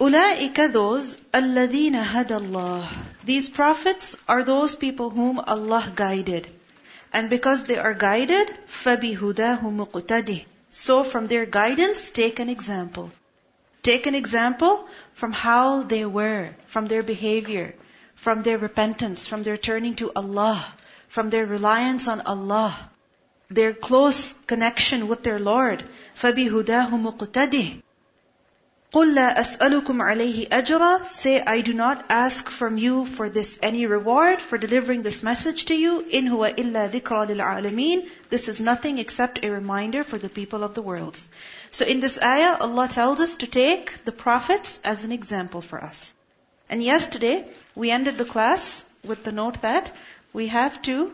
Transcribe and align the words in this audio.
أولئك 0.00 0.72
those 0.72 1.16
الذين 1.34 1.94
هدى 1.94 2.36
الله. 2.36 2.88
These 3.24 3.48
prophets 3.48 4.16
are 4.28 4.44
those 4.44 4.74
people 4.74 5.10
whom 5.10 5.38
Allah 5.40 5.92
guided. 5.94 6.48
And 7.12 7.30
because 7.30 7.64
they 7.64 7.78
are 7.78 7.94
guided, 7.94 8.48
فَبِهُدَاهُ 8.66 9.60
مُقْتَدِهِ 9.62 10.44
So 10.70 11.04
from 11.04 11.26
their 11.26 11.46
guidance, 11.46 12.10
take 12.10 12.40
an 12.40 12.48
example. 12.48 13.12
Take 13.82 14.06
an 14.06 14.14
example 14.14 14.88
from 15.14 15.32
how 15.32 15.84
they 15.84 16.04
were, 16.04 16.50
from 16.66 16.88
their 16.88 17.02
behavior, 17.02 17.74
from 18.16 18.42
their 18.42 18.58
repentance, 18.58 19.26
from 19.26 19.42
their 19.42 19.56
turning 19.56 19.94
to 19.96 20.10
Allah, 20.16 20.64
from 21.08 21.30
their 21.30 21.46
reliance 21.46 22.08
on 22.08 22.20
Allah, 22.22 22.90
their 23.48 23.72
close 23.72 24.34
connection 24.46 25.06
with 25.06 25.22
their 25.22 25.38
Lord. 25.38 25.84
فَبِهُدَاهُ 26.16 26.90
مُقْتَدِهِ 26.90 27.82
قُلْ 28.94 29.14
لَا 29.16 29.36
أَسْأَلُكُمْ 29.36 30.00
عَلَيْهِ 30.00 30.48
أَجْرًا 30.50 31.04
Say, 31.04 31.40
I 31.40 31.62
do 31.62 31.74
not 31.74 32.04
ask 32.08 32.48
from 32.48 32.78
you 32.78 33.04
for 33.04 33.28
this 33.28 33.58
any 33.60 33.86
reward 33.86 34.40
for 34.40 34.56
delivering 34.56 35.02
this 35.02 35.24
message 35.24 35.64
to 35.64 35.74
you. 35.74 36.02
إِنْ 36.02 36.28
هُوَ 36.28 36.54
إِلَّا 36.54 36.90
ذِكْرَى 36.90 37.26
لِلْعَالَمِينَ 37.30 38.08
This 38.30 38.48
is 38.48 38.60
nothing 38.60 38.98
except 38.98 39.44
a 39.44 39.50
reminder 39.50 40.04
for 40.04 40.16
the 40.16 40.28
people 40.28 40.62
of 40.62 40.74
the 40.74 40.82
worlds. 40.82 41.28
So 41.72 41.84
in 41.84 41.98
this 41.98 42.20
ayah, 42.22 42.56
Allah 42.60 42.86
tells 42.86 43.18
us 43.18 43.34
to 43.38 43.48
take 43.48 44.04
the 44.04 44.12
prophets 44.12 44.80
as 44.84 45.04
an 45.04 45.10
example 45.10 45.60
for 45.60 45.82
us. 45.82 46.14
And 46.70 46.80
yesterday, 46.80 47.48
we 47.74 47.90
ended 47.90 48.16
the 48.16 48.24
class 48.24 48.84
with 49.04 49.24
the 49.24 49.32
note 49.32 49.60
that 49.62 49.90
we 50.32 50.46
have 50.46 50.80
to 50.82 51.12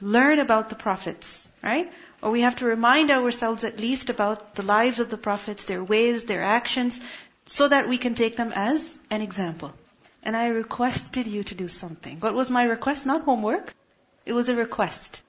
learn 0.00 0.38
about 0.38 0.70
the 0.70 0.76
prophets, 0.76 1.50
right? 1.62 1.92
Or 2.23 2.31
we 2.31 2.41
have 2.41 2.55
to 2.57 2.65
remind 2.65 3.11
ourselves 3.11 3.65
at 3.65 3.79
least 3.79 4.09
about 4.09 4.55
the 4.55 4.63
lives 4.63 5.01
of 5.01 5.09
the 5.09 5.17
prophets, 5.17 5.65
their 5.65 5.83
ways, 5.83 6.23
their 6.23 6.41
actions, 6.41 7.01
so 7.45 7.67
that 7.67 7.89
we 7.89 7.97
can 7.97 8.15
take 8.15 8.37
them 8.37 8.53
as 8.55 8.97
an 9.09 9.21
example. 9.21 9.73
And 10.23 10.37
I 10.37 10.47
requested 10.47 11.27
you 11.27 11.43
to 11.43 11.55
do 11.55 11.67
something. 11.67 12.21
What 12.21 12.33
was 12.33 12.49
my 12.49 12.63
request? 12.63 13.05
Not 13.05 13.23
homework. 13.23 13.73
It 14.25 14.31
was 14.31 14.47
a 14.47 14.55
request. 14.55 15.21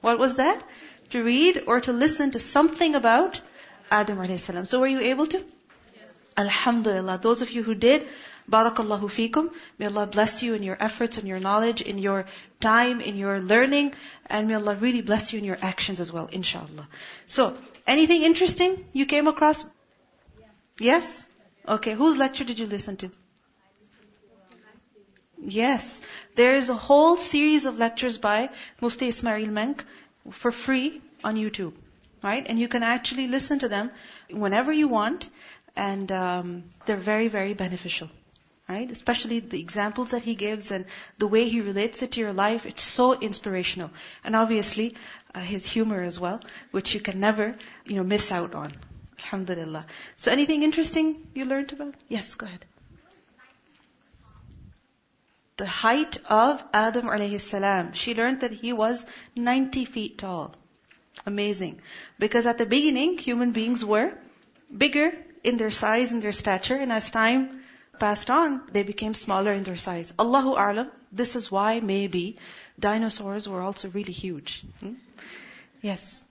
What 0.00 0.18
was 0.18 0.36
that? 0.36 0.62
To 1.10 1.22
read 1.22 1.64
or 1.66 1.80
to 1.82 1.92
listen 1.92 2.30
to 2.30 2.38
something 2.38 2.94
about 2.94 3.42
Adam 3.90 4.38
salam. 4.38 4.64
So 4.64 4.80
were 4.80 4.86
you 4.86 5.00
able 5.00 5.26
to? 5.26 5.38
Yes. 5.38 6.06
Alhamdulillah. 6.38 7.18
Those 7.18 7.42
of 7.42 7.50
you 7.50 7.62
who 7.62 7.74
did, 7.74 8.08
Barakallahu 8.50 9.10
fikum. 9.14 9.50
May 9.78 9.86
Allah 9.86 10.06
bless 10.06 10.42
you 10.42 10.54
in 10.54 10.62
your 10.62 10.76
efforts 10.80 11.18
and 11.18 11.28
your 11.28 11.38
knowledge, 11.38 11.82
in 11.82 11.98
your 11.98 12.24
time, 12.60 13.00
in 13.00 13.16
your 13.16 13.40
learning, 13.40 13.94
and 14.26 14.48
may 14.48 14.54
Allah 14.54 14.74
really 14.74 15.02
bless 15.02 15.32
you 15.32 15.38
in 15.38 15.44
your 15.44 15.58
actions 15.60 16.00
as 16.00 16.10
well, 16.10 16.28
inshallah. 16.32 16.88
So, 17.26 17.56
anything 17.86 18.22
interesting 18.22 18.84
you 18.92 19.06
came 19.06 19.26
across? 19.26 19.66
Yes? 20.78 21.26
Okay, 21.66 21.94
whose 21.94 22.16
lecture 22.16 22.44
did 22.44 22.58
you 22.58 22.66
listen 22.66 22.96
to? 22.98 23.10
Yes. 25.40 26.00
There 26.34 26.54
is 26.54 26.70
a 26.70 26.74
whole 26.74 27.16
series 27.16 27.66
of 27.66 27.78
lectures 27.78 28.16
by 28.18 28.48
Mufti 28.80 29.08
Ismail 29.08 29.46
Menk 29.48 29.84
for 30.30 30.50
free 30.50 31.00
on 31.22 31.36
YouTube. 31.36 31.74
Right? 32.22 32.44
And 32.48 32.58
you 32.58 32.66
can 32.66 32.82
actually 32.82 33.28
listen 33.28 33.60
to 33.60 33.68
them 33.68 33.90
whenever 34.28 34.72
you 34.72 34.88
want, 34.88 35.28
and 35.76 36.10
um, 36.10 36.64
they're 36.86 36.96
very, 36.96 37.28
very 37.28 37.54
beneficial 37.54 38.08
right? 38.68 38.90
Especially 38.90 39.40
the 39.40 39.58
examples 39.58 40.10
that 40.10 40.22
he 40.22 40.34
gives 40.34 40.70
and 40.70 40.84
the 41.18 41.26
way 41.26 41.48
he 41.48 41.60
relates 41.60 42.02
it 42.02 42.12
to 42.12 42.20
your 42.20 42.32
life, 42.32 42.66
it's 42.66 42.82
so 42.82 43.18
inspirational. 43.18 43.90
And 44.22 44.36
obviously, 44.36 44.94
uh, 45.34 45.40
his 45.40 45.64
humor 45.64 46.02
as 46.02 46.20
well, 46.20 46.40
which 46.70 46.94
you 46.94 47.00
can 47.00 47.18
never, 47.18 47.54
you 47.86 47.96
know, 47.96 48.04
miss 48.04 48.30
out 48.30 48.54
on. 48.54 48.72
Alhamdulillah. 49.20 49.86
So 50.16 50.30
anything 50.30 50.62
interesting 50.62 51.26
you 51.34 51.46
learned 51.46 51.72
about? 51.72 51.94
Yes, 52.08 52.34
go 52.34 52.46
ahead. 52.46 52.64
The 55.56 55.66
height 55.66 56.18
of 56.28 56.62
Adam 56.72 57.06
alayhi 57.06 57.40
salam. 57.40 57.92
She 57.92 58.14
learned 58.14 58.42
that 58.42 58.52
he 58.52 58.72
was 58.72 59.06
90 59.34 59.86
feet 59.86 60.18
tall. 60.18 60.54
Amazing. 61.26 61.80
Because 62.18 62.46
at 62.46 62.58
the 62.58 62.66
beginning, 62.66 63.18
human 63.18 63.50
beings 63.50 63.84
were 63.84 64.12
bigger 64.76 65.12
in 65.42 65.56
their 65.56 65.72
size 65.72 66.12
and 66.12 66.22
their 66.22 66.32
stature, 66.32 66.76
and 66.76 66.92
as 66.92 67.10
time 67.10 67.64
passed 67.98 68.30
on, 68.30 68.62
they 68.72 68.82
became 68.82 69.14
smaller 69.14 69.52
in 69.52 69.64
their 69.64 69.76
size. 69.76 70.12
Allahu 70.18 70.54
A'lam, 70.54 70.90
this 71.12 71.36
is 71.36 71.50
why 71.50 71.80
maybe 71.80 72.38
dinosaurs 72.78 73.48
were 73.48 73.60
also 73.62 73.88
really 73.88 74.12
huge. 74.12 74.64
Hmm? 74.80 74.94
Yes. 75.82 76.24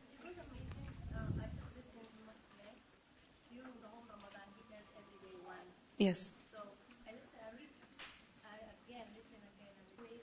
Yes. 5.98 6.32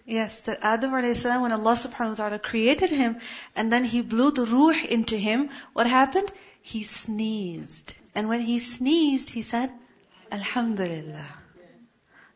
Yes, 0.06 0.42
that 0.42 0.58
Adam 0.62 0.92
a.s. 0.94 1.24
when 1.24 1.52
Allah 1.52 1.72
subhanahu 1.72 2.10
wa 2.10 2.14
ta'ala 2.14 2.38
created 2.38 2.90
him 2.90 3.20
and 3.56 3.72
then 3.72 3.84
he 3.84 4.02
blew 4.02 4.30
the 4.32 4.44
ruh 4.44 4.76
into 4.84 5.16
him, 5.16 5.48
what 5.72 5.86
happened? 5.86 6.30
He 6.60 6.82
sneezed. 6.82 7.94
And 8.14 8.28
when 8.28 8.42
he 8.42 8.58
sneezed, 8.58 9.30
he 9.30 9.40
said, 9.40 9.72
Alhamdulillah. 10.32 11.26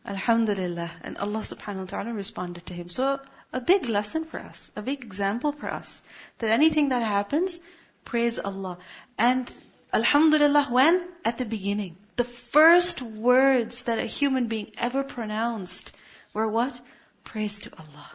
Alhamdulillah. 0.06 0.91
And 1.03 1.19
Allah 1.19 1.41
subhanahu 1.41 1.81
wa 1.81 1.84
ta'ala 1.84 2.12
responded 2.12 2.66
to 2.66 2.75
him. 2.75 2.88
So, 2.88 3.21
a 3.53 3.60
big 3.60 3.88
lesson 3.88 4.25
for 4.25 4.38
us, 4.38 4.71
a 4.76 4.82
big 4.82 5.04
example 5.04 5.53
for 5.53 5.69
us, 5.69 6.03
that 6.38 6.50
anything 6.50 6.91
that 6.91 7.03
happens, 7.03 7.59
praise 8.04 8.38
Allah. 8.38 8.78
And 9.19 9.50
Alhamdulillah, 9.93 10.66
when? 10.71 11.03
At 11.25 11.38
the 11.38 11.44
beginning. 11.44 11.97
The 12.16 12.25
first 12.25 13.00
words 13.00 13.82
that 13.84 13.98
a 13.98 14.04
human 14.04 14.48
being 14.48 14.72
ever 14.77 15.03
pronounced 15.03 15.93
were 16.34 16.48
what? 16.48 16.78
Praise 17.25 17.60
to 17.60 17.71
Allah. 17.78 18.10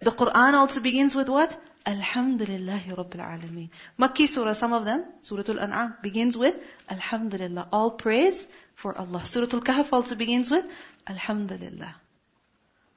The 0.00 0.10
Quran 0.10 0.54
also 0.54 0.80
begins 0.80 1.14
with 1.14 1.28
what? 1.28 1.60
Alhamdulillahi 1.86 2.96
Rabbil 2.96 3.20
Alameen. 3.20 3.70
Makki 3.98 4.28
surah, 4.28 4.52
some 4.52 4.72
of 4.72 4.84
them, 4.84 5.04
Surah 5.20 5.44
Al-An'am, 5.48 5.96
begins 6.02 6.36
with 6.36 6.54
Alhamdulillah. 6.88 7.68
All 7.72 7.90
praise 7.90 8.46
for 8.74 8.96
Allah. 8.96 9.24
Surah 9.26 9.48
Al-Kahf 9.52 9.92
also 9.92 10.14
begins 10.14 10.50
with 10.50 10.64
Alhamdulillah. 11.06 11.94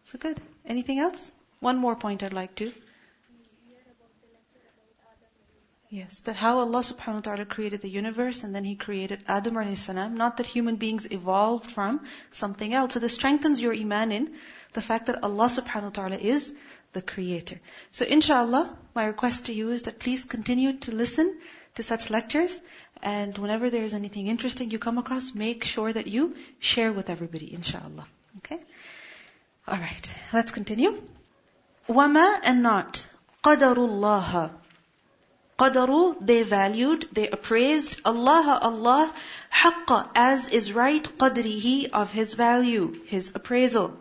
So 0.05 0.17
good. 0.19 0.39
Anything 0.65 0.99
else? 0.99 1.31
One 1.59 1.77
more 1.77 1.95
point 1.95 2.23
I'd 2.23 2.33
like 2.33 2.55
to. 2.55 2.71
Yes, 5.89 6.19
that 6.21 6.35
how 6.35 6.59
Allah 6.59 6.79
subhanahu 6.79 7.15
wa 7.15 7.21
ta'ala 7.21 7.45
created 7.45 7.81
the 7.81 7.89
universe 7.89 8.43
and 8.43 8.53
then 8.53 8.65
He 8.65 8.75
created 8.75 9.23
Adam 9.27 9.53
alayhi 9.53 9.77
salam. 9.77 10.15
Not 10.15 10.37
that 10.37 10.45
human 10.45 10.75
beings 10.75 11.07
evolved 11.09 11.71
from 11.71 12.01
something 12.31 12.73
else. 12.73 12.93
So 12.93 12.99
this 12.99 13.13
strengthens 13.15 13.61
your 13.61 13.73
iman 13.73 14.11
in 14.11 14.33
the 14.73 14.81
fact 14.81 15.05
that 15.05 15.23
Allah 15.23 15.45
subhanahu 15.45 15.83
wa 15.83 15.89
ta'ala 15.91 16.17
is 16.17 16.53
the 16.93 17.01
creator. 17.01 17.61
So 17.91 18.03
inshallah, 18.05 18.75
my 18.93 19.05
request 19.05 19.45
to 19.45 19.53
you 19.53 19.71
is 19.71 19.83
that 19.83 19.99
please 19.99 20.25
continue 20.25 20.73
to 20.79 20.91
listen 20.91 21.37
to 21.75 21.83
such 21.83 22.09
lectures. 22.09 22.61
And 23.01 23.37
whenever 23.37 23.69
there 23.69 23.83
is 23.83 23.93
anything 23.93 24.27
interesting 24.27 24.71
you 24.71 24.79
come 24.79 24.97
across, 24.97 25.33
make 25.35 25.63
sure 25.63 25.91
that 25.91 26.07
you 26.07 26.35
share 26.59 26.91
with 26.91 27.09
everybody, 27.09 27.53
inshallah. 27.53 28.07
Okay? 28.37 28.59
Alright, 29.67 30.13
let's 30.33 30.51
continue. 30.51 31.01
Wama 31.89 32.39
and 32.43 32.63
not. 32.63 33.05
Qadarullah. 33.43 34.51
Qadaru, 35.57 36.17
they 36.19 36.43
valued, 36.43 37.07
they 37.13 37.29
appraised 37.29 38.01
Allah, 38.03 38.59
Allah, 38.61 39.13
haqqa, 39.53 40.09
as 40.13 40.49
is 40.49 40.73
right, 40.73 41.03
qadrihi, 41.17 41.91
of 41.91 42.11
His 42.11 42.33
value, 42.33 42.99
His 43.05 43.31
appraisal. 43.33 43.97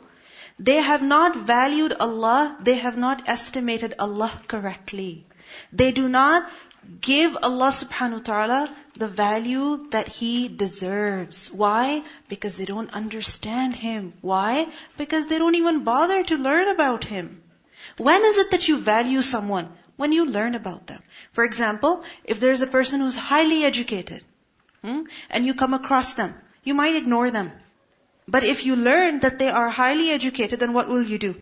They 0.58 0.76
have 0.76 1.02
not 1.02 1.36
valued 1.36 1.92
Allah, 2.00 2.56
they 2.60 2.74
have 2.74 2.96
not 2.96 3.28
estimated 3.28 3.94
Allah 4.00 4.32
correctly. 4.48 5.26
They 5.72 5.92
do 5.92 6.08
not 6.08 6.50
give 7.00 7.36
Allah 7.36 7.68
subhanahu 7.68 8.18
wa 8.18 8.26
ta'ala 8.28 8.76
the 8.96 9.08
value 9.08 9.86
that 9.90 10.08
He 10.08 10.48
deserves. 10.48 11.50
Why? 11.50 12.02
Because 12.28 12.56
they 12.56 12.64
don't 12.64 12.92
understand 12.92 13.74
Him. 13.74 14.12
Why? 14.20 14.66
Because 14.98 15.26
they 15.26 15.38
don't 15.38 15.54
even 15.54 15.84
bother 15.84 16.22
to 16.24 16.36
learn 16.36 16.68
about 16.68 17.04
Him. 17.04 17.42
When 17.96 18.24
is 18.24 18.38
it 18.38 18.50
that 18.52 18.68
you 18.68 18.78
value 18.78 19.22
someone? 19.22 19.68
When 19.96 20.12
you 20.12 20.26
learn 20.26 20.54
about 20.54 20.86
them. 20.86 21.02
For 21.32 21.44
example, 21.44 22.04
if 22.24 22.40
there's 22.40 22.62
a 22.62 22.66
person 22.66 23.00
who's 23.00 23.16
highly 23.16 23.64
educated, 23.64 24.24
hmm, 24.82 25.02
and 25.30 25.46
you 25.46 25.54
come 25.54 25.74
across 25.74 26.14
them, 26.14 26.34
you 26.64 26.74
might 26.74 26.96
ignore 26.96 27.30
them. 27.30 27.52
But 28.26 28.44
if 28.44 28.64
you 28.66 28.76
learn 28.76 29.20
that 29.20 29.38
they 29.38 29.50
are 29.50 29.68
highly 29.68 30.10
educated, 30.10 30.58
then 30.58 30.72
what 30.72 30.88
will 30.88 31.02
you 31.02 31.18
do? 31.18 31.34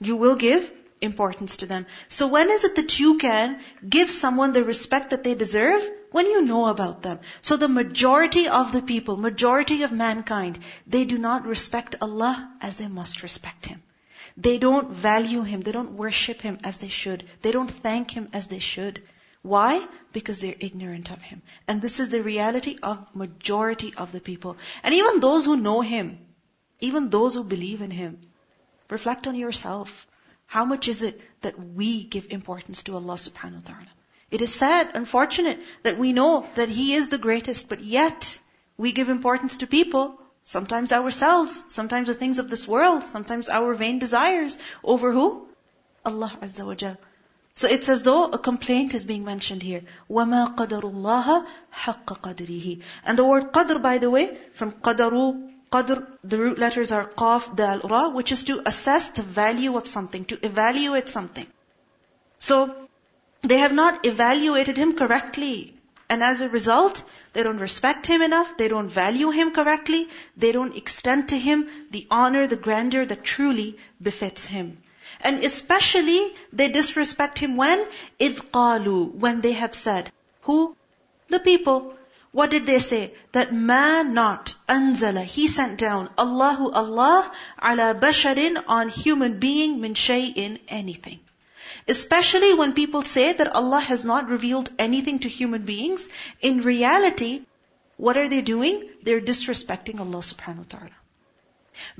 You 0.00 0.16
will 0.16 0.34
give 0.34 0.72
importance 1.04 1.58
to 1.58 1.66
them. 1.66 1.86
So 2.08 2.26
when 2.26 2.50
is 2.50 2.64
it 2.64 2.76
that 2.76 2.98
you 2.98 3.18
can 3.18 3.60
give 3.88 4.10
someone 4.10 4.52
the 4.52 4.64
respect 4.64 5.10
that 5.10 5.24
they 5.24 5.34
deserve? 5.34 5.88
When 6.10 6.26
you 6.26 6.42
know 6.42 6.66
about 6.66 7.02
them. 7.02 7.20
So 7.42 7.56
the 7.56 7.68
majority 7.68 8.48
of 8.48 8.72
the 8.72 8.82
people, 8.82 9.16
majority 9.16 9.82
of 9.82 9.92
mankind, 9.92 10.58
they 10.86 11.04
do 11.04 11.18
not 11.18 11.46
respect 11.46 11.96
Allah 12.00 12.50
as 12.60 12.76
they 12.76 12.88
must 12.88 13.22
respect 13.22 13.66
Him. 13.66 13.82
They 14.36 14.58
don't 14.58 14.90
value 14.90 15.42
Him. 15.42 15.60
They 15.60 15.72
don't 15.72 15.96
worship 15.96 16.40
Him 16.40 16.58
as 16.64 16.78
they 16.78 16.88
should. 16.88 17.24
They 17.42 17.52
don't 17.52 17.70
thank 17.70 18.10
Him 18.10 18.28
as 18.32 18.46
they 18.46 18.58
should. 18.58 19.02
Why? 19.42 19.86
Because 20.12 20.40
they're 20.40 20.56
ignorant 20.58 21.10
of 21.10 21.20
Him. 21.20 21.42
And 21.68 21.82
this 21.82 22.00
is 22.00 22.08
the 22.08 22.22
reality 22.22 22.78
of 22.82 23.14
majority 23.14 23.92
of 23.96 24.10
the 24.12 24.20
people. 24.20 24.56
And 24.82 24.94
even 24.94 25.20
those 25.20 25.44
who 25.44 25.56
know 25.56 25.80
Him, 25.82 26.18
even 26.80 27.10
those 27.10 27.34
who 27.34 27.44
believe 27.44 27.82
in 27.82 27.90
Him, 27.90 28.20
reflect 28.88 29.26
on 29.26 29.34
yourself. 29.34 30.06
How 30.53 30.65
much 30.65 30.87
is 30.87 31.03
it 31.03 31.21
that 31.41 31.59
we 31.59 32.03
give 32.03 32.27
importance 32.31 32.83
to 32.83 32.95
Allah 32.95 33.15
subhanahu 33.15 33.61
wa 33.61 33.73
ta'ala? 33.73 33.93
It 34.31 34.41
is 34.41 34.53
sad, 34.53 34.91
unfortunate, 34.93 35.61
that 35.83 35.97
we 35.97 36.13
know 36.13 36.47
that 36.55 36.69
He 36.69 36.93
is 36.93 37.09
the 37.09 37.17
greatest, 37.17 37.69
but 37.69 37.81
yet 37.81 38.39
we 38.77 38.91
give 38.91 39.09
importance 39.09 39.57
to 39.57 39.67
people, 39.67 40.19
sometimes 40.43 40.91
ourselves, 40.91 41.63
sometimes 41.67 42.07
the 42.07 42.13
things 42.13 42.39
of 42.39 42.49
this 42.49 42.67
world, 42.67 43.07
sometimes 43.07 43.49
our 43.49 43.73
vain 43.73 43.99
desires, 43.99 44.57
over 44.83 45.11
who? 45.11 45.47
Allah 46.05 46.37
Azza 46.41 46.65
wa 46.65 46.75
Jal. 46.75 46.97
So 47.55 47.67
it's 47.67 47.89
as 47.89 48.03
though 48.03 48.25
a 48.25 48.39
complaint 48.39 48.93
is 48.93 49.03
being 49.03 49.25
mentioned 49.25 49.61
here. 49.61 49.83
وَمَا 50.09 50.55
قَدَرُ 50.55 50.81
اللَّهَ 50.81 51.45
حَقَّ 51.73 52.05
قَدْرِهِ 52.05 52.81
And 53.03 53.17
the 53.17 53.25
word 53.25 53.51
qadr, 53.51 53.81
by 53.81 53.97
the 53.97 54.09
way, 54.09 54.37
from 54.53 54.71
qadaru, 54.71 55.51
qadr, 55.73 56.05
the 56.23 56.37
root 56.39 56.57
letters 56.57 56.91
are 56.91 57.05
qaf, 57.05 57.55
dal, 57.55 57.79
ra, 57.79 58.09
which 58.09 58.31
is 58.31 58.43
to 58.45 58.61
assess 58.65 59.09
the 59.09 59.23
value 59.23 59.77
of 59.77 59.87
something, 59.87 60.25
to 60.25 60.43
evaluate 60.45 61.09
something. 61.09 61.47
So, 62.39 62.75
they 63.41 63.57
have 63.59 63.73
not 63.73 64.05
evaluated 64.05 64.77
him 64.77 64.95
correctly. 64.95 65.75
And 66.09 66.23
as 66.23 66.41
a 66.41 66.49
result, 66.49 67.03
they 67.33 67.43
don't 67.43 67.59
respect 67.59 68.07
him 68.07 68.23
enough, 68.23 68.57
they 68.57 68.67
don't 68.67 68.89
value 68.89 69.29
him 69.29 69.51
correctly, 69.51 70.09
they 70.35 70.51
don't 70.51 70.75
extend 70.75 71.29
to 71.29 71.37
him 71.37 71.69
the 71.91 72.07
honor, 72.09 72.47
the 72.47 72.55
grandeur 72.55 73.05
that 73.05 73.23
truly 73.23 73.77
befits 74.01 74.45
him. 74.45 74.77
And 75.21 75.45
especially, 75.45 76.33
they 76.51 76.69
disrespect 76.69 77.37
him 77.37 77.55
when? 77.55 77.85
إِذْ 78.19 78.41
قَالُوا 78.51 79.13
When 79.13 79.41
they 79.41 79.53
have 79.53 79.73
said. 79.73 80.11
Who? 80.41 80.75
The 81.27 81.39
people. 81.39 81.93
What 82.38 82.50
did 82.50 82.66
they 82.66 82.80
say? 82.80 83.14
That 83.30 83.52
ma 83.54 84.02
not 84.02 84.54
anzala. 84.68 85.22
He 85.22 85.46
sent 85.46 85.78
down 85.78 86.08
Allahu 86.18 86.68
Allah 86.80 87.30
ala 87.62 87.94
basharin 87.94 88.60
on 88.66 88.88
human 88.88 89.38
being 89.38 89.80
min 89.80 89.94
shay'in 89.94 90.58
anything. 90.66 91.20
Especially 91.86 92.52
when 92.54 92.72
people 92.72 93.02
say 93.02 93.32
that 93.32 93.54
Allah 93.60 93.78
has 93.78 94.04
not 94.04 94.28
revealed 94.28 94.68
anything 94.80 95.20
to 95.20 95.28
human 95.28 95.62
beings, 95.62 96.08
in 96.40 96.60
reality, 96.62 97.42
what 97.96 98.18
are 98.18 98.28
they 98.28 98.40
doing? 98.40 98.82
They're 99.04 99.20
disrespecting 99.20 100.00
Allah 100.00 100.24
subhanahu 100.32 100.64
wa 100.64 100.70
ta'ala. 100.76 100.98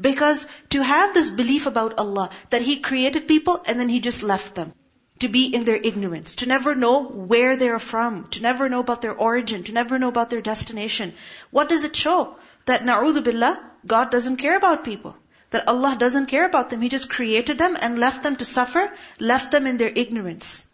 Because 0.00 0.46
to 0.70 0.82
have 0.82 1.14
this 1.14 1.30
belief 1.30 1.66
about 1.66 1.98
Allah, 2.06 2.30
that 2.50 2.62
He 2.62 2.80
created 2.90 3.28
people 3.28 3.62
and 3.66 3.78
then 3.78 3.88
He 3.88 4.00
just 4.00 4.24
left 4.24 4.56
them, 4.56 4.74
to 5.20 5.28
be 5.28 5.46
in 5.46 5.64
their 5.64 5.76
ignorance, 5.76 6.36
to 6.36 6.46
never 6.46 6.74
know 6.74 7.02
where 7.04 7.56
they're 7.56 7.78
from, 7.78 8.28
to 8.28 8.42
never 8.42 8.68
know 8.68 8.80
about 8.80 9.00
their 9.00 9.14
origin, 9.14 9.62
to 9.64 9.72
never 9.72 9.98
know 9.98 10.08
about 10.08 10.30
their 10.30 10.40
destination. 10.40 11.14
What 11.50 11.68
does 11.68 11.84
it 11.84 11.94
show? 11.94 12.36
That 12.66 12.82
na'udhu 12.82 13.22
billah, 13.22 13.70
God 13.86 14.10
doesn't 14.10 14.38
care 14.38 14.56
about 14.56 14.84
people. 14.84 15.16
That 15.50 15.68
Allah 15.68 15.94
doesn't 15.96 16.26
care 16.26 16.44
about 16.44 16.70
them. 16.70 16.80
He 16.80 16.88
just 16.88 17.10
created 17.10 17.58
them 17.58 17.76
and 17.80 17.98
left 17.98 18.24
them 18.24 18.36
to 18.36 18.44
suffer, 18.44 18.92
left 19.20 19.52
them 19.52 19.68
in 19.68 19.76
their 19.76 19.92
ignorance. 19.94 20.66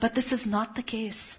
But 0.00 0.14
this 0.14 0.32
is 0.32 0.44
not 0.44 0.74
the 0.74 0.82
case. 0.82 1.38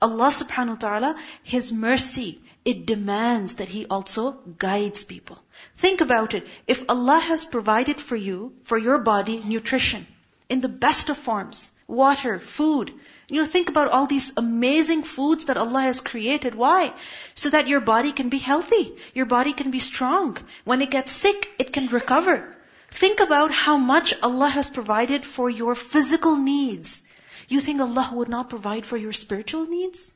Allah 0.00 0.28
subhanahu 0.28 0.76
wa 0.76 0.88
ta'ala, 0.88 1.16
His 1.42 1.72
mercy, 1.72 2.40
it 2.64 2.86
demands 2.86 3.54
that 3.56 3.68
He 3.68 3.86
also 3.86 4.32
guides 4.58 5.04
people. 5.04 5.42
Think 5.76 6.00
about 6.00 6.34
it. 6.34 6.46
If 6.66 6.84
Allah 6.88 7.18
has 7.18 7.44
provided 7.44 8.00
for 8.00 8.14
you, 8.14 8.54
for 8.64 8.78
your 8.78 8.98
body, 8.98 9.42
nutrition, 9.44 10.06
in 10.48 10.60
the 10.60 10.68
best 10.68 11.10
of 11.10 11.18
forms, 11.18 11.72
water, 11.86 12.38
food, 12.38 12.92
you 13.28 13.40
know, 13.40 13.46
think 13.46 13.68
about 13.68 13.88
all 13.88 14.06
these 14.06 14.32
amazing 14.36 15.02
foods 15.02 15.46
that 15.46 15.56
Allah 15.56 15.80
has 15.82 16.00
created. 16.00 16.54
Why? 16.54 16.94
So 17.34 17.50
that 17.50 17.66
your 17.66 17.80
body 17.80 18.12
can 18.12 18.28
be 18.28 18.38
healthy. 18.38 18.96
Your 19.14 19.26
body 19.26 19.52
can 19.52 19.72
be 19.72 19.80
strong. 19.80 20.38
When 20.64 20.80
it 20.80 20.92
gets 20.92 21.10
sick, 21.10 21.48
it 21.58 21.72
can 21.72 21.88
recover. 21.88 22.56
Think 22.90 23.18
about 23.18 23.50
how 23.50 23.78
much 23.78 24.14
Allah 24.22 24.48
has 24.48 24.70
provided 24.70 25.26
for 25.26 25.50
your 25.50 25.74
physical 25.74 26.36
needs. 26.36 27.02
You 27.48 27.58
think 27.58 27.80
Allah 27.80 28.10
would 28.12 28.28
not 28.28 28.48
provide 28.48 28.86
for 28.86 28.96
your 28.96 29.12
spiritual 29.12 29.66
needs? 29.66 30.12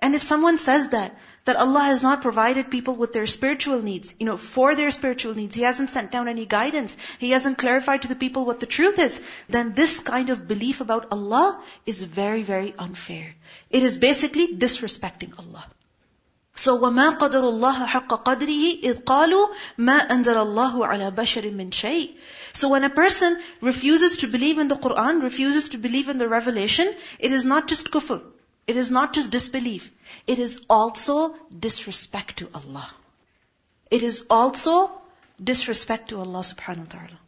And 0.00 0.16
if 0.16 0.22
someone 0.22 0.58
says 0.58 0.88
that, 0.88 1.16
that 1.44 1.56
Allah 1.56 1.82
has 1.82 2.02
not 2.02 2.22
provided 2.22 2.70
people 2.70 2.94
with 2.94 3.12
their 3.12 3.26
spiritual 3.26 3.82
needs, 3.82 4.14
you 4.18 4.26
know, 4.26 4.36
for 4.36 4.74
their 4.74 4.90
spiritual 4.90 5.34
needs. 5.34 5.54
He 5.54 5.62
hasn't 5.62 5.90
sent 5.90 6.10
down 6.10 6.28
any 6.28 6.46
guidance. 6.46 6.96
He 7.18 7.30
hasn't 7.30 7.58
clarified 7.58 8.02
to 8.02 8.08
the 8.08 8.16
people 8.16 8.44
what 8.44 8.60
the 8.60 8.66
truth 8.66 8.98
is. 8.98 9.20
Then 9.48 9.74
this 9.74 10.00
kind 10.00 10.30
of 10.30 10.46
belief 10.46 10.80
about 10.80 11.06
Allah 11.12 11.60
is 11.86 12.02
very, 12.02 12.42
very 12.42 12.74
unfair. 12.78 13.34
It 13.70 13.82
is 13.82 13.96
basically 13.96 14.56
disrespecting 14.56 15.38
Allah. 15.38 15.64
So 16.54 16.78
وَمَا 16.78 17.18
قَدَرُ 17.18 17.42
اللَّهَ 17.42 17.86
حَقَّ 17.86 18.24
قَدْرِهِ 18.24 18.82
إِذْ 18.82 19.04
قَالُوا 19.04 19.46
مَا 19.78 20.06
أَنزَلَ 20.06 20.36
اللَّهُ 20.36 20.86
عَلَى 20.86 21.14
بَشَرٍ 21.14 21.50
مِّن 21.50 21.70
شَيْءٍ 21.70 22.16
So 22.52 22.68
when 22.68 22.84
a 22.84 22.90
person 22.90 23.40
refuses 23.62 24.18
to 24.18 24.28
believe 24.28 24.58
in 24.58 24.68
the 24.68 24.76
Quran, 24.76 25.22
refuses 25.22 25.70
to 25.70 25.78
believe 25.78 26.08
in 26.08 26.18
the 26.18 26.28
revelation, 26.28 26.92
it 27.18 27.32
is 27.32 27.44
not 27.44 27.68
just 27.68 27.90
kufr. 27.90 28.22
It 28.67 28.75
is 28.75 28.91
not 28.91 29.13
just 29.13 29.31
disbelief. 29.31 29.89
It 30.27 30.39
is 30.39 30.61
also 30.69 31.35
disrespect 31.65 32.37
to 32.37 32.49
Allah. 32.53 32.89
It 33.89 34.03
is 34.03 34.25
also 34.29 34.91
disrespect 35.51 36.09
to 36.09 36.19
Allah 36.19 36.43
subhanahu 36.49 36.85
wa 36.87 36.99
ta'ala. 36.99 37.19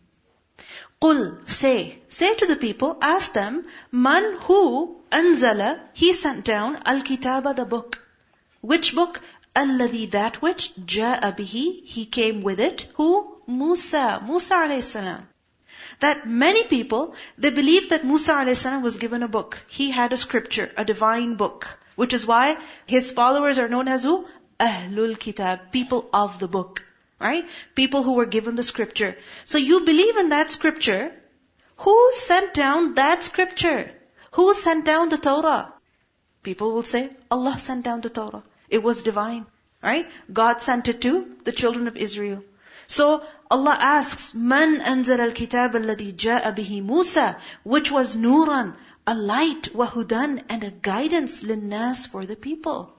Qul, 1.02 1.50
say, 1.50 2.00
say 2.10 2.36
to 2.36 2.46
the 2.46 2.58
people, 2.58 2.98
ask 3.02 3.32
them, 3.32 3.66
man 3.92 4.36
who 4.42 4.98
anzala, 5.12 5.80
he 5.94 6.12
sent 6.12 6.44
down 6.44 6.78
al-kitaba, 6.86 7.56
the 7.56 7.66
book. 7.66 8.00
Which 8.60 8.94
book? 8.94 9.22
Alladhi, 9.56 10.12
that 10.12 10.42
which, 10.42 10.74
ja'a 10.76 11.36
bihi, 11.38 11.86
he 11.86 12.06
came 12.06 12.42
with 12.42 12.60
it. 12.60 12.88
Who? 12.96 13.38
Musa, 13.48 14.22
Musa 14.26 14.56
alayhi 14.56 14.84
salam 14.84 15.28
that 16.00 16.28
many 16.28 16.64
people, 16.64 17.16
they 17.38 17.50
believe 17.50 17.90
that 17.90 18.06
Musa 18.06 18.34
a.s. 18.34 18.66
was 18.84 18.98
given 18.98 19.24
a 19.24 19.28
book. 19.28 19.62
He 19.68 19.92
had 19.92 20.14
a 20.14 20.18
scripture, 20.18 20.72
a 20.78 20.86
divine 20.86 21.36
book. 21.36 21.68
Which 21.96 22.14
is 22.14 22.26
why 22.26 22.58
his 22.86 23.12
followers 23.12 23.60
are 23.60 23.68
known 23.68 23.88
as 23.88 24.04
who? 24.04 24.26
Ahlul 24.60 25.18
Kitab, 25.20 25.72
people 25.72 26.10
of 26.14 26.40
the 26.40 26.48
book. 26.48 26.84
Right? 27.20 27.46
People 27.76 28.04
who 28.04 28.14
were 28.14 28.26
given 28.26 28.56
the 28.56 28.64
scripture. 28.64 29.18
So 29.44 29.58
you 29.58 29.82
believe 29.82 30.18
in 30.18 30.30
that 30.30 30.52
scripture. 30.52 31.12
Who 31.80 32.12
sent 32.14 32.54
down 32.54 32.94
that 32.94 33.24
scripture? 33.24 33.92
Who 34.32 34.54
sent 34.54 34.86
down 34.86 35.10
the 35.10 35.18
Torah? 35.18 35.74
People 36.44 36.74
will 36.74 36.84
say, 36.84 37.10
Allah 37.30 37.60
sent 37.60 37.84
down 37.84 38.02
the 38.02 38.10
Torah. 38.10 38.44
It 38.70 38.82
was 38.82 39.02
divine. 39.02 39.46
Right? 39.82 40.08
God 40.32 40.62
sent 40.62 40.88
it 40.88 41.02
to 41.02 41.36
the 41.44 41.52
children 41.52 41.88
of 41.88 41.98
Israel. 41.98 42.44
So 42.88 43.24
Allah 43.50 43.78
asks, 43.80 44.34
Man 44.34 44.80
anzal 44.80 45.20
al-kitab 45.20 45.74
alladhi 45.74 46.14
ja'a 46.14 46.56
bihi 46.56 46.84
Musa, 46.84 47.38
which 47.64 47.92
was 47.92 48.16
nuran, 48.16 48.76
a 49.08 49.16
light, 49.16 49.74
wahudan, 49.74 50.44
and 50.50 50.64
a 50.64 50.72
guidance 50.72 51.42
linnas 51.44 52.08
for 52.08 52.26
the 52.26 52.36
people. 52.36 52.94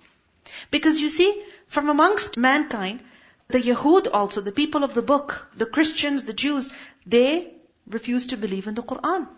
Because 0.71 1.01
you 1.01 1.09
see, 1.09 1.45
from 1.69 1.89
amongst 1.89 2.37
mankind, 2.37 3.01
the 3.49 3.61
Yahud 3.61 4.09
also, 4.13 4.41
the 4.41 4.53
people 4.53 4.85
of 4.85 4.95
the 4.95 5.03
book, 5.03 5.49
the 5.57 5.67
Christians, 5.67 6.25
the 6.25 6.33
Jews, 6.33 6.71
they 7.07 7.55
refuse 7.87 8.29
to 8.29 8.37
believe 8.37 8.67
in 8.67 8.75
the 8.75 8.83
Quran. 8.83 9.29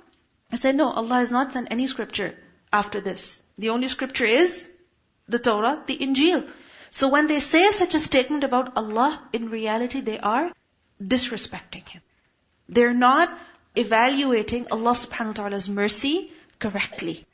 I 0.51 0.57
said, 0.57 0.77
no, 0.77 0.91
Allah 0.91 1.17
has 1.17 1.33
not 1.33 1.53
sent 1.53 1.69
any 1.71 1.87
scripture 1.87 2.35
after 2.73 3.01
this. 3.01 3.43
The 3.59 3.71
only 3.71 3.89
scripture 3.89 4.25
is 4.25 4.69
the 5.29 5.39
Torah, 5.39 5.83
the 5.87 5.97
Injil. 5.97 6.49
So 6.97 7.09
when 7.09 7.27
they 7.27 7.41
say 7.41 7.71
such 7.73 7.95
a 7.95 8.01
statement 8.01 8.45
about 8.45 8.77
Allah, 8.77 9.11
in 9.33 9.49
reality 9.49 10.01
they 10.01 10.19
are 10.19 10.53
disrespecting 11.03 11.89
Him. 11.89 12.03
They're 12.69 12.99
not 13.03 13.33
evaluating 13.75 14.67
Allah 14.71 14.93
subhanahu 14.93 15.29
wa 15.29 15.39
ta'ala's 15.39 15.69
mercy 15.71 16.31
correctly. 16.59 17.25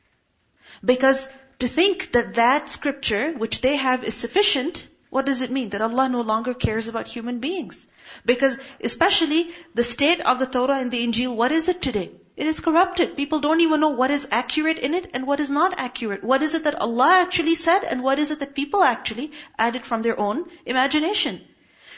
Because 0.85 1.29
to 1.59 1.67
think 1.67 2.12
that 2.12 2.35
that 2.37 2.71
scripture, 2.71 3.33
which 3.33 3.61
they 3.61 3.75
have 3.77 4.05
is 4.05 4.15
sufficient, 4.15 4.87
what 5.11 5.27
does 5.27 5.43
it 5.43 5.50
mean? 5.50 5.71
That 5.71 5.83
Allah 5.83 6.09
no 6.09 6.21
longer 6.21 6.55
cares 6.55 6.87
about 6.87 7.09
human 7.09 7.41
beings. 7.41 7.88
Because 8.25 8.59
especially 8.93 9.50
the 9.75 9.83
state 9.83 10.21
of 10.21 10.38
the 10.38 10.47
Torah 10.47 10.79
and 10.79 10.93
the 10.93 11.05
Injil, 11.05 11.35
what 11.35 11.50
is 11.50 11.69
it 11.69 11.83
today? 11.83 12.11
It 12.38 12.47
is 12.47 12.61
corrupted. 12.61 13.16
People 13.16 13.40
don't 13.40 13.62
even 13.62 13.80
know 13.80 13.88
what 14.00 14.12
is 14.12 14.28
accurate 14.30 14.78
in 14.78 14.95
it 14.95 15.11
and 15.12 15.26
what 15.26 15.40
is 15.40 15.50
not 15.50 15.73
accurate. 15.76 16.23
What 16.23 16.45
is 16.45 16.54
it 16.54 16.62
that 16.64 16.80
Allah 16.80 17.09
actually 17.23 17.57
said 17.57 17.83
and 17.83 18.00
what 18.00 18.21
is 18.21 18.30
it 18.30 18.38
that 18.38 18.54
people 18.54 18.85
actually 18.85 19.33
added 19.59 19.85
from 19.85 20.02
their 20.02 20.16
own 20.26 20.45
imagination. 20.64 21.40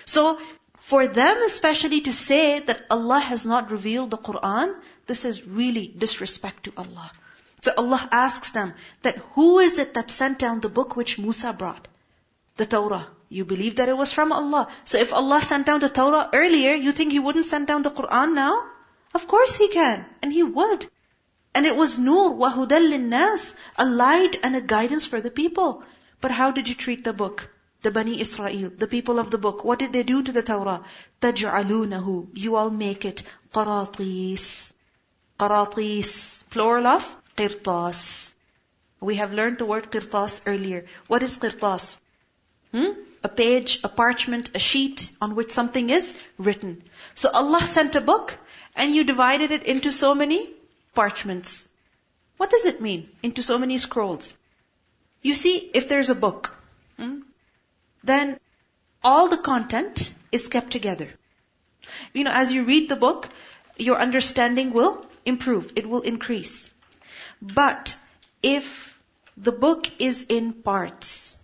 So, 0.06 0.38
for 0.92 1.06
them 1.18 1.42
especially 1.42 2.00
to 2.09 2.14
say 2.20 2.61
that 2.70 2.87
Allah 2.90 3.18
has 3.18 3.44
not 3.44 3.70
revealed 3.70 4.11
the 4.11 4.23
Quran, 4.30 4.75
this 5.06 5.26
is 5.26 5.47
really 5.47 5.87
disrespect 6.06 6.64
to 6.64 6.73
Allah. 6.87 7.12
So 7.61 7.76
Allah 7.76 8.09
asks 8.23 8.56
them 8.56 8.75
that 9.02 9.23
who 9.35 9.59
is 9.59 9.78
it 9.78 9.94
that 10.00 10.09
sent 10.09 10.38
down 10.38 10.61
the 10.61 10.75
book 10.80 10.97
which 10.97 11.18
Musa 11.18 11.52
brought? 11.52 11.87
The 12.56 12.64
Torah. 12.64 13.06
You 13.28 13.44
believe 13.44 13.76
that 13.76 13.90
it 13.90 14.02
was 14.02 14.18
from 14.18 14.32
Allah. 14.32 14.66
So 14.85 15.06
if 15.06 15.12
Allah 15.12 15.42
sent 15.42 15.66
down 15.66 15.80
the 15.80 15.94
Torah 16.02 16.28
earlier, 16.32 16.73
you 16.88 16.92
think 16.92 17.12
He 17.12 17.18
wouldn't 17.28 17.54
send 17.54 17.66
down 17.66 17.82
the 17.82 17.97
Quran 18.02 18.35
now? 18.42 18.54
Of 19.13 19.27
course 19.27 19.56
He 19.56 19.70
can, 19.70 20.06
and 20.22 20.32
He 20.32 20.44
would. 20.44 20.89
And 21.54 21.65
it 21.65 21.75
was 21.75 21.98
nur 21.98 22.32
wa 22.32 22.51
hudal 22.54 23.00
nas, 23.00 23.56
a 23.77 23.86
light 23.86 24.36
and 24.44 24.56
a 24.56 24.62
guidance 24.62 25.06
for 25.06 25.22
the 25.22 25.32
people. 25.32 25.84
But 26.20 26.32
how 26.32 26.51
did 26.51 26.68
you 26.70 26.75
treat 26.75 27.04
the 27.04 27.13
book? 27.13 27.50
The 27.82 27.92
Bani 27.92 28.20
Israel, 28.20 28.72
the 28.75 28.88
people 28.88 29.20
of 29.20 29.32
the 29.32 29.38
book, 29.38 29.63
what 29.63 29.80
did 29.80 29.94
they 29.94 30.04
do 30.04 30.24
to 30.24 30.32
the 30.32 30.42
Torah? 30.42 30.84
تَجْعَلُونَهُ 31.22 32.30
You 32.34 32.56
all 32.56 32.70
make 32.70 33.06
it 33.06 33.24
قَرَاطِيس 33.54 34.74
قَرَاطِيس 35.39 36.44
Plural 36.50 36.88
of 36.88 37.18
قِرْطَاس 37.38 38.32
We 39.00 39.15
have 39.15 39.34
learned 39.34 39.60
the 39.60 39.65
word 39.65 39.92
qirtas 39.92 40.42
earlier. 40.46 40.86
What 41.08 41.22
is 41.22 41.38
qirtas? 41.38 41.98
Hmm? 42.72 42.92
A 43.24 43.30
page, 43.30 43.80
a 43.84 43.89
parchment, 43.89 44.50
a 44.56 44.60
sheet 44.60 45.10
on 45.22 45.36
which 45.36 45.51
something 45.51 45.89
is 45.89 46.13
written. 46.38 46.82
So 47.13 47.30
Allah 47.30 47.65
sent 47.65 47.96
a 47.96 48.01
book 48.01 48.38
and 48.81 48.95
you 48.97 49.05
divided 49.05 49.51
it 49.51 49.65
into 49.65 49.93
so 49.93 50.15
many 50.15 50.39
parchments. 50.95 51.69
What 52.39 52.51
does 52.51 52.65
it 52.65 52.81
mean? 52.81 53.09
Into 53.23 53.43
so 53.43 53.59
many 53.59 53.77
scrolls. 53.77 54.35
You 55.21 55.35
see, 55.35 55.57
if 55.81 55.89
there's 55.89 56.09
a 56.09 56.15
book, 56.15 56.55
hmm, 56.97 57.19
then 58.03 58.39
all 59.05 59.29
the 59.29 59.43
content 59.49 60.15
is 60.33 60.49
kept 60.49 60.71
together. 60.71 61.11
You 62.15 62.25
know, 62.25 62.33
as 62.33 62.53
you 62.53 62.65
read 62.65 62.89
the 62.89 62.97
book, 62.97 63.29
your 63.77 64.01
understanding 64.01 64.73
will 64.73 65.05
improve. 65.27 65.73
It 65.77 65.87
will 65.87 66.01
increase. 66.13 66.71
But 67.43 67.95
if 68.43 68.99
the 69.37 69.53
book 69.67 69.91
is 69.99 70.25
in 70.39 70.55
parts, 70.55 71.39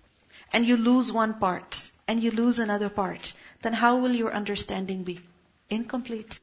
and 0.54 0.64
you 0.64 0.78
lose 0.78 1.12
one 1.12 1.34
part, 1.34 1.90
and 2.08 2.22
you 2.22 2.30
lose 2.30 2.58
another 2.58 2.88
part, 2.88 3.34
then 3.60 3.74
how 3.74 3.96
will 3.96 4.12
your 4.22 4.32
understanding 4.32 5.04
be? 5.04 5.20
Incomplete. 5.68 6.40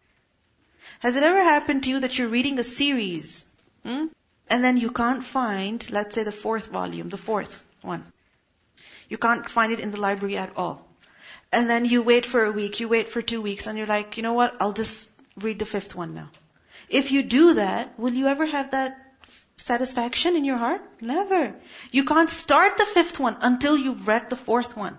Has 0.99 1.15
it 1.15 1.23
ever 1.23 1.43
happened 1.43 1.83
to 1.83 1.89
you 1.89 1.99
that 1.99 2.17
you're 2.17 2.27
reading 2.27 2.59
a 2.59 2.63
series, 2.63 3.45
hmm, 3.83 4.05
and 4.49 4.63
then 4.63 4.77
you 4.77 4.91
can't 4.91 5.23
find, 5.23 5.85
let's 5.91 6.15
say, 6.15 6.23
the 6.23 6.31
fourth 6.31 6.67
volume, 6.67 7.09
the 7.09 7.17
fourth 7.17 7.65
one? 7.81 8.03
You 9.09 9.17
can't 9.17 9.49
find 9.49 9.71
it 9.71 9.79
in 9.79 9.91
the 9.91 9.99
library 9.99 10.37
at 10.37 10.57
all. 10.57 10.87
And 11.51 11.69
then 11.69 11.85
you 11.85 12.01
wait 12.01 12.25
for 12.25 12.43
a 12.45 12.51
week, 12.51 12.79
you 12.79 12.87
wait 12.87 13.09
for 13.09 13.21
two 13.21 13.41
weeks, 13.41 13.67
and 13.67 13.77
you're 13.77 13.87
like, 13.87 14.17
you 14.17 14.23
know 14.23 14.33
what, 14.33 14.57
I'll 14.59 14.73
just 14.73 15.09
read 15.37 15.59
the 15.59 15.65
fifth 15.65 15.95
one 15.95 16.13
now. 16.15 16.29
If 16.89 17.11
you 17.11 17.23
do 17.23 17.53
that, 17.55 17.97
will 17.99 18.13
you 18.13 18.27
ever 18.27 18.45
have 18.45 18.71
that 18.71 18.97
satisfaction 19.57 20.35
in 20.35 20.45
your 20.45 20.57
heart? 20.57 20.81
Never. 21.01 21.55
You 21.91 22.05
can't 22.05 22.29
start 22.29 22.77
the 22.77 22.85
fifth 22.85 23.19
one 23.19 23.37
until 23.41 23.77
you've 23.77 24.07
read 24.07 24.29
the 24.29 24.35
fourth 24.35 24.75
one. 24.75 24.97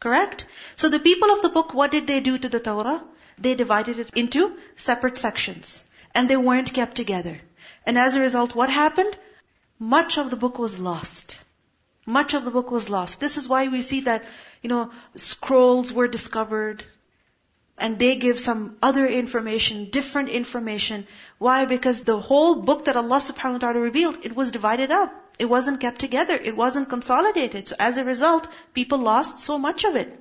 Correct? 0.00 0.46
So 0.76 0.88
the 0.88 1.00
people 1.00 1.30
of 1.30 1.42
the 1.42 1.48
book, 1.48 1.74
what 1.74 1.90
did 1.90 2.06
they 2.06 2.20
do 2.20 2.38
to 2.38 2.48
the 2.48 2.60
Torah? 2.60 3.02
They 3.40 3.54
divided 3.54 3.98
it 3.98 4.10
into 4.14 4.56
separate 4.76 5.18
sections. 5.18 5.84
And 6.14 6.28
they 6.28 6.36
weren't 6.36 6.72
kept 6.72 6.96
together. 6.96 7.40
And 7.86 7.98
as 7.98 8.16
a 8.16 8.20
result, 8.20 8.54
what 8.54 8.70
happened? 8.70 9.16
Much 9.78 10.18
of 10.18 10.30
the 10.30 10.36
book 10.36 10.58
was 10.58 10.78
lost. 10.78 11.40
Much 12.04 12.34
of 12.34 12.44
the 12.44 12.50
book 12.50 12.70
was 12.70 12.88
lost. 12.88 13.20
This 13.20 13.36
is 13.36 13.48
why 13.48 13.68
we 13.68 13.82
see 13.82 14.00
that, 14.00 14.24
you 14.62 14.68
know, 14.68 14.90
scrolls 15.14 15.92
were 15.92 16.08
discovered, 16.08 16.84
and 17.76 17.98
they 17.98 18.16
give 18.16 18.40
some 18.40 18.76
other 18.82 19.06
information, 19.06 19.90
different 19.90 20.30
information. 20.30 21.06
Why? 21.38 21.64
Because 21.66 22.02
the 22.02 22.18
whole 22.18 22.56
book 22.56 22.86
that 22.86 22.96
Allah 22.96 23.18
subhanahu 23.18 23.52
wa 23.52 23.58
ta'ala 23.58 23.80
revealed, 23.80 24.18
it 24.22 24.34
was 24.34 24.50
divided 24.50 24.90
up. 24.90 25.12
It 25.38 25.48
wasn't 25.48 25.80
kept 25.80 26.00
together. 26.00 26.34
It 26.34 26.56
wasn't 26.56 26.88
consolidated. 26.88 27.68
So 27.68 27.76
as 27.78 27.98
a 27.98 28.04
result, 28.04 28.48
people 28.74 28.98
lost 28.98 29.38
so 29.38 29.58
much 29.58 29.84
of 29.84 29.94
it. 29.94 30.18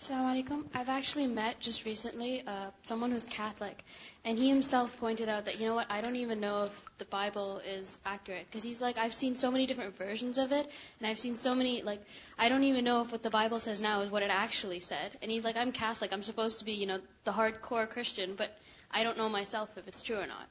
Assalamu 0.00 0.44
alaikum. 0.44 0.64
I've 0.72 0.88
actually 0.88 1.26
met 1.26 1.60
just 1.60 1.84
recently 1.84 2.42
uh, 2.46 2.70
someone 2.84 3.10
who's 3.10 3.26
Catholic, 3.26 3.84
and 4.24 4.38
he 4.38 4.48
himself 4.48 4.96
pointed 4.96 5.28
out 5.28 5.44
that, 5.44 5.60
you 5.60 5.66
know 5.66 5.74
what, 5.74 5.88
I 5.90 6.00
don't 6.00 6.16
even 6.16 6.40
know 6.40 6.64
if 6.64 6.86
the 6.96 7.04
Bible 7.04 7.60
is 7.66 7.98
accurate. 8.06 8.46
Because 8.50 8.64
he's 8.64 8.80
like, 8.80 8.96
I've 8.96 9.12
seen 9.14 9.34
so 9.34 9.50
many 9.50 9.66
different 9.66 9.98
versions 9.98 10.38
of 10.38 10.52
it, 10.52 10.70
and 10.98 11.06
I've 11.06 11.18
seen 11.18 11.36
so 11.36 11.54
many, 11.54 11.82
like, 11.82 12.00
I 12.38 12.48
don't 12.48 12.64
even 12.64 12.82
know 12.82 13.02
if 13.02 13.12
what 13.12 13.22
the 13.22 13.28
Bible 13.28 13.60
says 13.60 13.82
now 13.82 14.00
is 14.00 14.10
what 14.10 14.22
it 14.22 14.30
actually 14.30 14.80
said. 14.80 15.18
And 15.20 15.30
he's 15.30 15.44
like, 15.44 15.58
I'm 15.58 15.70
Catholic. 15.70 16.14
I'm 16.14 16.22
supposed 16.22 16.60
to 16.60 16.64
be, 16.64 16.72
you 16.72 16.86
know, 16.86 16.98
the 17.24 17.32
hardcore 17.32 17.86
Christian, 17.86 18.36
but 18.38 18.56
I 18.90 19.02
don't 19.04 19.18
know 19.18 19.28
myself 19.28 19.76
if 19.76 19.86
it's 19.86 20.00
true 20.00 20.16
or 20.16 20.26
not. 20.26 20.48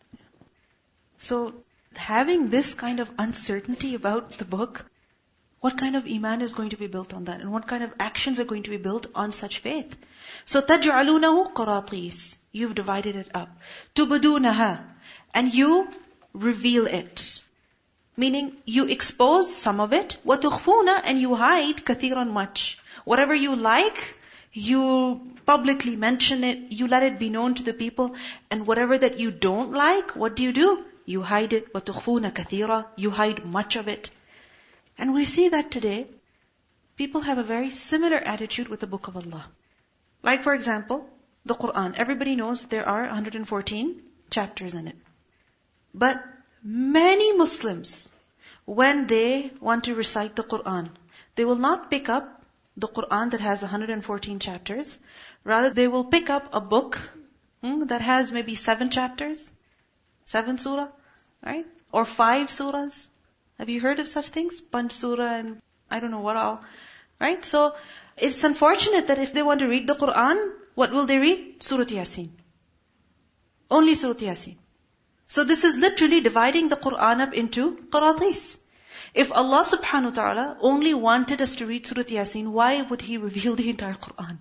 So, 1.18 1.56
having 1.96 2.52
this 2.52 2.76
kind 2.76 3.00
of 3.00 3.10
uncertainty 3.18 3.96
about 3.96 4.38
the 4.38 4.46
book, 4.46 4.86
what 5.65 5.79
kind 5.79 5.97
of 5.97 6.07
iman 6.07 6.43
is 6.43 6.53
going 6.53 6.69
to 6.71 6.77
be 6.77 6.87
built 6.87 7.15
on 7.15 7.25
that? 7.25 7.41
And 7.41 7.51
what 7.51 7.67
kind 7.67 7.83
of 7.83 7.93
actions 7.99 8.39
are 8.39 8.45
going 8.45 8.65
to 8.65 8.71
be 8.71 8.77
built 8.77 9.07
on 9.15 9.33
such 9.33 9.61
faith? 9.61 9.97
So 10.45 10.61
تَجْعَلُونَهُ 10.61 11.55
قَرَاطِيس 11.55 12.37
You've 12.53 12.75
divided 12.75 13.17
it 13.17 13.31
up. 13.35 13.49
تُبْدُونَهَا 13.95 14.85
And 15.33 15.55
you 15.55 15.89
reveal 16.35 16.87
it. 16.87 17.41
Meaning, 18.17 18.57
you 18.67 18.87
expose 18.89 19.57
some 19.57 19.81
of 19.81 19.95
it. 19.95 20.19
وَتُخْفُونَ 20.27 21.01
And 21.05 21.19
you 21.19 21.35
hide 21.35 21.77
كَثِيرًا 21.77 22.31
much. 22.31 22.79
Whatever 23.05 23.35
you 23.35 23.57
like, 23.57 24.17
you 24.53 25.33
publicly 25.47 25.97
mention 25.97 26.45
it, 26.45 26.73
you 26.73 26.89
let 26.89 27.03
it 27.03 27.19
be 27.19 27.31
known 27.31 27.55
to 27.55 27.63
the 27.63 27.73
people, 27.73 28.15
and 28.51 28.67
whatever 28.67 28.99
that 28.99 29.19
you 29.19 29.31
don't 29.31 29.73
like, 29.73 30.15
what 30.15 30.37
do 30.37 30.45
you 30.45 30.53
do? 30.53 30.85
You 31.07 31.23
hide 31.23 31.55
it. 31.55 31.73
وَتُخْفُونَ 31.73 32.31
كَثِيرًا 32.33 32.85
You 32.97 33.11
hide 33.11 33.47
much 33.47 33.77
of 33.77 33.89
it. 33.89 34.11
And 35.00 35.14
we 35.14 35.24
see 35.24 35.48
that 35.50 35.72
today, 35.72 36.08
people 36.98 37.22
have 37.22 37.38
a 37.38 37.50
very 37.52 37.70
similar 37.70 38.18
attitude 38.18 38.68
with 38.68 38.82
the 38.82 38.88
Book 38.94 39.08
of 39.08 39.16
Allah. 39.16 39.46
Like 40.22 40.44
for 40.44 40.54
example, 40.54 41.10
the 41.46 41.56
Quran. 41.56 41.94
Everybody 41.96 42.36
knows 42.36 42.64
there 42.64 42.88
are 42.88 43.04
114 43.04 44.02
chapters 44.30 44.74
in 44.74 44.90
it. 44.90 44.98
But 45.94 46.22
many 46.62 47.32
Muslims, 47.38 48.12
when 48.66 49.08
they 49.08 49.52
want 49.62 49.86
to 49.86 49.96
recite 49.96 50.36
the 50.36 50.44
Quran, 50.44 50.90
they 51.36 51.46
will 51.46 51.64
not 51.68 51.90
pick 51.90 52.10
up 52.10 52.44
the 52.76 52.90
Quran 52.90 53.32
that 53.32 53.40
has 53.40 53.62
114 53.62 54.40
chapters. 54.40 54.98
Rather, 55.46 55.70
they 55.70 55.88
will 55.88 56.04
pick 56.16 56.30
up 56.30 56.50
a 56.54 56.60
book 56.60 57.00
hmm, 57.62 57.86
that 57.86 58.02
has 58.02 58.34
maybe 58.34 58.56
seven 58.56 58.90
chapters, 58.90 59.50
seven 60.26 60.58
surah, 60.58 60.90
right? 61.46 61.66
Or 61.94 62.04
five 62.04 62.48
surahs, 62.50 63.08
have 63.60 63.70
you 63.70 63.82
heard 63.82 64.00
of 64.00 64.08
such 64.08 64.30
things? 64.30 64.62
Panch 64.62 64.94
Surah 64.94 65.34
and 65.40 65.62
I 65.92 66.00
don't 66.00 66.12
know 66.12 66.22
what 66.22 66.38
all. 66.38 66.64
Right? 67.20 67.44
So, 67.44 67.76
it's 68.16 68.44
unfortunate 68.44 69.08
that 69.08 69.20
if 69.20 69.34
they 69.34 69.44
want 69.44 69.60
to 69.60 69.68
read 69.68 69.88
the 69.88 69.96
Quran, 69.96 70.52
what 70.76 70.92
will 70.92 71.06
they 71.06 71.18
read? 71.18 71.62
Surah 71.62 71.84
Yasin. 71.84 72.30
Only 73.70 73.96
Surah 73.96 74.14
Yasin. 74.14 74.56
So 75.28 75.44
this 75.44 75.64
is 75.64 75.76
literally 75.76 76.22
dividing 76.22 76.70
the 76.70 76.78
Quran 76.78 77.20
up 77.22 77.34
into 77.34 77.76
qaratis. 77.96 78.58
If 79.14 79.32
Allah 79.32 79.64
subhanahu 79.64 80.12
wa 80.12 80.18
ta'ala 80.22 80.58
only 80.62 80.94
wanted 80.94 81.42
us 81.42 81.56
to 81.56 81.66
read 81.66 81.86
Surah 81.86 82.04
Yasin, 82.04 82.48
why 82.52 82.82
would 82.82 83.02
He 83.02 83.18
reveal 83.18 83.56
the 83.56 83.70
entire 83.70 83.94
Quran? 83.94 84.40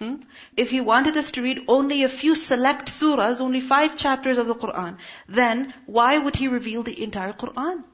Hmm? 0.00 0.16
If 0.56 0.70
He 0.70 0.80
wanted 0.80 1.16
us 1.16 1.30
to 1.32 1.42
read 1.42 1.64
only 1.68 2.02
a 2.02 2.08
few 2.08 2.34
select 2.34 2.88
surahs, 2.88 3.40
only 3.40 3.60
five 3.60 3.96
chapters 3.96 4.38
of 4.38 4.46
the 4.46 4.54
Quran, 4.54 4.98
then 5.28 5.72
why 5.86 6.18
would 6.18 6.36
He 6.36 6.48
reveal 6.48 6.82
the 6.82 7.02
entire 7.02 7.32
Quran? 7.32 7.84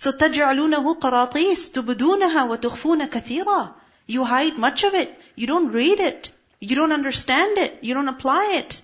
So 0.00 0.12
تَجْعَلُونَهُ 0.12 0.98
قَرَاطِيسِ 1.00 1.72
تُبْدُونَهَا 1.72 2.48
وَتُخْفُونَ 2.48 3.08
كَثِيرًا 3.08 3.74
You 4.06 4.24
hide 4.24 4.58
much 4.58 4.84
of 4.84 4.94
it. 4.94 5.18
You 5.34 5.46
don't 5.46 5.72
read 5.72 6.00
it. 6.00 6.32
You 6.60 6.76
don't 6.76 6.92
understand 6.92 7.58
it. 7.58 7.78
You 7.82 7.94
don't 7.94 8.08
apply 8.08 8.52
it. 8.54 8.82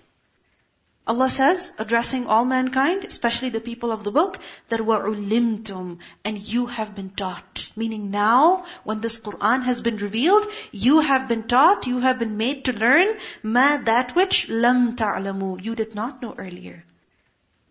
Allah 1.04 1.28
says, 1.28 1.72
addressing 1.78 2.26
all 2.26 2.44
mankind, 2.44 3.04
especially 3.04 3.48
the 3.48 3.60
people 3.60 3.90
of 3.90 4.04
the 4.04 4.12
book, 4.12 4.38
that 4.68 4.80
وَعُلِّمْتُمْ 4.80 5.98
And 6.24 6.38
you 6.38 6.66
have 6.66 6.94
been 6.94 7.10
taught. 7.10 7.70
Meaning 7.74 8.10
now, 8.10 8.64
when 8.84 9.00
this 9.00 9.18
Qur'an 9.18 9.62
has 9.62 9.80
been 9.80 9.96
revealed, 9.96 10.46
you 10.70 11.00
have 11.00 11.26
been 11.26 11.42
taught, 11.48 11.86
you 11.86 11.98
have 11.98 12.18
been 12.18 12.36
made 12.36 12.66
to 12.66 12.72
learn, 12.72 13.18
ma 13.42 13.78
that 13.78 14.14
which 14.14 14.48
lam 14.48 14.94
ta'lamu. 14.94 15.62
You 15.62 15.74
did 15.74 15.94
not 15.94 16.22
know 16.22 16.34
earlier. 16.38 16.84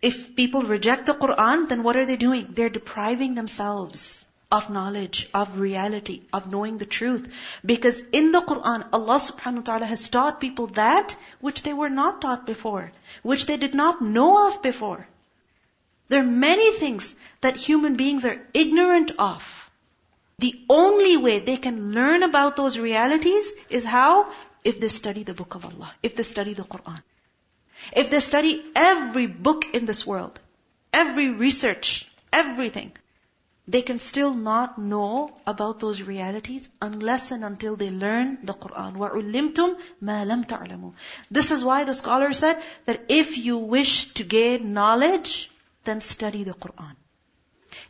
If 0.01 0.35
people 0.35 0.61
reject 0.61 1.07
the 1.07 1.13
Quran, 1.13 1.67
then 1.69 1.83
what 1.83 1.97
are 1.97 2.05
they 2.05 2.17
doing? 2.17 2.47
They're 2.49 2.69
depriving 2.69 3.35
themselves 3.35 4.25
of 4.51 4.69
knowledge, 4.69 5.27
of 5.33 5.59
reality, 5.59 6.21
of 6.31 6.49
knowing 6.51 6.77
the 6.77 6.85
truth. 6.85 7.31
Because 7.65 8.01
in 8.11 8.31
the 8.31 8.41
Quran, 8.41 8.87
Allah 8.93 9.15
subhanahu 9.15 9.55
wa 9.55 9.61
ta'ala 9.69 9.85
has 9.85 10.07
taught 10.07 10.39
people 10.39 10.67
that 10.67 11.15
which 11.41 11.63
they 11.63 11.73
were 11.73 11.89
not 11.89 12.21
taught 12.21 12.45
before, 12.45 12.91
which 13.23 13.45
they 13.45 13.57
did 13.57 13.73
not 13.73 14.01
know 14.01 14.47
of 14.47 14.61
before. 14.61 15.07
There 16.07 16.21
are 16.21 16.35
many 16.47 16.71
things 16.71 17.15
that 17.41 17.57
human 17.57 17.97
beings 17.97 18.25
are 18.25 18.39
ignorant 18.53 19.11
of. 19.19 19.69
The 20.39 20.55
only 20.69 21.17
way 21.17 21.39
they 21.39 21.57
can 21.57 21.91
learn 21.91 22.23
about 22.23 22.55
those 22.55 22.79
realities 22.79 23.53
is 23.69 23.83
how? 23.83 24.31
If 24.63 24.79
they 24.79 24.89
study 24.89 25.23
the 25.23 25.33
book 25.33 25.55
of 25.55 25.65
Allah, 25.65 25.91
if 26.03 26.15
they 26.15 26.23
study 26.23 26.53
the 26.53 26.63
Quran. 26.63 27.01
If 27.94 28.10
they 28.10 28.20
study 28.20 28.64
every 28.74 29.26
book 29.26 29.64
in 29.74 29.86
this 29.86 30.06
world, 30.06 30.38
every 30.92 31.28
research, 31.30 32.08
everything, 32.32 32.92
they 33.68 33.82
can 33.82 33.98
still 33.98 34.34
not 34.34 34.78
know 34.78 35.36
about 35.46 35.78
those 35.78 36.02
realities 36.02 36.68
unless 36.80 37.30
and 37.30 37.44
until 37.44 37.76
they 37.76 37.90
learn 37.90 38.38
the 38.42 38.54
Quran. 38.54 38.96
وَعُلِّمْتُمْ 38.96 39.76
مَا 40.02 40.26
لَمْ 40.26 40.46
تَعْلَمُوا 40.46 40.92
This 41.30 41.50
is 41.50 41.62
why 41.62 41.84
the 41.84 41.94
scholar 41.94 42.32
said 42.32 42.62
that 42.86 43.04
if 43.08 43.36
you 43.38 43.58
wish 43.58 44.12
to 44.14 44.24
gain 44.24 44.72
knowledge, 44.72 45.50
then 45.84 46.00
study 46.00 46.44
the 46.44 46.54
Quran. 46.54 46.96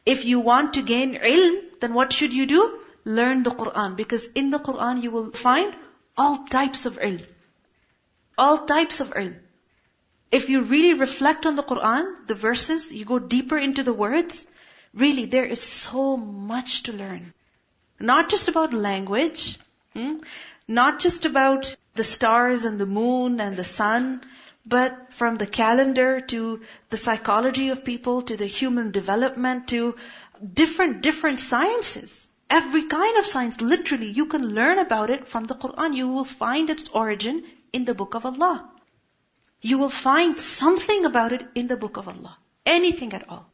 If 0.05 0.25
you 0.25 0.41
want 0.41 0.75
to 0.75 0.83
gain 0.83 1.15
ilm, 1.15 1.61
then 1.81 1.95
what 1.95 2.13
should 2.13 2.33
you 2.33 2.47
do? 2.47 2.79
Learn 3.05 3.43
the 3.43 3.51
Quran. 3.51 3.97
Because 3.97 4.27
in 4.27 4.51
the 4.51 4.59
Quran 4.59 5.03
you 5.03 5.11
will 5.11 5.31
find 5.31 5.75
all 6.17 6.45
types 6.45 6.87
of 6.87 6.99
ilm. 6.99 7.25
All 8.37 8.59
types 8.67 9.01
of 9.01 9.11
ilm. 9.11 9.39
If 10.32 10.50
you 10.50 10.62
really 10.62 10.94
reflect 10.94 11.46
on 11.46 11.56
the 11.56 11.64
Quran, 11.64 12.28
the 12.28 12.36
verses, 12.36 12.92
you 12.92 13.06
go 13.06 13.20
deeper 13.20 13.58
into 13.58 13.84
the 13.84 13.94
words, 13.94 14.46
really 14.94 15.26
there 15.26 15.46
is 15.46 15.62
so 15.62 16.18
much 16.18 16.84
to 16.84 16.94
learn. 16.94 17.34
Not 18.00 18.30
just 18.30 18.48
about 18.48 18.74
language, 18.74 19.58
hmm? 19.94 20.18
not 20.68 21.00
just 21.00 21.26
about 21.26 21.76
the 21.96 22.04
stars 22.04 22.66
and 22.66 22.80
the 22.80 22.86
moon 22.86 23.40
and 23.40 23.56
the 23.56 23.64
sun, 23.64 24.22
but 24.66 25.14
from 25.14 25.38
the 25.38 25.48
calendar 25.48 26.20
to 26.20 26.62
the 26.90 26.98
psychology 26.98 27.70
of 27.70 27.86
people 27.86 28.22
to 28.24 28.36
the 28.36 28.46
human 28.46 28.92
development 28.92 29.70
to 29.70 29.96
different, 30.54 31.02
different 31.02 31.40
sciences. 31.40 32.28
Every 32.50 32.84
kind 32.84 33.18
of 33.18 33.26
science, 33.26 33.62
literally, 33.62 34.10
you 34.10 34.26
can 34.26 34.54
learn 34.54 34.80
about 34.80 35.10
it 35.10 35.28
from 35.28 35.46
the 35.46 35.56
Quran. 35.56 35.96
You 35.96 36.10
will 36.10 36.26
find 36.26 36.70
its 36.70 36.90
origin 36.90 37.44
in 37.72 37.86
the 37.86 37.94
book 37.94 38.14
of 38.14 38.26
Allah 38.26 38.70
You 39.61 39.79
will 39.79 39.91
find 39.91 40.39
something 40.39 41.05
about 41.05 41.33
it 41.33 41.47
in 41.55 41.69
the 41.69 41.77
book 41.77 41.97
of 41.97 42.09
Allah. 42.09 42.37
Anything 42.67 43.13
at 43.13 43.29
all. 43.29 43.49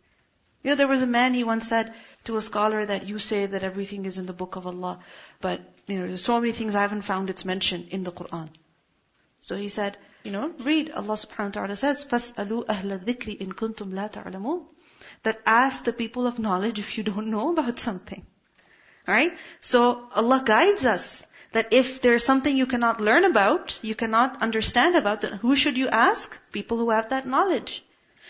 You 0.63 0.71
know, 0.71 0.77
there 0.77 0.89
was 0.89 1.03
a 1.03 1.07
man, 1.07 1.35
he 1.35 1.45
once 1.45 1.69
said 1.69 1.95
to 2.25 2.37
a 2.37 2.43
scholar 2.43 2.85
that 2.85 3.07
you 3.07 3.19
say 3.19 3.47
that 3.47 3.63
everything 3.63 4.07
is 4.07 4.19
in 4.19 4.27
the 4.27 4.33
book 4.33 4.57
of 4.57 4.67
Allah, 4.67 4.99
but, 5.41 5.61
you 5.87 6.01
know, 6.01 6.07
there's 6.07 6.25
so 6.25 6.41
many 6.41 6.53
things 6.53 6.75
I 6.75 6.83
haven't 6.83 7.03
found 7.03 7.31
its 7.31 7.45
mention 7.45 7.89
in 7.91 8.03
the 8.05 8.13
Quran. 8.13 8.49
So 9.41 9.57
he 9.57 9.69
said, 9.69 9.97
you 10.25 10.33
know, 10.33 10.53
read. 10.59 10.91
Allah 10.91 11.15
subhanahu 11.15 11.47
wa 11.47 11.61
ta'ala 11.61 11.77
says, 11.77 12.05
فَاسْأَلُوا 12.05 12.67
أَهْلَ 12.67 13.05
الذِّكْرِ 13.05 13.39
إِن 13.39 13.53
كُنتُمْ 13.53 13.93
لَا 13.93 14.11
تَعْلَمُونَ 14.11 14.67
That 15.23 15.41
ask 15.47 15.85
the 15.85 15.93
people 15.93 16.27
of 16.27 16.39
knowledge 16.39 16.79
if 16.79 16.99
you 16.99 17.05
don't 17.05 17.29
know 17.29 17.53
about 17.53 17.79
something. 17.79 18.27
Alright? 19.09 19.39
So 19.61 20.09
Allah 20.15 20.43
guides 20.45 20.85
us 20.85 21.23
that 21.53 21.73
if 21.73 22.01
there's 22.03 22.25
something 22.25 22.57
you 22.57 22.67
cannot 22.67 23.01
learn 23.01 23.25
about, 23.25 23.79
you 23.83 23.95
cannot 23.95 24.43
understand 24.43 24.97
about, 24.97 25.23
then 25.23 25.33
who 25.33 25.57
should 25.57 25.77
you 25.77 25.89
ask? 25.89 26.39
People 26.53 26.77
who 26.77 26.91
have 26.91 27.11
that 27.11 27.27
knowledge. 27.27 27.85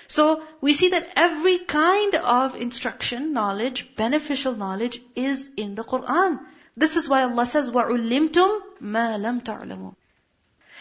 So 0.06 0.42
we 0.60 0.72
see 0.72 0.88
that 0.90 1.08
every 1.16 1.58
kind 1.58 2.14
of 2.14 2.54
instruction, 2.54 3.32
knowledge, 3.32 3.94
beneficial 3.96 4.54
knowledge 4.54 5.00
is 5.14 5.50
in 5.56 5.74
the 5.74 5.84
Quran. 5.84 6.40
This 6.76 6.96
is 6.96 7.08
why 7.08 7.22
Allah 7.24 7.44
says, 7.44 7.70
وَعُلِّمْتُمْ 7.70 8.60
مَا 8.82 9.18
لَمْ 9.26 9.42
تَعْلَمُوا 9.42 9.94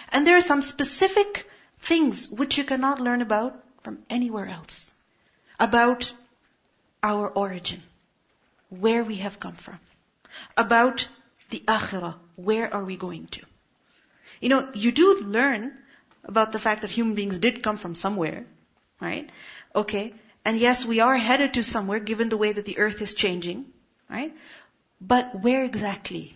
And 0.10 0.26
there 0.26 0.38
are 0.38 0.48
some 0.50 0.62
specific 0.62 1.50
things 1.82 2.30
which 2.30 2.58
you 2.58 2.64
cannot 2.64 3.02
learn 3.02 3.22
about 3.22 3.60
from 3.84 4.00
anywhere 4.10 4.48
else. 4.48 4.92
About 5.60 6.14
our 7.02 7.28
origin, 7.30 7.82
where 8.70 9.04
we 9.04 9.16
have 9.16 9.40
come 9.40 9.56
from. 9.56 9.80
About 10.56 11.08
the 11.50 11.64
akhirah, 11.68 12.16
where 12.36 12.74
are 12.74 12.84
we 12.84 12.98
going 12.98 13.28
to? 13.28 13.42
You 14.42 14.50
know, 14.50 14.70
you 14.74 14.92
do 14.92 15.22
learn 15.22 15.74
about 16.24 16.52
the 16.52 16.60
fact 16.60 16.82
that 16.82 16.92
human 16.92 17.16
beings 17.16 17.40
did 17.40 17.64
come 17.64 17.78
from 17.78 17.96
somewhere, 17.96 18.46
right? 19.00 19.30
Okay. 19.76 20.14
And 20.46 20.58
yes, 20.58 20.86
we 20.86 21.00
are 21.00 21.18
headed 21.18 21.56
to 21.56 21.64
somewhere 21.64 22.00
given 22.00 22.30
the 22.30 22.38
way 22.38 22.52
that 22.54 22.66
the 22.66 22.78
earth 22.78 23.02
is 23.02 23.14
changing, 23.14 23.66
right? 24.10 24.34
But 25.02 25.42
where 25.42 25.64
exactly? 25.64 26.36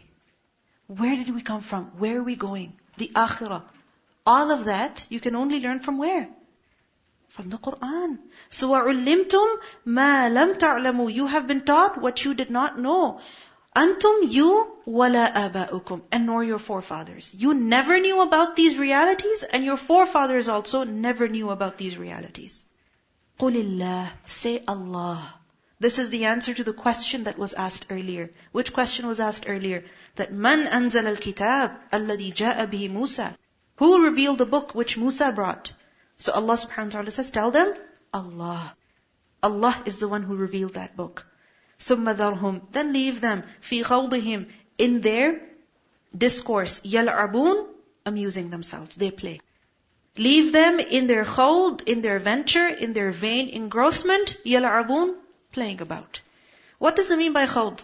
Where 0.87 1.15
did 1.15 1.33
we 1.33 1.41
come 1.41 1.61
from? 1.61 1.85
Where 1.97 2.19
are 2.19 2.23
we 2.23 2.35
going? 2.35 2.73
The 2.97 3.11
akhirah. 3.15 3.63
All 4.25 4.51
of 4.51 4.65
that 4.65 5.05
you 5.09 5.19
can 5.19 5.35
only 5.35 5.59
learn 5.59 5.79
from 5.79 5.97
where? 5.97 6.27
From 7.29 7.49
the 7.49 7.57
Quran. 7.57 8.17
So 8.49 8.69
وَعُلِّمْتُمْ 8.71 9.55
مَا 9.87 10.29
لَمْ 10.37 10.57
تَعْلَمُوا 10.57 11.13
You 11.13 11.27
have 11.27 11.47
been 11.47 11.63
taught 11.63 11.99
what 11.99 12.25
you 12.25 12.33
did 12.33 12.49
not 12.49 12.77
know. 12.77 13.21
Antum, 13.76 14.20
you, 14.22 14.72
wala 14.86 15.30
aba'ukum, 15.34 16.02
and 16.10 16.24
nor 16.24 16.42
your 16.42 16.58
forefathers. 16.58 17.34
You 17.34 17.52
never 17.52 18.00
knew 18.00 18.22
about 18.22 18.56
these 18.56 18.78
realities, 18.78 19.42
and 19.42 19.62
your 19.64 19.76
forefathers 19.76 20.48
also 20.48 20.84
never 20.84 21.28
knew 21.28 21.50
about 21.50 21.76
these 21.76 21.98
realities. 21.98 22.64
Qulillah, 23.38 24.12
say 24.24 24.62
Allah. 24.66 25.34
This 25.78 25.98
is 25.98 26.08
the 26.08 26.24
answer 26.24 26.54
to 26.54 26.64
the 26.64 26.72
question 26.72 27.24
that 27.24 27.36
was 27.36 27.52
asked 27.52 27.84
earlier. 27.90 28.30
Which 28.50 28.72
question 28.72 29.06
was 29.08 29.20
asked 29.20 29.44
earlier? 29.46 29.84
That 30.14 30.32
man 30.32 30.66
anzal 30.66 31.06
al-kitab 31.06 31.72
alladhi 31.92 32.32
ja'a 32.32 32.66
bihi 32.66 32.90
Musa. 32.90 33.36
Who 33.76 34.04
revealed 34.06 34.38
the 34.38 34.46
book 34.46 34.74
which 34.74 34.96
Musa 34.96 35.32
brought? 35.32 35.72
So 36.16 36.32
Allah 36.32 36.54
subhanahu 36.54 36.86
wa 36.86 36.90
ta'ala 36.92 37.10
says, 37.10 37.30
tell 37.30 37.50
them, 37.50 37.74
Allah. 38.14 38.74
Allah 39.42 39.82
is 39.84 39.98
the 39.98 40.08
one 40.08 40.22
who 40.22 40.34
revealed 40.34 40.74
that 40.74 40.96
book. 40.96 41.26
ثم 41.78 42.62
then 42.72 42.92
leave 42.92 43.20
them. 43.20 43.42
في 43.62 43.84
خوضهم. 43.84 44.46
In 44.78 45.00
their 45.00 45.40
discourse 46.16 46.80
يلعبون. 46.84 47.66
Amusing 48.04 48.50
themselves. 48.50 48.96
They 48.96 49.10
play. 49.10 49.40
Leave 50.16 50.52
them 50.52 50.80
in 50.80 51.06
their 51.06 51.24
khawd 51.24 51.82
in 51.86 52.02
their 52.02 52.18
venture 52.18 52.68
in 52.68 52.92
their 52.92 53.12
vain 53.12 53.48
engrossment. 53.48 54.36
يلعبون. 54.44 55.14
Playing 55.52 55.80
about. 55.80 56.20
What 56.78 56.96
does 56.96 57.10
it 57.10 57.18
mean 57.18 57.32
by 57.32 57.46
khawd 57.46 57.80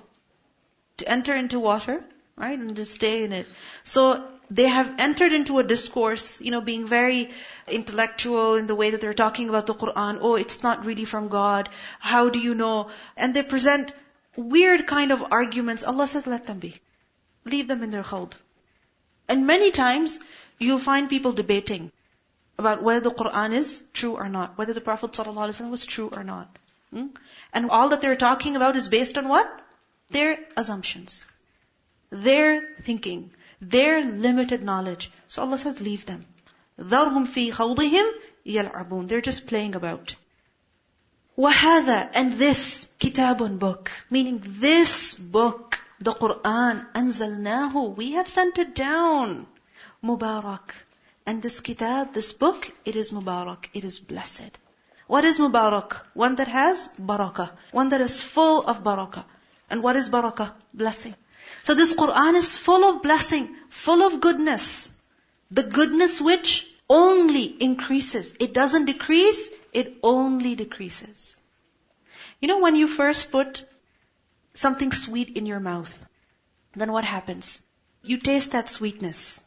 to 0.99 1.09
enter 1.09 1.35
into 1.35 1.59
water 1.61 2.05
right? 2.37 2.59
And 2.59 2.77
to 2.77 2.85
stay 2.85 3.25
in 3.25 3.33
it. 3.33 3.47
So 3.85 4.27
they 4.59 4.69
have 4.69 4.89
entered 4.99 5.33
into 5.33 5.59
a 5.59 5.65
discourse, 5.65 6.41
you 6.43 6.51
know, 6.51 6.61
being 6.61 6.87
very 6.87 7.31
intellectual 7.67 8.57
in 8.57 8.67
the 8.67 8.75
way 8.75 8.91
that 8.91 9.01
they're 9.01 9.21
talking 9.21 9.49
about 9.49 9.67
the 9.67 9.75
Quran. 9.75 10.19
Oh, 10.21 10.35
it's 10.35 10.63
not 10.63 10.85
really 10.85 11.07
from 11.07 11.29
God. 11.29 11.71
How 11.99 12.29
do 12.29 12.39
you 12.39 12.55
know? 12.55 12.91
And 13.17 13.35
they 13.35 13.43
present 13.43 13.95
weird 14.37 14.87
kind 14.87 15.11
of 15.11 15.25
arguments. 15.39 15.85
Allah 15.85 16.07
says, 16.07 16.27
let 16.27 16.47
them 16.47 16.59
be. 16.59 16.75
Leave 17.47 17.67
them 17.67 17.83
in 17.83 17.91
their 17.97 18.03
khawd. 18.03 18.35
And 19.27 19.47
many 19.47 19.71
times, 19.71 20.21
you'll 20.59 20.85
find 20.87 21.09
people 21.09 21.33
debating 21.33 21.91
about 22.59 22.83
whether 22.83 23.09
the 23.09 23.17
Quran 23.25 23.55
is 23.55 23.83
true 23.95 24.17
or 24.17 24.29
not, 24.29 24.59
whether 24.59 24.75
the 24.75 24.83
Prophet 24.83 25.13
ﷺ 25.13 25.71
was 25.71 25.87
true 25.87 26.11
or 26.13 26.25
not. 26.25 26.59
Hmm? 26.93 27.07
And 27.55 27.71
all 27.71 27.89
that 27.91 28.03
they're 28.03 28.23
talking 28.25 28.57
about 28.57 28.77
is 28.77 28.89
based 28.89 29.17
on 29.17 29.29
what? 29.29 29.51
Their 30.11 30.39
assumptions. 30.57 31.27
Their 32.11 32.51
thinking 32.83 33.31
Their 33.62 34.04
limited 34.04 34.64
knowledge. 34.64 35.12
So 35.28 35.42
Allah 35.42 35.58
says, 35.58 35.82
leave 35.82 36.06
them. 36.06 36.26
ذَرْهُمْ 36.80 37.28
فِي 37.28 37.52
خَوْضِهِمْ 37.52 38.12
يَلْعَبُونَ 38.46 39.08
They're 39.08 39.22
just 39.22 39.48
playing 39.48 39.76
about. 39.76 40.16
وَهَذَا 41.38 42.12
And 42.14 42.34
this, 42.34 42.88
kitabun 43.00 43.60
book. 43.60 43.92
Meaning 44.10 44.42
this 44.44 45.16
book, 45.16 45.80
the 46.00 46.14
Quran, 46.14 46.92
أَنزَلْنَاهُ 46.94 47.96
We 47.96 48.14
have 48.14 48.28
sent 48.28 48.58
it 48.58 48.76
down. 48.76 49.48
Mubarak. 50.04 50.72
And 51.26 51.42
this 51.42 51.60
kitab, 51.60 52.14
this 52.14 52.34
book, 52.34 52.72
it 52.86 52.96
is 52.96 53.12
Mubarak. 53.12 53.66
It 53.74 53.84
is 53.84 54.00
blessed. 54.00 54.58
What 55.08 55.26
is 55.26 55.40
Mubarak? 55.40 55.98
One 56.14 56.36
that 56.36 56.48
has 56.48 56.90
barakah. 57.00 57.50
One 57.72 57.90
that 57.90 58.02
is 58.02 58.22
full 58.22 58.64
of 58.64 58.84
barakah. 58.84 59.26
And 59.70 59.84
what 59.84 59.96
is 59.96 60.10
barakah? 60.10 60.54
Blessing. 60.74 61.16
So 61.63 61.75
this 61.75 61.95
Quran 61.95 62.35
is 62.35 62.57
full 62.57 62.85
of 62.85 63.03
blessing, 63.03 63.55
full 63.69 64.03
of 64.03 64.21
goodness. 64.21 64.91
The 65.51 65.63
goodness 65.63 66.21
which 66.21 66.67
only 66.89 67.45
increases. 67.45 68.35
It 68.41 68.53
doesn't 68.53 68.87
decrease, 68.87 69.51
it 69.73 69.99
only 70.03 70.55
decreases. 70.55 71.41
You 72.41 72.49
know 72.49 72.59
when 72.59 72.77
you 72.77 72.89
first 72.89 73.31
put 73.31 73.65
something 74.55 74.93
sweet 74.93 75.37
in 75.37 75.47
your 75.47 75.61
mouth, 75.61 75.93
then 76.75 76.93
what 76.93 77.05
happens? 77.05 77.63
You 78.03 78.19
taste 78.19 78.53
that 78.53 78.69
sweetness. 78.69 79.43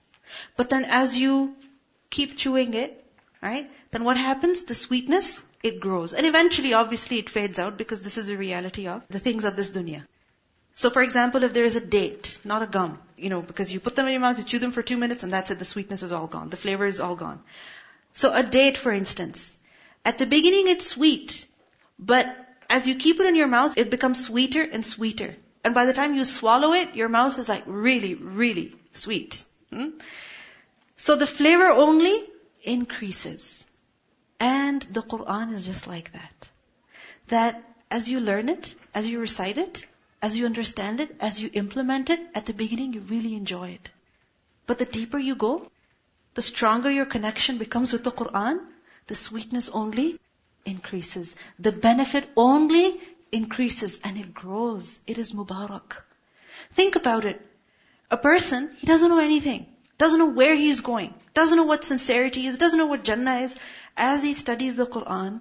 But 0.55 0.69
then 0.69 0.85
as 0.85 1.17
you 1.17 1.55
keep 2.09 2.37
chewing 2.37 2.73
it, 2.73 3.03
right? 3.41 3.69
Then 3.91 4.03
what 4.03 4.17
happens? 4.17 4.63
The 4.63 4.75
sweetness, 4.75 5.45
it 5.61 5.79
grows. 5.79 6.13
And 6.13 6.25
eventually, 6.25 6.73
obviously, 6.73 7.19
it 7.19 7.29
fades 7.29 7.59
out 7.59 7.77
because 7.77 8.03
this 8.03 8.17
is 8.17 8.29
a 8.29 8.37
reality 8.37 8.87
of 8.87 9.03
the 9.09 9.19
things 9.19 9.45
of 9.45 9.55
this 9.55 9.71
dunya. 9.71 10.03
So 10.75 10.89
for 10.89 11.01
example, 11.01 11.43
if 11.45 11.53
there 11.53 11.63
is 11.63 11.77
a 11.77 11.81
date, 11.81 12.39
not 12.43 12.61
a 12.61 12.67
gum, 12.67 12.99
you 13.17 13.29
know, 13.29 13.41
because 13.41 13.71
you 13.71 13.79
put 13.79 13.95
them 13.95 14.07
in 14.07 14.11
your 14.11 14.21
mouth, 14.21 14.37
you 14.37 14.43
chew 14.43 14.59
them 14.59 14.71
for 14.71 14.83
two 14.83 14.97
minutes, 14.97 15.23
and 15.23 15.31
that's 15.31 15.49
it, 15.49 15.59
the 15.59 15.65
sweetness 15.65 16.03
is 16.03 16.11
all 16.11 16.27
gone. 16.27 16.49
The 16.49 16.57
flavor 16.57 16.85
is 16.85 16.99
all 16.99 17.15
gone. 17.15 17.39
So 18.13 18.33
a 18.33 18.43
date, 18.43 18.77
for 18.77 18.91
instance. 18.91 19.57
At 20.03 20.17
the 20.17 20.25
beginning, 20.25 20.67
it's 20.67 20.85
sweet. 20.87 21.47
But 21.97 22.27
as 22.69 22.87
you 22.87 22.95
keep 22.95 23.21
it 23.21 23.25
in 23.25 23.35
your 23.35 23.47
mouth, 23.47 23.77
it 23.77 23.89
becomes 23.89 24.19
sweeter 24.19 24.63
and 24.63 24.85
sweeter. 24.85 25.35
And 25.63 25.73
by 25.73 25.85
the 25.85 25.93
time 25.93 26.13
you 26.13 26.25
swallow 26.25 26.73
it, 26.73 26.93
your 26.93 27.09
mouth 27.09 27.39
is 27.39 27.47
like 27.49 27.63
really, 27.65 28.13
really 28.13 28.75
sweet. 28.93 29.43
Hmm? 29.71 29.87
So 30.97 31.15
the 31.15 31.27
flavor 31.27 31.67
only 31.67 32.13
increases. 32.63 33.65
And 34.39 34.81
the 34.91 35.01
Quran 35.01 35.53
is 35.53 35.65
just 35.65 35.87
like 35.87 36.11
that. 36.11 36.49
That 37.29 37.55
as 37.89 38.09
you 38.09 38.19
learn 38.19 38.49
it, 38.49 38.75
as 38.93 39.07
you 39.07 39.19
recite 39.19 39.57
it, 39.57 39.85
as 40.25 40.35
you 40.35 40.45
understand 40.47 41.01
it, 41.01 41.15
as 41.19 41.39
you 41.41 41.49
implement 41.61 42.09
it, 42.09 42.21
at 42.33 42.47
the 42.47 42.53
beginning 42.59 42.93
you 42.93 43.01
really 43.01 43.33
enjoy 43.35 43.69
it. 43.69 43.89
But 44.65 44.79
the 44.79 44.85
deeper 44.97 45.19
you 45.19 45.35
go, 45.35 45.51
the 46.33 46.41
stronger 46.41 46.89
your 46.89 47.05
connection 47.05 47.59
becomes 47.59 47.93
with 47.93 48.03
the 48.03 48.11
Quran, 48.21 48.61
the 49.07 49.15
sweetness 49.15 49.69
only 49.69 50.19
increases. 50.65 51.35
The 51.59 51.71
benefit 51.71 52.27
only 52.35 52.99
increases 53.31 53.99
and 54.03 54.17
it 54.17 54.33
grows. 54.33 54.99
It 55.05 55.19
is 55.19 55.31
Mubarak. 55.33 56.01
Think 56.73 56.95
about 56.95 57.25
it. 57.25 57.39
A 58.09 58.17
person, 58.17 58.69
he 58.79 58.87
doesn't 58.87 59.09
know 59.09 59.19
anything. 59.19 59.67
Doesn't 59.99 60.19
know 60.19 60.33
where 60.41 60.55
he's 60.55 60.81
going. 60.81 61.13
Doesn't 61.35 61.57
know 61.57 61.69
what 61.73 61.83
sincerity 61.83 62.47
is. 62.47 62.57
Doesn't 62.57 62.79
know 62.79 62.87
what 62.87 63.03
Jannah 63.03 63.41
is. 63.47 63.57
As 63.95 64.23
he 64.23 64.33
studies 64.33 64.77
the 64.77 64.87
Quran, 64.87 65.39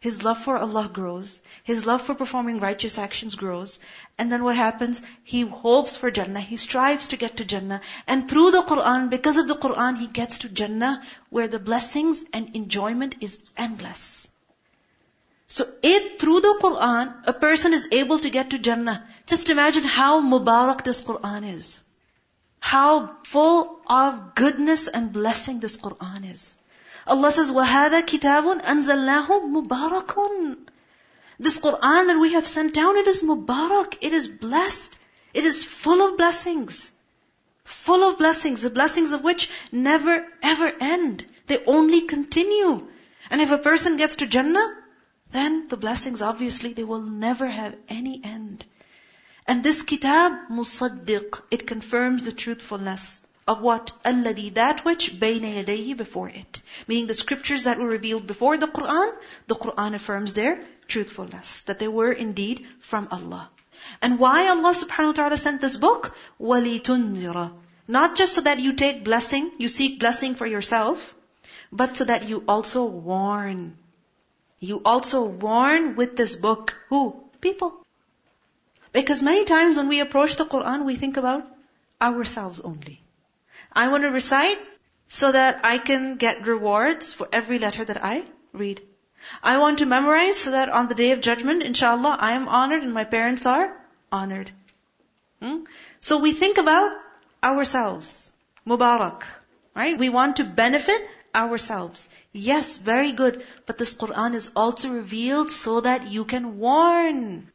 his 0.00 0.22
love 0.22 0.38
for 0.38 0.56
Allah 0.56 0.88
grows. 0.90 1.42
His 1.62 1.84
love 1.84 2.00
for 2.00 2.14
performing 2.14 2.58
righteous 2.58 2.96
actions 2.96 3.34
grows. 3.34 3.78
And 4.16 4.32
then 4.32 4.42
what 4.42 4.56
happens? 4.56 5.02
He 5.24 5.42
hopes 5.42 5.94
for 5.94 6.10
Jannah. 6.10 6.40
He 6.40 6.56
strives 6.56 7.08
to 7.08 7.18
get 7.18 7.36
to 7.36 7.44
Jannah. 7.44 7.82
And 8.06 8.26
through 8.26 8.52
the 8.52 8.62
Quran, 8.62 9.10
because 9.10 9.36
of 9.36 9.46
the 9.46 9.56
Quran, 9.56 9.98
he 9.98 10.06
gets 10.06 10.38
to 10.38 10.48
Jannah 10.48 11.02
where 11.28 11.48
the 11.48 11.58
blessings 11.58 12.24
and 12.32 12.56
enjoyment 12.56 13.16
is 13.20 13.38
endless. 13.58 14.26
So 15.48 15.70
if 15.82 16.18
through 16.18 16.40
the 16.40 16.58
Quran, 16.62 17.12
a 17.26 17.34
person 17.34 17.74
is 17.74 17.88
able 17.92 18.20
to 18.20 18.30
get 18.30 18.50
to 18.50 18.58
Jannah, 18.58 19.06
just 19.26 19.50
imagine 19.50 19.84
how 19.84 20.22
Mubarak 20.22 20.82
this 20.82 21.02
Quran 21.02 21.52
is. 21.52 21.78
How 22.58 23.16
full 23.24 23.80
of 23.86 24.34
goodness 24.34 24.88
and 24.88 25.12
blessing 25.12 25.60
this 25.60 25.76
Quran 25.76 26.30
is. 26.30 26.56
Allah 27.09 27.31
says, 27.31 27.51
وَهَذَا 27.51 28.01
كِتَابٌ 28.03 28.61
أَنزَلْنَاهُ 28.61 29.27
مُبَارَكٌ 29.27 30.57
This 31.39 31.59
Quran 31.59 32.07
that 32.07 32.19
we 32.19 32.33
have 32.33 32.47
sent 32.47 32.73
down, 32.73 32.97
it 32.97 33.07
is 33.07 33.21
Mubarak. 33.21 33.97
It 34.01 34.13
is 34.13 34.27
blessed. 34.27 34.97
It 35.33 35.45
is 35.45 35.63
full 35.63 36.01
of 36.01 36.17
blessings. 36.17 36.91
Full 37.63 38.03
of 38.03 38.17
blessings. 38.17 38.61
The 38.61 38.69
blessings 38.69 39.11
of 39.11 39.23
which 39.23 39.49
never 39.71 40.25
ever 40.41 40.71
end. 40.79 41.25
They 41.47 41.63
only 41.65 42.01
continue. 42.01 42.87
And 43.29 43.41
if 43.41 43.51
a 43.51 43.57
person 43.57 43.97
gets 43.97 44.17
to 44.17 44.27
Jannah, 44.27 44.77
then 45.31 45.67
the 45.67 45.77
blessings 45.77 46.21
obviously, 46.21 46.73
they 46.73 46.83
will 46.83 47.01
never 47.01 47.47
have 47.47 47.75
any 47.89 48.21
end. 48.23 48.65
And 49.47 49.63
this 49.63 49.83
kitab, 49.83 50.49
musaddiq, 50.49 51.41
it 51.51 51.67
confirms 51.67 52.23
the 52.23 52.31
truthfulness 52.31 53.21
of 53.49 53.61
what? 53.61 53.91
Alladhi, 54.03 54.53
that 54.55 54.83
which 54.83 55.19
bayna 55.19 55.63
yadayhi 55.63 55.95
before 55.95 56.29
it. 56.29 56.61
Meaning 56.87 57.07
the 57.07 57.13
scriptures 57.13 57.65
that 57.65 57.77
were 57.77 57.87
revealed 57.87 58.25
before 58.25 58.57
the 58.57 58.67
Quran, 58.67 59.13
the 59.47 59.55
Quran 59.55 59.93
affirms 59.93 60.33
their 60.33 60.63
truthfulness, 60.87 61.61
that 61.63 61.77
they 61.77 61.87
were 61.87 62.11
indeed 62.11 62.65
from 62.79 63.07
Allah. 63.11 63.49
And 64.01 64.17
why 64.17 64.47
Allah 64.47 64.73
subhanahu 64.73 65.13
wa 65.13 65.19
ta'ala 65.19 65.37
sent 65.37 65.61
this 65.61 65.77
book? 65.77 66.15
وَلِتُنذِرَ 66.41 67.51
Not 67.87 68.15
just 68.15 68.33
so 68.33 68.41
that 68.41 68.59
you 68.59 68.73
take 68.73 69.03
blessing, 69.03 69.51
you 69.59 69.67
seek 69.67 69.99
blessing 69.99 70.33
for 70.33 70.47
yourself, 70.47 71.13
but 71.71 71.97
so 71.97 72.05
that 72.05 72.27
you 72.27 72.43
also 72.47 72.85
warn. 72.85 73.77
You 74.59 74.81
also 74.83 75.23
warn 75.23 75.95
with 75.95 76.15
this 76.17 76.35
book. 76.35 76.75
Who? 76.89 77.23
People. 77.41 77.73
Because 78.91 79.21
many 79.21 79.45
times 79.45 79.77
when 79.77 79.89
we 79.89 79.99
approach 79.99 80.37
the 80.37 80.45
Quran, 80.45 80.85
we 80.85 80.95
think 80.95 81.17
about 81.17 81.45
ourselves 82.01 82.61
only. 82.61 83.01
I 83.72 83.88
want 83.88 84.02
to 84.04 84.10
recite 84.10 84.58
so 85.08 85.32
that 85.32 85.60
I 85.64 85.78
can 85.78 86.16
get 86.16 86.46
rewards 86.46 87.12
for 87.12 87.28
every 87.32 87.58
letter 87.58 87.84
that 87.84 88.04
I 88.04 88.24
read. 88.52 88.80
I 89.42 89.58
want 89.58 89.78
to 89.78 89.86
memorize 89.86 90.38
so 90.38 90.52
that 90.52 90.68
on 90.68 90.88
the 90.88 90.94
day 90.94 91.10
of 91.12 91.20
judgment, 91.20 91.62
inshallah, 91.62 92.16
I 92.20 92.32
am 92.32 92.48
honored 92.48 92.82
and 92.82 92.94
my 92.94 93.04
parents 93.04 93.46
are 93.46 93.76
honored. 94.10 94.50
Hmm? 95.42 95.64
So 96.00 96.18
we 96.18 96.32
think 96.32 96.58
about 96.58 96.92
ourselves. 97.42 98.32
Mubarak. 98.66 99.22
Right? 99.74 99.96
We 99.98 100.08
want 100.08 100.36
to 100.36 100.44
benefit 100.44 101.06
ourselves. 101.34 102.08
Yes, 102.32 102.76
very 102.76 103.12
good. 103.12 103.44
But 103.66 103.78
this 103.78 103.94
Quran 103.94 104.34
is 104.34 104.50
also 104.56 104.90
revealed 104.90 105.50
so 105.50 105.80
that 105.80 106.08
you 106.08 106.24
can 106.24 106.58
warn 106.58 107.50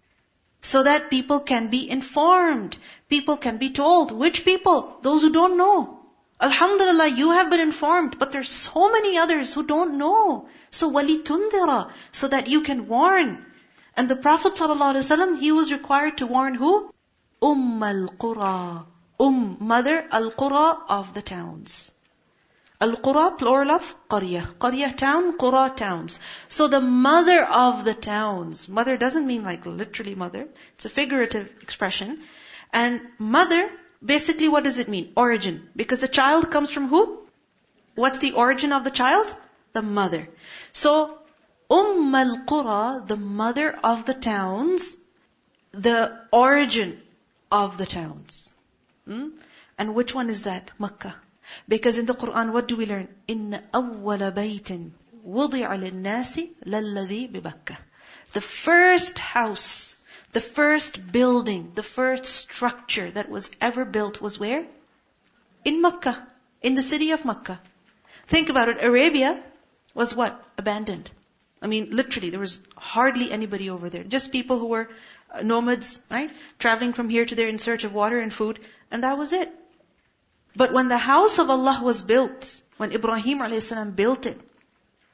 so 0.62 0.82
that 0.84 1.12
people 1.12 1.40
can 1.40 1.68
be 1.70 1.88
informed. 1.90 2.78
People 3.08 3.38
can 3.38 3.58
be 3.58 3.70
told. 3.70 4.12
Which 4.12 4.44
people? 4.46 4.98
Those 5.04 5.22
who 5.22 5.32
don't 5.32 5.58
know. 5.58 6.05
Alhamdulillah, 6.42 7.08
you 7.08 7.32
have 7.32 7.50
been 7.50 7.62
informed, 7.62 8.20
but 8.20 8.32
there's 8.32 8.50
so 8.50 8.92
many 8.92 9.18
others 9.18 9.54
who 9.54 9.64
don't 9.66 9.98
know. 9.98 10.50
So 10.70 10.92
walitundira, 10.92 11.92
so 12.12 12.28
that 12.28 12.48
you 12.48 12.62
can 12.62 12.88
warn. 12.88 13.46
And 13.96 14.10
the 14.10 14.18
Prophet 14.18 14.54
ﷺ, 14.54 15.40
he 15.40 15.54
was 15.54 15.72
required 15.72 16.18
to 16.18 16.28
warn 16.28 16.56
who? 16.56 16.94
Umm 17.42 17.82
al-Qura. 17.82 18.86
Umm, 19.20 19.58
mother 19.62 20.06
al-Qura 20.12 20.82
of 20.90 21.14
the 21.14 21.22
towns. 21.22 21.94
Al-Qura, 22.82 23.38
plural 23.38 23.72
of 23.72 23.96
Qarya. 24.10 24.42
Qarya 24.56 24.94
town, 24.98 25.38
Qura 25.38 25.74
towns. 25.78 26.20
So 26.50 26.68
the 26.68 26.82
mother 26.82 27.46
of 27.46 27.86
the 27.86 27.94
towns. 27.94 28.68
Mother 28.68 28.98
doesn't 28.98 29.26
mean 29.26 29.46
like 29.46 29.66
literally 29.66 30.16
mother. 30.16 30.50
It's 30.74 30.84
a 30.84 30.90
figurative 30.90 31.50
expression. 31.62 32.22
And 32.74 33.00
mother, 33.18 33.72
basically 34.05 34.49
what 34.49 34.65
does 34.65 34.79
it 34.79 34.89
mean? 34.89 35.13
Origin. 35.17 35.69
Because 35.77 36.01
the 36.01 36.09
child 36.09 36.51
comes 36.51 36.71
from 36.71 36.89
who? 36.89 37.21
What's 37.95 38.19
the 38.19 38.33
origin 38.33 38.73
of 38.73 38.85
the 38.85 38.91
child? 38.91 39.35
The 39.73 39.83
mother. 39.83 40.29
So, 40.73 41.19
Umm 41.71 42.15
al-Qura, 42.15 43.07
the 43.07 43.17
mother 43.17 43.71
of 43.71 44.05
the 44.05 44.15
towns, 44.15 44.97
the 45.73 46.19
origin 46.33 47.01
of 47.51 47.79
the 47.79 47.87
towns. 47.87 48.55
Hmm? 49.07 49.29
And 49.79 49.95
which 49.95 50.15
one 50.15 50.31
is 50.31 50.43
that? 50.43 50.71
Makkah. 50.79 51.15
Because 51.69 51.99
in 51.99 52.07
the 52.07 52.15
Quran, 52.15 52.53
what 52.53 52.69
do 52.69 52.77
we 52.77 52.87
learn? 52.87 53.09
إِنَّ 53.29 53.63
أَوَّلَ 53.73 54.33
بَيْتٍ 54.33 54.91
وُضِعَ 55.27 55.69
لِلنَّاسِ 55.69 56.49
لَلَّذِي 56.67 57.33
بِبَكَّةِ 57.33 57.77
The 58.33 58.41
first 58.41 59.19
house, 59.19 59.97
the 60.36 60.42
first 60.42 60.98
building, 61.14 61.72
the 61.76 61.90
first 61.90 62.26
structure 62.26 63.10
that 63.10 63.30
was 63.30 63.50
ever 63.62 63.86
built 63.86 64.20
was 64.20 64.38
where? 64.38 64.66
In 65.64 65.82
Makkah, 65.82 66.28
in 66.62 66.76
the 66.76 66.82
city 66.82 67.12
of 67.12 67.24
Makkah. 67.24 67.62
Think 68.28 68.50
about 68.50 68.68
it, 68.68 68.84
Arabia 68.84 69.42
was 69.94 70.14
what? 70.14 70.44
Abandoned. 70.58 71.10
I 71.62 71.68
mean, 71.68 71.92
literally, 71.92 72.32
there 72.32 72.42
was 72.42 72.60
hardly 72.76 73.32
anybody 73.32 73.70
over 73.70 73.90
there. 73.90 74.04
Just 74.04 74.34
people 74.34 74.60
who 74.60 74.66
were 74.66 74.90
uh, 75.32 75.42
nomads, 75.42 76.02
right? 76.12 76.30
Traveling 76.60 76.92
from 76.92 77.08
here 77.08 77.24
to 77.26 77.36
there 77.36 77.48
in 77.48 77.58
search 77.58 77.86
of 77.86 77.94
water 77.94 78.20
and 78.20 78.34
food, 78.34 78.60
and 78.92 79.06
that 79.06 79.18
was 79.18 79.32
it. 79.32 79.54
But 80.54 80.74
when 80.74 80.90
the 80.90 80.98
house 80.98 81.40
of 81.40 81.50
Allah 81.50 81.80
was 81.82 82.02
built, 82.02 82.60
when 82.76 82.92
Ibrahim 82.92 83.40
a.s. 83.40 83.72
built 83.96 84.26
it 84.26 84.42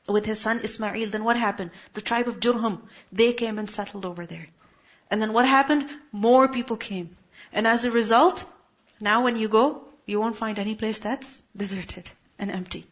with 0.07 0.25
his 0.25 0.39
son 0.39 0.61
Ismail, 0.63 1.11
then 1.11 1.23
what 1.23 1.37
happened? 1.37 1.69
The 1.93 2.01
tribe 2.01 2.27
of 2.27 2.39
Jurhum, 2.39 2.81
they 3.11 3.33
came 3.33 3.59
and 3.59 3.69
settled 3.69 4.03
over 4.13 4.25
there. 4.25 4.47
And 5.11 5.21
then 5.21 5.33
what 5.33 5.47
happened? 5.47 5.89
More 6.11 6.47
people 6.47 6.77
came. 6.77 7.09
And 7.53 7.67
as 7.67 7.85
a 7.85 7.91
result, 7.91 8.45
now 8.99 9.23
when 9.23 9.35
you 9.35 9.49
go, 9.49 9.83
you 10.05 10.19
won't 10.19 10.37
find 10.37 10.57
any 10.57 10.75
place 10.75 10.99
that's 10.99 11.43
deserted 11.55 12.09
and 12.39 12.49
empty. 12.49 12.85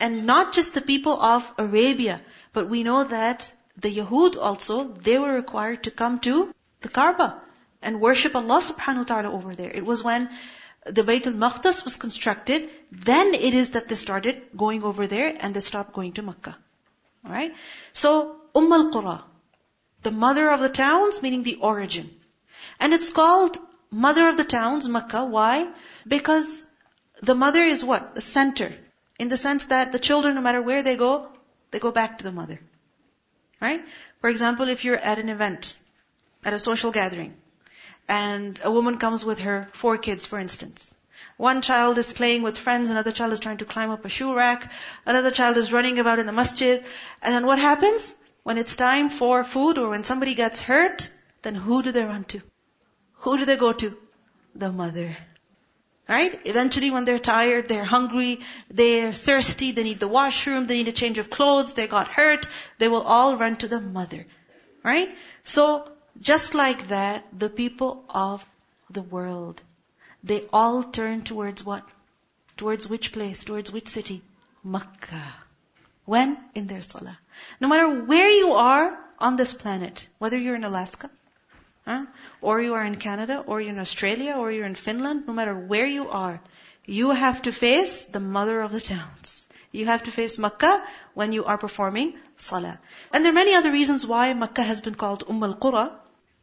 And 0.00 0.26
not 0.26 0.52
just 0.52 0.74
the 0.74 0.80
people 0.80 1.12
of 1.12 1.52
Arabia, 1.56 2.18
but 2.52 2.68
we 2.68 2.82
know 2.82 3.04
that 3.04 3.52
the 3.76 3.94
Yahud 3.94 4.36
also, 4.36 4.84
they 4.84 5.18
were 5.18 5.32
required 5.32 5.84
to 5.84 5.90
come 5.90 6.18
to 6.20 6.52
the 6.80 6.88
Kaaba 6.88 7.40
and 7.82 8.00
worship 8.00 8.34
Allah 8.34 8.60
subhanahu 8.60 9.04
wa 9.04 9.10
ta'ala 9.12 9.30
over 9.30 9.54
there. 9.54 9.70
It 9.70 9.86
was 9.86 10.02
when 10.02 10.28
the 10.84 11.02
Baytul 11.02 11.36
Maqdis 11.44 11.84
was 11.84 11.96
constructed, 11.96 12.68
then 12.90 13.34
it 13.34 13.54
is 13.54 13.70
that 13.70 13.88
they 13.88 13.94
started 13.94 14.42
going 14.56 14.82
over 14.82 15.06
there 15.06 15.34
and 15.38 15.54
they 15.54 15.60
stopped 15.60 15.92
going 15.92 16.12
to 16.14 16.22
Makkah. 16.22 16.56
Alright? 17.24 17.54
So, 17.92 18.36
Umm 18.54 18.72
al-Qura, 18.72 19.22
the 20.04 20.10
mother 20.10 20.48
of 20.50 20.60
the 20.60 20.68
towns, 20.68 21.20
meaning 21.22 21.42
the 21.42 21.56
origin. 21.56 22.08
And 22.78 22.92
it's 22.92 23.10
called 23.10 23.58
mother 23.90 24.28
of 24.28 24.36
the 24.36 24.44
towns, 24.44 24.88
Makkah. 24.88 25.24
Why? 25.24 25.68
Because 26.06 26.66
the 27.20 27.34
mother 27.34 27.62
is 27.62 27.84
what? 27.84 28.14
The 28.14 28.20
center. 28.20 28.74
In 29.18 29.28
the 29.28 29.36
sense 29.36 29.66
that 29.66 29.92
the 29.92 29.98
children, 29.98 30.34
no 30.34 30.40
matter 30.40 30.60
where 30.62 30.82
they 30.82 30.96
go, 30.96 31.28
they 31.70 31.78
go 31.78 31.90
back 31.90 32.18
to 32.18 32.24
the 32.24 32.32
mother. 32.32 32.60
Right? 33.60 33.84
For 34.20 34.28
example, 34.28 34.68
if 34.68 34.84
you're 34.84 34.96
at 35.12 35.18
an 35.18 35.28
event, 35.28 35.76
at 36.44 36.52
a 36.52 36.58
social 36.58 36.90
gathering, 36.90 37.34
and 38.08 38.60
a 38.62 38.70
woman 38.70 38.98
comes 38.98 39.24
with 39.24 39.38
her 39.40 39.68
four 39.72 39.96
kids, 39.96 40.26
for 40.26 40.38
instance. 40.38 40.94
One 41.36 41.62
child 41.62 41.96
is 41.98 42.12
playing 42.12 42.42
with 42.42 42.58
friends, 42.58 42.90
another 42.90 43.12
child 43.12 43.32
is 43.32 43.40
trying 43.40 43.58
to 43.58 43.64
climb 43.64 43.90
up 43.90 44.04
a 44.04 44.08
shoe 44.08 44.36
rack, 44.36 44.70
another 45.06 45.30
child 45.30 45.56
is 45.56 45.72
running 45.72 45.98
about 45.98 46.18
in 46.18 46.26
the 46.26 46.32
masjid. 46.32 46.84
And 47.22 47.34
then 47.34 47.46
what 47.46 47.58
happens? 47.58 48.14
When 48.44 48.58
it's 48.58 48.76
time 48.76 49.08
for 49.08 49.42
food 49.42 49.78
or 49.78 49.88
when 49.88 50.04
somebody 50.04 50.34
gets 50.34 50.60
hurt, 50.60 51.08
then 51.42 51.54
who 51.54 51.82
do 51.82 51.92
they 51.92 52.04
run 52.04 52.24
to? 52.24 52.42
Who 53.24 53.38
do 53.38 53.46
they 53.46 53.56
go 53.56 53.72
to? 53.72 53.96
The 54.54 54.70
mother. 54.70 55.16
Right? 56.06 56.38
Eventually 56.44 56.90
when 56.90 57.06
they're 57.06 57.18
tired, 57.18 57.68
they're 57.68 57.86
hungry, 57.92 58.40
they're 58.68 59.14
thirsty, 59.14 59.72
they 59.72 59.82
need 59.82 59.98
the 59.98 60.08
washroom, 60.16 60.66
they 60.66 60.76
need 60.76 60.88
a 60.88 60.92
change 60.92 61.18
of 61.18 61.30
clothes, 61.30 61.72
they 61.72 61.86
got 61.86 62.08
hurt, 62.08 62.46
they 62.78 62.88
will 62.88 63.00
all 63.00 63.38
run 63.38 63.56
to 63.56 63.68
the 63.68 63.80
mother. 63.80 64.26
Right? 64.82 65.16
So, 65.42 65.90
just 66.20 66.52
like 66.52 66.88
that, 66.88 67.26
the 67.32 67.48
people 67.48 68.04
of 68.10 68.46
the 68.90 69.00
world, 69.00 69.62
they 70.22 70.44
all 70.52 70.82
turn 70.82 71.24
towards 71.24 71.64
what? 71.64 71.88
Towards 72.58 72.86
which 72.86 73.12
place? 73.12 73.42
Towards 73.42 73.72
which 73.72 73.88
city? 73.88 74.22
Makkah. 74.62 75.32
When? 76.04 76.36
In 76.54 76.66
their 76.66 76.82
salah. 76.82 77.18
No 77.60 77.68
matter 77.68 78.02
where 78.04 78.30
you 78.30 78.52
are 78.52 78.98
on 79.18 79.36
this 79.36 79.54
planet, 79.54 80.08
whether 80.18 80.38
you're 80.38 80.56
in 80.56 80.64
Alaska, 80.64 81.10
huh? 81.86 82.04
or 82.40 82.60
you 82.60 82.74
are 82.74 82.84
in 82.84 82.96
Canada, 82.96 83.42
or 83.46 83.60
you're 83.60 83.72
in 83.72 83.78
Australia, 83.78 84.34
or 84.36 84.50
you're 84.50 84.66
in 84.66 84.74
Finland, 84.74 85.26
no 85.26 85.32
matter 85.32 85.54
where 85.54 85.86
you 85.86 86.08
are, 86.08 86.40
you 86.86 87.10
have 87.10 87.42
to 87.42 87.52
face 87.52 88.04
the 88.06 88.20
mother 88.20 88.60
of 88.60 88.72
the 88.72 88.80
towns. 88.80 89.48
You 89.72 89.86
have 89.86 90.04
to 90.04 90.12
face 90.12 90.38
Makkah 90.38 90.84
when 91.14 91.32
you 91.32 91.44
are 91.44 91.58
performing 91.58 92.14
salah. 92.36 92.78
And 93.12 93.24
there 93.24 93.32
are 93.32 93.40
many 93.42 93.54
other 93.54 93.72
reasons 93.72 94.06
why 94.06 94.32
Makkah 94.32 94.62
has 94.62 94.80
been 94.80 94.94
called 94.94 95.24
Umm 95.28 95.42
al-Qura, 95.42 95.92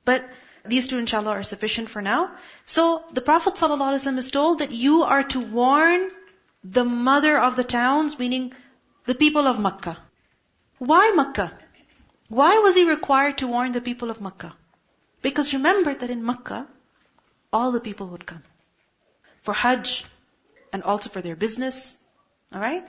but 0.06 0.30
these 0.66 0.88
two 0.88 0.98
inshallah 0.98 1.32
are 1.32 1.44
sufficient 1.44 1.90
for 1.90 2.02
now. 2.02 2.32
So 2.66 3.04
the 3.14 3.22
Prophet 3.22 3.56
ﷺ 3.56 4.18
is 4.18 4.32
told 4.32 4.60
that 4.60 4.72
you 4.72 5.04
are 5.04 5.24
to 5.36 5.40
warn 5.40 6.12
the 6.64 6.84
mother 6.84 7.38
of 7.38 7.56
the 7.56 7.64
towns, 7.64 8.20
meaning 8.20 8.54
the 9.06 9.16
people 9.16 9.48
of 9.48 9.60
Makkah. 9.60 9.98
Why 10.82 11.12
Makkah? 11.16 11.52
Why 12.28 12.58
was 12.58 12.74
he 12.74 12.90
required 12.90 13.38
to 13.38 13.48
warn 13.48 13.72
the 13.72 13.82
people 13.82 14.10
of 14.10 14.20
Makkah? 14.20 14.56
Because 15.22 15.54
remember 15.54 15.94
that 15.94 16.10
in 16.10 16.26
Makkah, 16.26 16.68
all 17.54 17.72
the 17.72 17.80
people 17.80 18.08
would 18.08 18.26
come. 18.26 18.42
For 19.44 19.54
Hajj, 19.54 20.06
and 20.74 20.82
also 20.82 21.12
for 21.12 21.22
their 21.22 21.36
business. 21.36 22.00
Alright? 22.52 22.88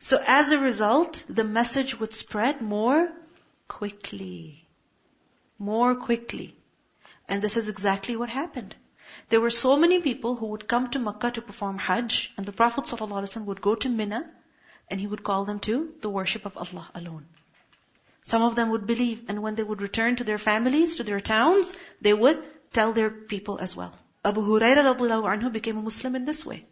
So 0.00 0.20
as 0.26 0.50
a 0.50 0.58
result, 0.58 1.24
the 1.28 1.44
message 1.44 2.00
would 2.00 2.14
spread 2.14 2.62
more 2.62 3.12
quickly. 3.68 4.66
More 5.56 5.94
quickly. 5.94 6.56
And 7.28 7.40
this 7.40 7.56
is 7.56 7.68
exactly 7.68 8.16
what 8.16 8.28
happened. 8.28 8.74
There 9.28 9.40
were 9.40 9.50
so 9.50 9.76
many 9.76 10.00
people 10.00 10.34
who 10.34 10.46
would 10.46 10.66
come 10.66 10.90
to 10.90 10.98
Makkah 10.98 11.30
to 11.30 11.42
perform 11.42 11.78
Hajj, 11.78 12.32
and 12.36 12.44
the 12.44 12.60
Prophet 12.64 12.86
ﷺ 12.86 13.44
would 13.44 13.60
go 13.60 13.76
to 13.76 13.88
Mina, 13.88 14.28
and 14.89 14.99
he 14.99 15.07
would 15.07 15.23
call 15.23 15.45
them 15.45 15.59
to 15.61 15.93
the 16.01 16.09
worship 16.09 16.45
of 16.45 16.57
Allah 16.57 16.89
alone. 16.93 17.25
Some 18.23 18.41
of 18.41 18.55
them 18.55 18.69
would 18.71 18.87
believe, 18.87 19.23
and 19.27 19.41
when 19.41 19.55
they 19.55 19.63
would 19.63 19.81
return 19.81 20.15
to 20.15 20.23
their 20.23 20.37
families, 20.37 20.95
to 20.95 21.03
their 21.03 21.19
towns, 21.19 21.75
they 22.01 22.13
would 22.13 22.43
tell 22.73 22.93
their 22.93 23.09
people 23.09 23.59
as 23.59 23.75
well. 23.75 23.97
Abu 24.23 24.41
Hurairah 24.41 24.97
anhu 25.33 25.51
became 25.51 25.77
a 25.77 25.81
Muslim 25.81 26.15
in 26.15 26.25
this 26.25 26.45
way. 26.45 26.65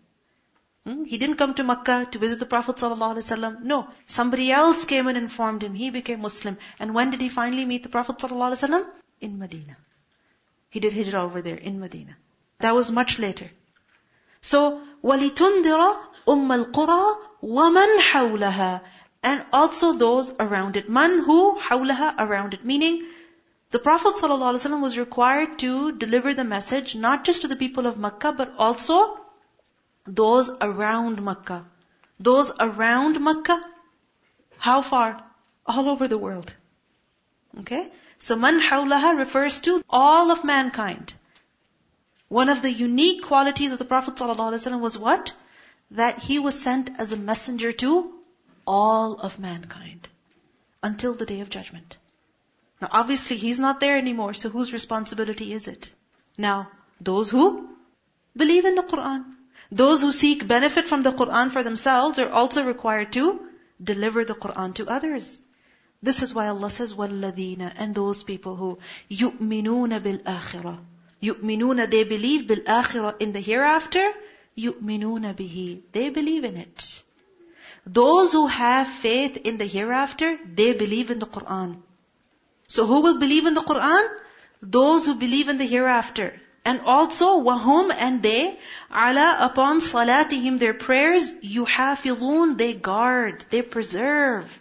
Hmm? 0.85 1.03
He 1.05 1.17
didn't 1.17 1.37
come 1.37 1.53
to 1.53 1.63
Makkah 1.63 2.07
to 2.11 2.19
visit 2.19 2.39
the 2.39 2.45
Prophet 2.45 2.75
ﷺ. 2.77 3.61
No, 3.61 3.87
somebody 4.05 4.51
else 4.51 4.85
came 4.85 5.07
and 5.07 5.17
informed 5.17 5.63
him. 5.63 5.75
He 5.75 5.91
became 5.91 6.21
Muslim. 6.21 6.57
And 6.79 6.93
when 6.93 7.11
did 7.11 7.21
he 7.21 7.29
finally 7.29 7.65
meet 7.65 7.83
the 7.83 7.89
Prophet 7.89 8.17
ﷺ? 8.17 8.85
In 9.21 9.37
Medina. 9.39 9.77
He 10.69 10.79
did 10.79 10.93
hijrah 10.93 11.23
over 11.23 11.41
there 11.41 11.55
in 11.55 11.79
Medina. 11.79 12.17
That 12.59 12.75
was 12.75 12.91
much 12.91 13.19
later. 13.19 13.49
So, 14.41 14.81
وَلِتُنْذِرَ 15.03 15.97
أُمَّ 16.27 16.49
الْقُرَى 16.65 17.15
وَمَنْ 17.43 17.99
حَوْلَهَا 17.99 18.81
And 19.23 19.45
also 19.53 19.93
those 19.93 20.33
around 20.39 20.77
it. 20.77 20.89
Man 20.89 21.19
who 21.19 21.57
حَوْلَهَا 21.59 22.15
around 22.19 22.53
it. 22.53 22.65
Meaning, 22.65 23.03
the 23.71 23.79
Prophet 23.79 24.15
ﷺ 24.15 24.81
was 24.81 24.97
required 24.97 25.57
to 25.59 25.91
deliver 25.93 26.33
the 26.33 26.43
message 26.43 26.95
not 26.95 27.23
just 27.23 27.41
to 27.41 27.47
the 27.47 27.55
people 27.55 27.87
of 27.87 27.97
Makkah, 27.97 28.31
but 28.31 28.53
also 28.57 29.17
those 30.05 30.49
around 30.61 31.23
Makkah. 31.23 31.65
Those 32.19 32.51
around 32.59 33.19
Makkah, 33.19 33.61
how 34.57 34.81
far? 34.81 35.23
All 35.65 35.89
over 35.89 36.07
the 36.07 36.17
world. 36.17 36.53
Okay? 37.61 37.91
So 38.19 38.35
man 38.35 38.61
hawlaha 38.61 39.17
refers 39.17 39.59
to 39.61 39.83
all 39.89 40.31
of 40.31 40.43
mankind. 40.43 41.13
One 42.27 42.49
of 42.49 42.61
the 42.61 42.71
unique 42.71 43.23
qualities 43.23 43.71
of 43.71 43.79
the 43.79 43.85
Prophet 43.85 44.15
ﷺ 44.15 44.79
was 44.79 44.97
what? 44.97 45.33
That 45.91 46.19
he 46.19 46.39
was 46.39 46.61
sent 46.61 46.89
as 46.99 47.11
a 47.11 47.17
messenger 47.17 47.71
to 47.71 48.13
all 48.65 49.13
of 49.19 49.39
mankind. 49.39 50.07
Until 50.81 51.13
the 51.13 51.25
day 51.25 51.39
of 51.41 51.49
judgment. 51.49 51.97
Now 52.81 52.89
obviously 52.91 53.37
he's 53.37 53.59
not 53.59 53.79
there 53.79 53.97
anymore, 53.97 54.33
so 54.33 54.49
whose 54.49 54.73
responsibility 54.73 55.53
is 55.53 55.67
it? 55.67 55.91
Now, 56.37 56.69
those 56.99 57.29
who 57.29 57.69
believe 58.35 58.65
in 58.65 58.75
the 58.75 58.83
Quran. 58.83 59.23
Those 59.71 60.01
who 60.01 60.11
seek 60.11 60.47
benefit 60.47 60.87
from 60.87 61.03
the 61.03 61.11
Quran 61.11 61.51
for 61.51 61.63
themselves 61.63 62.19
are 62.19 62.29
also 62.29 62.63
required 62.63 63.13
to 63.13 63.47
deliver 63.81 64.25
the 64.25 64.35
Quran 64.35 64.75
to 64.75 64.87
others. 64.87 65.41
This 66.01 66.21
is 66.21 66.33
why 66.33 66.47
Allah 66.47 66.69
says, 66.69 66.93
وَالَّذِينَ 66.93 67.73
And 67.77 67.95
those 67.95 68.23
people 68.23 68.55
who 68.55 68.79
يُؤْمِنُونَ 69.09 69.99
بِالْآخِرَةِ 69.99 70.79
يُؤْمِنُونَ 71.21 71.89
They 71.89 72.03
believe 72.03 72.41
بِالْآخِرَةِ 72.47 73.21
In 73.21 73.31
the 73.31 73.39
hereafter, 73.39 74.11
يُؤْمِنُونَ 74.58 75.34
بِهِ 75.34 75.80
They 75.92 76.08
believe 76.10 76.44
in 76.44 76.56
it. 76.56 77.02
Those 77.86 78.32
who 78.32 78.46
have 78.46 78.88
faith 78.88 79.36
in 79.38 79.58
the 79.58 79.64
hereafter, 79.64 80.38
they 80.54 80.72
believe 80.72 81.10
in 81.10 81.18
the 81.18 81.26
Quran. 81.26 81.76
So 82.66 82.86
who 82.86 83.00
will 83.00 83.18
believe 83.18 83.46
in 83.46 83.54
the 83.54 83.62
Quran? 83.62 84.08
Those 84.60 85.06
who 85.06 85.14
believe 85.14 85.48
in 85.48 85.58
the 85.58 85.66
hereafter. 85.66 86.38
And 86.64 86.82
also, 86.82 87.38
wahum 87.38 87.90
and 87.90 88.22
they, 88.22 88.58
ala 88.90 89.38
upon 89.40 89.78
salatihim, 89.78 90.58
their 90.58 90.74
prayers, 90.74 91.32
yuhafizun, 91.34 92.58
they 92.58 92.74
guard, 92.74 93.44
they 93.48 93.62
preserve. 93.62 94.60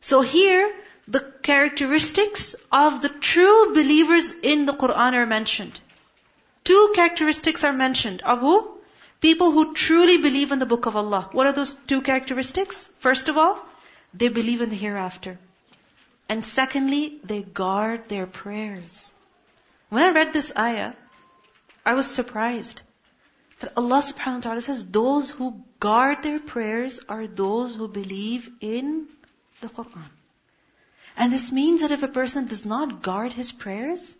So 0.00 0.22
here, 0.22 0.74
the 1.06 1.20
characteristics 1.42 2.54
of 2.70 3.02
the 3.02 3.10
true 3.10 3.74
believers 3.74 4.30
in 4.42 4.64
the 4.64 4.72
Quran 4.72 5.14
are 5.14 5.26
mentioned. 5.26 5.78
Two 6.64 6.92
characteristics 6.94 7.64
are 7.64 7.72
mentioned. 7.72 8.22
Of 8.22 8.40
who? 8.40 8.77
People 9.20 9.50
who 9.50 9.74
truly 9.74 10.18
believe 10.18 10.52
in 10.52 10.58
the 10.58 10.66
book 10.66 10.86
of 10.86 10.96
Allah. 10.96 11.28
What 11.32 11.46
are 11.46 11.52
those 11.52 11.74
two 11.86 12.02
characteristics? 12.02 12.88
First 12.98 13.28
of 13.28 13.36
all, 13.36 13.58
they 14.14 14.28
believe 14.28 14.60
in 14.60 14.70
the 14.70 14.76
hereafter. 14.76 15.38
And 16.28 16.44
secondly, 16.44 17.18
they 17.24 17.42
guard 17.42 18.08
their 18.08 18.26
prayers. 18.26 19.14
When 19.88 20.02
I 20.02 20.10
read 20.10 20.32
this 20.32 20.52
ayah, 20.56 20.92
I 21.84 21.94
was 21.94 22.06
surprised 22.06 22.82
that 23.60 23.72
Allah 23.76 24.02
subhanahu 24.02 24.36
wa 24.36 24.40
ta'ala 24.40 24.62
says 24.62 24.84
those 24.84 25.30
who 25.30 25.64
guard 25.80 26.22
their 26.22 26.38
prayers 26.38 27.00
are 27.08 27.26
those 27.26 27.74
who 27.74 27.88
believe 27.88 28.50
in 28.60 29.08
the 29.62 29.68
Quran. 29.68 30.10
And 31.16 31.32
this 31.32 31.50
means 31.50 31.80
that 31.80 31.90
if 31.90 32.02
a 32.02 32.08
person 32.08 32.46
does 32.46 32.64
not 32.64 33.02
guard 33.02 33.32
his 33.32 33.50
prayers, 33.50 34.16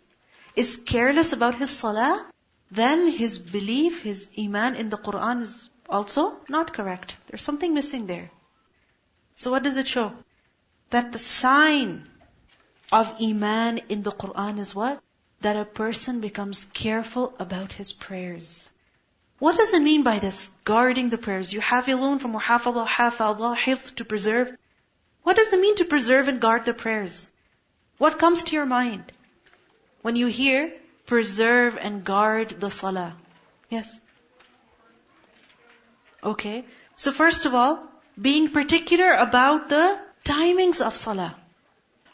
is 0.55 0.75
careless 0.77 1.31
about 1.31 1.55
his 1.55 1.69
salah, 1.69 2.25
then 2.71 3.11
his 3.11 3.39
belief, 3.39 4.01
his 4.01 4.29
iman 4.37 4.75
in 4.75 4.89
the 4.89 4.97
Quran 4.97 5.41
is 5.41 5.69
also 5.89 6.37
not 6.47 6.73
correct. 6.73 7.17
There's 7.27 7.43
something 7.43 7.73
missing 7.73 8.07
there. 8.07 8.29
So 9.35 9.51
what 9.51 9.63
does 9.63 9.77
it 9.77 9.87
show? 9.87 10.13
That 10.89 11.11
the 11.11 11.19
sign 11.19 12.09
of 12.91 13.15
iman 13.21 13.81
in 13.89 14.03
the 14.03 14.11
Quran 14.11 14.59
is 14.59 14.75
what? 14.75 15.01
that 15.41 15.55
a 15.55 15.65
person 15.65 16.19
becomes 16.19 16.65
careful 16.73 17.33
about 17.39 17.73
his 17.73 17.93
prayers. 17.93 18.69
What 19.37 19.57
does 19.57 19.73
it 19.73 19.81
mean 19.81 20.03
by 20.03 20.19
this? 20.19 20.49
Guarding 20.65 21.09
the 21.09 21.17
prayers. 21.17 21.53
You 21.53 21.61
have 21.61 21.87
alone 21.87 22.19
from 22.19 22.33
muhafadha, 22.33 22.85
hafadha, 22.85 23.57
hifz, 23.57 23.95
to 23.95 24.05
preserve. 24.05 24.51
What 25.23 25.37
does 25.37 25.53
it 25.53 25.61
mean 25.61 25.77
to 25.77 25.85
preserve 25.85 26.27
and 26.27 26.41
guard 26.41 26.65
the 26.65 26.73
prayers? 26.73 27.29
What 27.97 28.19
comes 28.19 28.43
to 28.43 28.55
your 28.55 28.65
mind? 28.65 29.13
When 30.01 30.17
you 30.17 30.27
hear, 30.27 30.73
preserve 31.11 31.77
and 31.89 32.03
guard 32.09 32.55
the 32.65 32.69
salah. 32.69 33.13
Yes? 33.69 33.99
Okay. 36.33 36.65
So 36.95 37.11
first 37.11 37.45
of 37.45 37.55
all, 37.55 37.79
being 38.29 38.49
particular 38.57 39.13
about 39.13 39.69
the 39.69 39.85
timings 40.25 40.81
of 40.85 40.95
salah. 40.95 41.33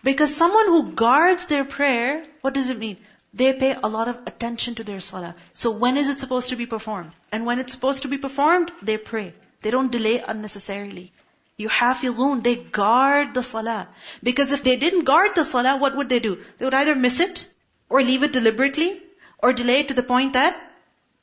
Because 0.03 0.35
someone 0.35 0.67
who 0.67 0.81
guards 1.03 1.47
their 1.47 1.65
prayer, 1.65 2.23
what 2.41 2.53
does 2.53 2.69
it 2.69 2.79
mean? 2.79 2.97
they 3.39 3.51
pay 3.61 3.75
a 3.83 3.87
lot 3.93 4.07
of 4.07 4.17
attention 4.31 4.75
to 4.75 4.83
their 4.89 5.01
salah. 5.01 5.35
So 5.53 5.71
when 5.71 5.97
is 5.97 6.07
it 6.07 6.19
supposed 6.19 6.51
to 6.51 6.55
be 6.55 6.65
performed? 6.65 7.11
And 7.33 7.45
when 7.45 7.59
it's 7.59 7.73
supposed 7.73 8.03
to 8.03 8.07
be 8.07 8.17
performed, 8.17 8.71
they 8.81 8.97
pray. 8.97 9.33
They 9.61 9.71
don't 9.71 9.91
delay 9.91 10.23
unnecessarily. 10.25 11.11
You 11.57 11.67
have 11.69 11.97
hafizun, 11.97 12.43
they 12.43 12.55
guard 12.55 13.33
the 13.33 13.43
salah. 13.43 13.89
Because 14.23 14.53
if 14.53 14.63
they 14.63 14.77
didn't 14.77 15.03
guard 15.03 15.35
the 15.35 15.43
salah, 15.43 15.75
what 15.77 15.97
would 15.97 16.07
they 16.07 16.19
do? 16.19 16.37
They 16.57 16.65
would 16.65 16.73
either 16.73 16.95
miss 16.95 17.19
it, 17.19 17.47
or 17.95 18.03
leave 18.03 18.23
it 18.23 18.33
deliberately, 18.33 19.01
or 19.39 19.53
delay 19.53 19.79
it 19.81 19.87
to 19.87 19.93
the 19.97 20.03
point 20.03 20.33
that 20.33 20.55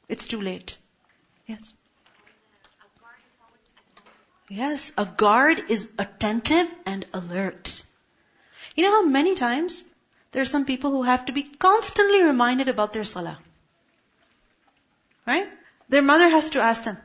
it's 0.09 0.27
too 0.27 0.41
late. 0.41 0.77
Yes. 1.47 1.75
Yes, 4.49 4.93
a 4.97 5.05
guard 5.23 5.61
is 5.69 5.89
attentive 5.99 6.71
and 6.87 7.05
alert. 7.19 7.73
You 8.75 8.85
know 8.85 8.93
how 8.93 9.05
many 9.17 9.35
times 9.35 9.85
there 10.31 10.41
are 10.41 10.53
some 10.53 10.65
people 10.65 10.91
who 10.93 11.03
have 11.09 11.27
to 11.27 11.35
be 11.41 11.43
constantly 11.43 12.23
reminded 12.23 12.71
about 12.71 12.95
their 12.95 13.05
salah. 13.05 13.39
Right? 15.27 15.51
Their 15.91 16.07
mother 16.13 16.31
has 16.37 16.49
to 16.57 16.63
ask 16.69 16.85
them, 16.85 16.97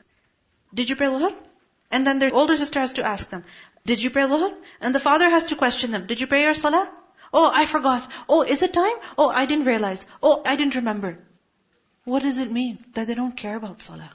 did 0.73 0.89
you 0.89 0.95
pray 0.95 1.07
Zuhr? 1.07 1.33
And 1.91 2.07
then 2.07 2.19
their 2.19 2.33
older 2.33 2.55
sister 2.55 2.79
has 2.79 2.93
to 2.93 3.03
ask 3.03 3.29
them, 3.35 3.43
did 3.85 4.01
you 4.01 4.11
pray 4.11 4.23
Zuhr? 4.23 4.55
And 4.79 4.95
the 4.95 5.03
father 5.09 5.29
has 5.29 5.47
to 5.47 5.57
question 5.57 5.91
them, 5.91 6.07
did 6.07 6.21
you 6.21 6.27
pray 6.35 6.43
your 6.43 6.53
salah? 6.53 6.89
Oh, 7.33 7.51
I 7.53 7.65
forgot. 7.65 8.09
Oh, 8.27 8.43
is 8.43 8.61
it 8.61 8.73
time? 8.73 8.95
Oh, 9.17 9.29
I 9.29 9.45
didn't 9.45 9.65
realize. 9.65 10.05
Oh, 10.23 10.41
I 10.45 10.55
didn't 10.55 10.75
remember. 10.75 11.17
What 12.05 12.23
does 12.23 12.39
it 12.39 12.51
mean? 12.51 12.77
That 12.93 13.07
they 13.07 13.15
don't 13.15 13.35
care 13.35 13.55
about 13.55 13.81
salah. 13.81 14.11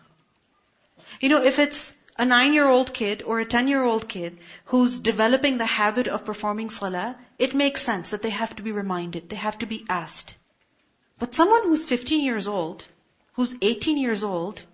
You 1.21 1.29
know, 1.29 1.43
if 1.43 1.59
it's 1.59 1.95
a 2.17 2.25
nine-year-old 2.25 2.93
kid 2.95 3.23
or 3.23 3.41
a 3.41 3.45
ten-year-old 3.45 4.09
kid 4.09 4.39
who's 4.67 4.99
developing 4.99 5.59
the 5.59 5.67
habit 5.67 6.07
of 6.07 6.25
performing 6.25 6.71
salah, 6.71 7.17
it 7.39 7.55
makes 7.55 7.83
sense 7.83 8.11
that 8.11 8.23
they 8.23 8.31
have 8.31 8.55
to 8.57 8.63
be 8.63 8.73
reminded, 8.73 9.29
they 9.29 9.37
have 9.37 9.59
to 9.59 9.67
be 9.67 9.85
asked. 9.89 10.35
But 11.19 11.35
someone 11.35 11.65
who's 11.65 11.87
15 11.87 12.25
years 12.25 12.49
old, 12.49 12.85
who's 13.35 13.55
18 13.61 13.99
years 13.99 14.25
old, 14.25 14.65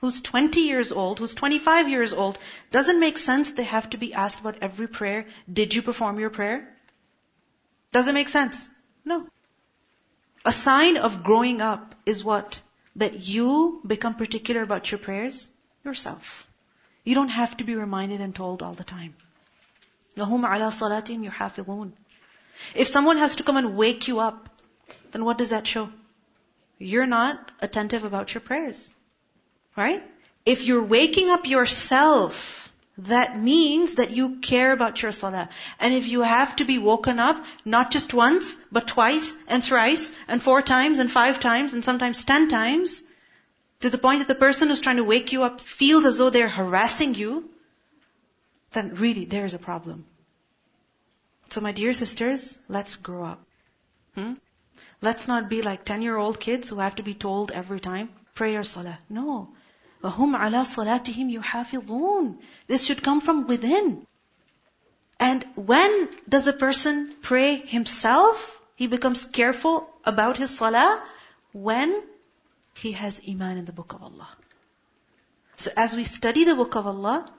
who's 0.00 0.20
20 0.20 0.60
years 0.60 0.92
old, 0.92 1.18
who's 1.18 1.34
25 1.34 1.88
years 1.88 2.12
old, 2.12 2.38
doesn't 2.70 3.00
make 3.00 3.18
sense 3.18 3.50
they 3.50 3.64
have 3.64 3.90
to 3.90 3.98
be 3.98 4.14
asked 4.14 4.40
about 4.40 4.62
every 4.62 4.88
prayer. 4.88 5.26
Did 5.52 5.74
you 5.74 5.82
perform 5.82 6.18
your 6.20 6.30
prayer? 6.30 6.77
Does 7.91 8.07
it 8.07 8.13
make 8.13 8.29
sense? 8.29 8.67
No. 9.05 9.27
A 10.45 10.51
sign 10.51 10.97
of 10.97 11.23
growing 11.23 11.61
up 11.61 11.95
is 12.05 12.23
what? 12.23 12.61
That 12.95 13.27
you 13.27 13.81
become 13.85 14.15
particular 14.15 14.61
about 14.61 14.91
your 14.91 14.99
prayers 14.99 15.49
yourself. 15.83 16.47
You 17.03 17.15
don't 17.15 17.29
have 17.29 17.57
to 17.57 17.63
be 17.63 17.75
reminded 17.75 18.21
and 18.21 18.35
told 18.35 18.63
all 18.63 18.73
the 18.73 18.83
time. 18.83 19.15
وَهُمْ 20.15 20.47
عَلَى 20.47 20.69
صَلَاتِهِمْ 20.79 21.25
يُحَافِظُونَ 21.25 21.91
If 22.75 22.87
someone 22.87 23.17
has 23.17 23.35
to 23.35 23.43
come 23.43 23.57
and 23.57 23.75
wake 23.75 24.07
you 24.07 24.19
up, 24.19 24.49
then 25.11 25.25
what 25.25 25.37
does 25.37 25.49
that 25.49 25.67
show? 25.67 25.89
You're 26.77 27.07
not 27.07 27.51
attentive 27.61 28.03
about 28.03 28.33
your 28.33 28.41
prayers. 28.41 28.93
Right? 29.75 30.03
If 30.45 30.63
you're 30.63 30.83
waking 30.83 31.29
up 31.29 31.47
yourself, 31.47 32.66
that 32.98 33.38
means 33.38 33.94
that 33.94 34.10
you 34.10 34.36
care 34.36 34.72
about 34.72 35.00
your 35.02 35.12
salah. 35.12 35.48
And 35.78 35.94
if 35.94 36.08
you 36.08 36.22
have 36.22 36.56
to 36.56 36.64
be 36.64 36.78
woken 36.78 37.20
up, 37.20 37.44
not 37.64 37.92
just 37.92 38.12
once, 38.12 38.58
but 38.72 38.88
twice, 38.88 39.36
and 39.46 39.62
thrice, 39.62 40.12
and 40.26 40.42
four 40.42 40.62
times, 40.62 40.98
and 40.98 41.10
five 41.10 41.38
times, 41.38 41.74
and 41.74 41.84
sometimes 41.84 42.24
ten 42.24 42.48
times, 42.48 43.02
to 43.80 43.90
the 43.90 43.98
point 43.98 44.18
that 44.18 44.28
the 44.28 44.34
person 44.34 44.68
who's 44.68 44.80
trying 44.80 44.96
to 44.96 45.04
wake 45.04 45.32
you 45.32 45.44
up 45.44 45.60
feels 45.60 46.04
as 46.06 46.18
though 46.18 46.30
they're 46.30 46.48
harassing 46.48 47.14
you, 47.14 47.48
then 48.72 48.96
really 48.96 49.24
there 49.24 49.44
is 49.44 49.54
a 49.54 49.58
problem. 49.60 50.04
So 51.50 51.60
my 51.60 51.72
dear 51.72 51.92
sisters, 51.92 52.58
let's 52.68 52.96
grow 52.96 53.24
up. 53.24 53.40
Hmm? 54.14 54.34
Let's 55.00 55.28
not 55.28 55.48
be 55.48 55.62
like 55.62 55.84
10 55.84 56.02
year 56.02 56.16
old 56.16 56.40
kids 56.40 56.68
who 56.68 56.80
have 56.80 56.96
to 56.96 57.04
be 57.04 57.14
told 57.14 57.52
every 57.52 57.78
time, 57.78 58.10
pray 58.34 58.52
your 58.52 58.64
salah. 58.64 58.98
No. 59.08 59.50
وَهُمْ 60.03 60.35
عَلَى 60.35 60.65
صَلَاتِهِمْ 60.65 61.39
يُحَافِظُونَ 61.39 62.37
This 62.67 62.83
should 62.83 63.01
come 63.01 63.21
from 63.21 63.47
within. 63.47 64.05
And 65.19 65.45
when 65.55 66.09
does 66.27 66.47
a 66.47 66.53
person 66.53 67.15
pray 67.21 67.55
himself? 67.55 68.61
He 68.75 68.87
becomes 68.87 69.25
careful 69.25 69.87
about 70.03 70.35
his 70.35 70.57
salah 70.57 71.01
when 71.53 72.03
he 72.73 72.91
has 72.91 73.21
iman 73.29 73.57
in 73.57 73.65
the 73.65 73.71
book 73.71 73.93
of 73.93 74.03
Allah. 74.03 74.27
So 75.55 75.71
as 75.77 75.95
we 75.95 76.03
study 76.03 76.43
the 76.43 76.55
book 76.55 76.75
of 76.75 76.87
Allah, 76.87 77.31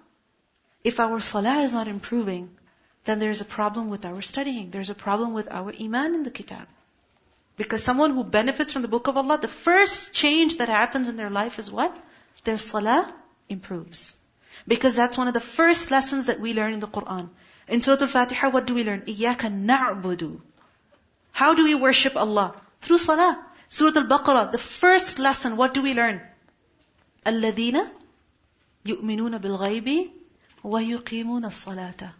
if 0.82 1.00
our 1.00 1.20
salah 1.20 1.62
is 1.62 1.74
not 1.74 1.88
improving, 1.88 2.56
then 3.04 3.18
there's 3.18 3.42
a 3.42 3.44
problem 3.44 3.90
with 3.90 4.06
our 4.06 4.22
studying. 4.22 4.70
There's 4.70 4.90
a 4.90 4.94
problem 4.94 5.34
with 5.34 5.52
our 5.52 5.74
iman 5.78 6.14
in 6.14 6.22
the 6.22 6.30
kitab. 6.30 6.66
Because 7.56 7.84
someone 7.84 8.12
who 8.12 8.24
benefits 8.24 8.72
from 8.72 8.82
the 8.82 8.88
book 8.88 9.06
of 9.06 9.16
Allah, 9.18 9.38
the 9.38 9.48
first 9.48 10.12
change 10.12 10.56
that 10.58 10.68
happens 10.68 11.08
in 11.08 11.16
their 11.16 11.30
life 11.30 11.58
is 11.58 11.70
what? 11.70 11.94
their 12.43 12.57
salah 12.57 13.13
improves. 13.47 14.17
Because 14.67 14.95
that's 14.95 15.17
one 15.17 15.27
of 15.27 15.33
the 15.33 15.39
first 15.39 15.91
lessons 15.91 16.25
that 16.25 16.39
we 16.39 16.53
learn 16.53 16.73
in 16.73 16.79
the 16.79 16.87
Quran. 16.87 17.29
In 17.67 17.81
Surah 17.81 18.01
Al-Fatiha, 18.01 18.49
what 18.49 18.65
do 18.65 18.73
we 18.73 18.83
learn? 18.83 19.01
إِيَّاكَ 19.01 19.65
نَعْبُدُ. 19.65 20.41
How 21.31 21.53
do 21.53 21.63
we 21.63 21.75
worship 21.75 22.15
Allah? 22.15 22.55
Through 22.81 22.97
salah. 22.97 23.45
Surah 23.69 24.01
Al-Baqarah, 24.01 24.51
the 24.51 24.57
first 24.57 25.19
lesson, 25.19 25.55
what 25.55 25.73
do 25.73 25.81
we 25.81 25.93
learn? 25.93 26.21
الَّذِينَ 27.25 27.89
يُؤْمِنُونَ 28.85 29.39
بِالْغَيْبِ 29.39 30.11
وَيُقِيمُونَ 30.63 31.45
الصَّلَاةَ 31.45 32.11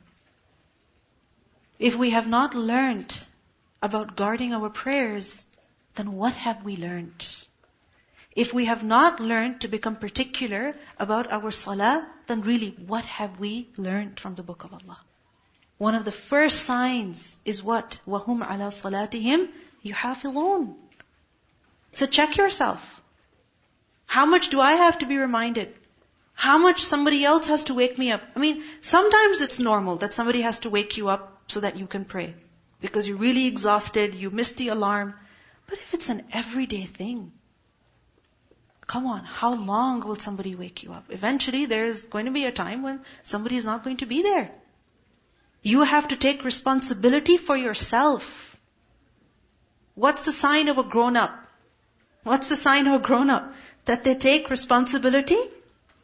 If 1.80 1.96
we 1.96 2.12
have 2.12 2.28
not 2.28 2.54
learned 2.54 3.18
about 3.82 4.16
guarding 4.16 4.54
our 4.54 4.70
prayers, 4.70 5.46
then 5.96 6.14
what 6.14 6.36
have 6.36 6.64
we 6.64 6.76
learned? 6.76 7.26
If 8.39 8.53
we 8.53 8.67
have 8.67 8.85
not 8.85 9.21
learned 9.21 9.61
to 9.63 9.69
become 9.69 9.97
particular 9.97 10.75
about 10.99 11.31
our 11.31 11.51
salah, 11.51 12.07
then 12.27 12.43
really, 12.43 12.71
what 12.87 13.05
have 13.05 13.39
we 13.39 13.69
learned 13.77 14.21
from 14.21 14.35
the 14.35 14.43
book 14.43 14.65
of 14.65 14.73
Allah? 14.73 14.99
One 15.79 15.95
of 15.95 16.05
the 16.05 16.13
first 16.13 16.63
signs 16.63 17.41
is 17.45 17.63
what? 17.63 18.01
وَهُمْ 18.07 18.47
عَلَى 18.47 18.71
صَلَاتِهِمْ 18.83 19.49
يُحَافِظُونَ 19.85 20.75
so 21.95 22.07
check 22.07 22.37
yourself. 22.37 23.03
How 24.07 24.27
much 24.27 24.49
do 24.51 24.61
I 24.61 24.73
have 24.73 24.99
to 24.99 25.07
be 25.07 25.17
reminded? 25.17 25.73
How 26.35 26.59
much 26.59 26.83
somebody 26.83 27.25
else 27.25 27.47
has 27.47 27.65
to 27.65 27.75
wake 27.75 27.97
me 27.97 28.11
up? 28.11 28.23
I 28.35 28.41
mean, 28.41 28.65
sometimes 28.81 29.41
it's 29.41 29.61
normal 29.61 29.97
that 29.97 30.13
somebody 30.13 30.41
has 30.43 30.61
to 30.61 30.71
wake 30.71 30.97
you 30.97 31.09
up 31.09 31.43
so 31.47 31.61
that 31.61 31.77
you 31.77 31.87
can 31.87 32.05
pray. 32.05 32.35
Because 32.81 33.09
you're 33.09 33.17
really 33.17 33.47
exhausted, 33.47 34.15
you 34.15 34.31
missed 34.31 34.57
the 34.57 34.69
alarm. 34.69 35.15
But 35.69 35.79
if 35.79 35.95
it's 35.95 36.09
an 36.09 36.25
everyday 36.33 36.85
thing, 36.85 37.33
come 38.90 39.06
on, 39.06 39.24
how 39.24 39.54
long 39.54 40.00
will 40.02 40.16
somebody 40.16 40.56
wake 40.56 40.82
you 40.84 40.94
up? 40.94 41.12
Eventually 41.16 41.66
there's 41.72 42.08
going 42.14 42.26
to 42.26 42.32
be 42.38 42.46
a 42.46 42.52
time 42.60 42.82
when 42.82 43.00
somebody 43.32 43.56
is 43.56 43.66
not 43.70 43.84
going 43.84 43.98
to 43.98 44.08
be 44.12 44.22
there. 44.24 44.50
You 45.62 45.84
have 45.90 46.08
to 46.08 46.16
take 46.16 46.44
responsibility 46.44 47.38
for 47.38 47.56
yourself. 47.56 48.58
What's 49.94 50.24
the 50.24 50.32
sign 50.32 50.70
of 50.70 50.80
a 50.80 50.84
grown 50.96 51.18
up? 51.18 51.36
What's 52.24 52.50
the 52.50 52.56
sign 52.56 52.88
of 52.88 52.94
a 52.94 53.04
grown 53.08 53.30
up? 53.30 53.54
That 53.86 54.04
they 54.04 54.16
take 54.16 54.50
responsibility 54.50 55.40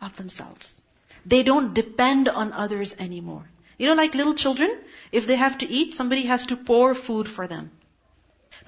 of 0.02 0.16
themselves. 0.18 0.82
They 1.26 1.42
don't 1.42 1.74
depend 1.74 2.30
on 2.30 2.54
others 2.66 2.96
anymore. 3.00 3.48
You 3.80 3.88
know, 3.88 3.96
like 3.96 4.14
little 4.20 4.36
children, 4.36 4.76
if 5.12 5.26
they 5.26 5.38
have 5.38 5.58
to 5.64 5.72
eat, 5.80 5.96
somebody 5.96 6.28
has 6.34 6.46
to 6.52 6.58
pour 6.58 6.94
food 6.94 7.28
for 7.28 7.48
them. 7.48 7.72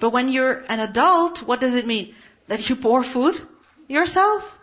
But 0.00 0.10
when 0.10 0.28
you're 0.28 0.64
an 0.76 0.80
adult, 0.80 1.44
what 1.52 1.60
does 1.60 1.76
it 1.82 1.86
mean? 1.86 2.16
That 2.48 2.68
you 2.68 2.76
pour 2.88 3.04
food 3.04 3.40
yourself. 3.88 4.54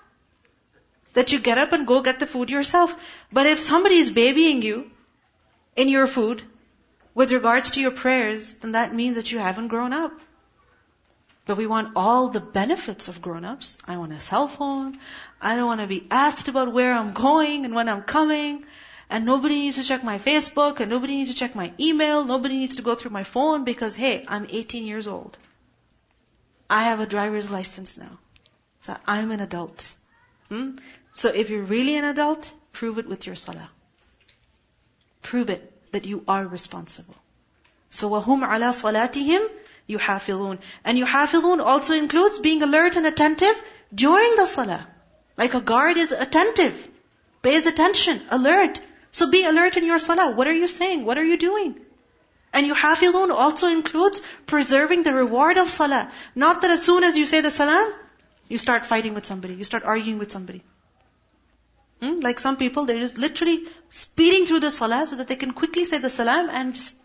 That 1.14 1.32
you 1.32 1.40
get 1.40 1.58
up 1.58 1.72
and 1.72 1.88
go 1.88 2.02
get 2.02 2.20
the 2.20 2.28
food 2.28 2.50
yourself. 2.50 2.96
But 3.32 3.46
if 3.46 3.60
somebody 3.60 3.98
is 3.98 4.12
babying 4.12 4.62
you 4.62 4.92
in 5.76 5.88
your 5.88 6.08
food, 6.08 6.44
with 7.16 7.32
regards 7.32 7.72
to 7.72 7.82
your 7.82 7.92
prayers, 7.92 8.54
then 8.56 8.74
that 8.74 8.94
means 8.94 9.16
that 9.16 9.32
you 9.32 9.40
haven't 9.40 9.70
grown 9.70 9.94
up. 9.94 10.12
But 11.46 11.58
we 11.58 11.66
want 11.66 11.94
all 11.96 12.28
the 12.28 12.42
benefits 12.42 13.08
of 13.08 13.22
grown-ups. 13.22 13.78
I 13.88 13.98
want 13.98 14.12
a 14.12 14.20
cell 14.20 14.48
phone. 14.48 15.00
I 15.42 15.56
don't 15.56 15.68
want 15.68 15.82
to 15.82 15.88
be 15.88 16.06
asked 16.12 16.50
about 16.50 16.74
where 16.74 16.92
I'm 16.92 17.14
going 17.14 17.66
and 17.66 17.74
when 17.74 17.88
I'm 17.88 18.02
coming. 18.02 18.66
And 19.10 19.26
nobody 19.26 19.56
needs 19.56 19.78
to 19.78 19.84
check 19.84 20.04
my 20.04 20.18
Facebook 20.18 20.80
and 20.80 20.90
nobody 20.90 21.18
needs 21.18 21.32
to 21.32 21.38
check 21.38 21.56
my 21.56 21.72
email. 21.80 22.26
Nobody 22.26 22.58
needs 22.58 22.76
to 22.76 22.82
go 22.82 22.96
through 22.96 23.12
my 23.12 23.24
phone 23.24 23.64
because 23.64 23.96
hey, 23.96 24.26
I'm 24.28 24.48
18 24.50 24.86
years 24.86 25.08
old. 25.08 25.38
I 26.70 26.84
have 26.86 27.00
a 27.00 27.06
driver's 27.06 27.52
license 27.52 27.98
now. 27.98 28.18
So 28.86 28.96
I'm 29.08 29.32
an 29.32 29.40
adult. 29.40 29.96
Hmm? 30.50 30.76
So 31.12 31.30
if 31.30 31.50
you're 31.50 31.64
really 31.64 31.98
an 31.98 32.06
adult, 32.06 32.54
prove 32.72 33.00
it 33.00 33.08
with 33.08 33.26
your 33.26 33.36
salah. 33.36 33.70
Prove 35.24 35.50
it 35.50 35.92
that 35.92 36.06
you 36.06 36.24
are 36.28 36.46
responsible. 36.46 37.16
So 37.90 38.12
وَهُمْ 38.12 38.44
عَلَى 38.48 38.70
صَلَاتِهِمْ 38.82 39.48
يُحَافِظُونَ 39.90 40.60
And 40.84 41.00
يُحَافِظُونَ 41.00 41.66
also 41.66 41.96
includes 41.96 42.38
being 42.38 42.62
alert 42.62 42.96
and 42.96 43.08
attentive 43.08 43.60
during 44.04 44.36
the 44.36 44.46
salah. 44.46 44.88
Like 45.36 45.56
a 45.56 45.62
guard 45.62 45.98
is 45.98 46.12
attentive, 46.12 46.88
pays 47.42 47.66
attention, 47.66 48.22
alert. 48.30 48.80
So 49.10 49.32
be 49.32 49.46
alert 49.46 49.78
in 49.78 49.86
your 49.86 49.98
salah. 49.98 50.30
What 50.36 50.48
are 50.48 50.54
you 50.54 50.68
saying? 50.68 51.06
What 51.06 51.18
are 51.18 51.24
you 51.24 51.38
doing? 51.38 51.76
And 52.54 52.72
yuhafizun 52.72 53.32
also 53.32 53.68
includes 53.68 54.22
preserving 54.46 55.02
the 55.02 55.14
reward 55.16 55.58
of 55.58 55.72
salah. 55.72 56.12
Not 56.36 56.62
that 56.62 56.70
as 56.70 56.84
soon 56.84 57.04
as 57.04 57.18
you 57.18 57.26
say 57.26 57.42
the 57.42 57.50
salam, 57.50 57.94
you 58.48 58.58
start 58.58 58.86
fighting 58.86 59.14
with 59.14 59.26
somebody, 59.26 59.56
you 59.56 59.64
start 59.64 59.84
arguing 59.84 60.20
with 60.20 60.32
somebody. 60.32 60.64
Hmm? 62.02 62.20
Like 62.20 62.40
some 62.40 62.58
people, 62.58 62.86
they're 62.86 63.00
just 63.00 63.18
literally 63.18 63.66
speeding 63.90 64.46
through 64.46 64.60
the 64.62 64.72
salah 64.72 65.08
so 65.08 65.16
that 65.18 65.28
they 65.28 65.36
can 65.36 65.52
quickly 65.52 65.86
say 65.86 65.98
the 65.98 66.10
salam 66.10 66.50
and 66.50 66.74
just 66.74 66.96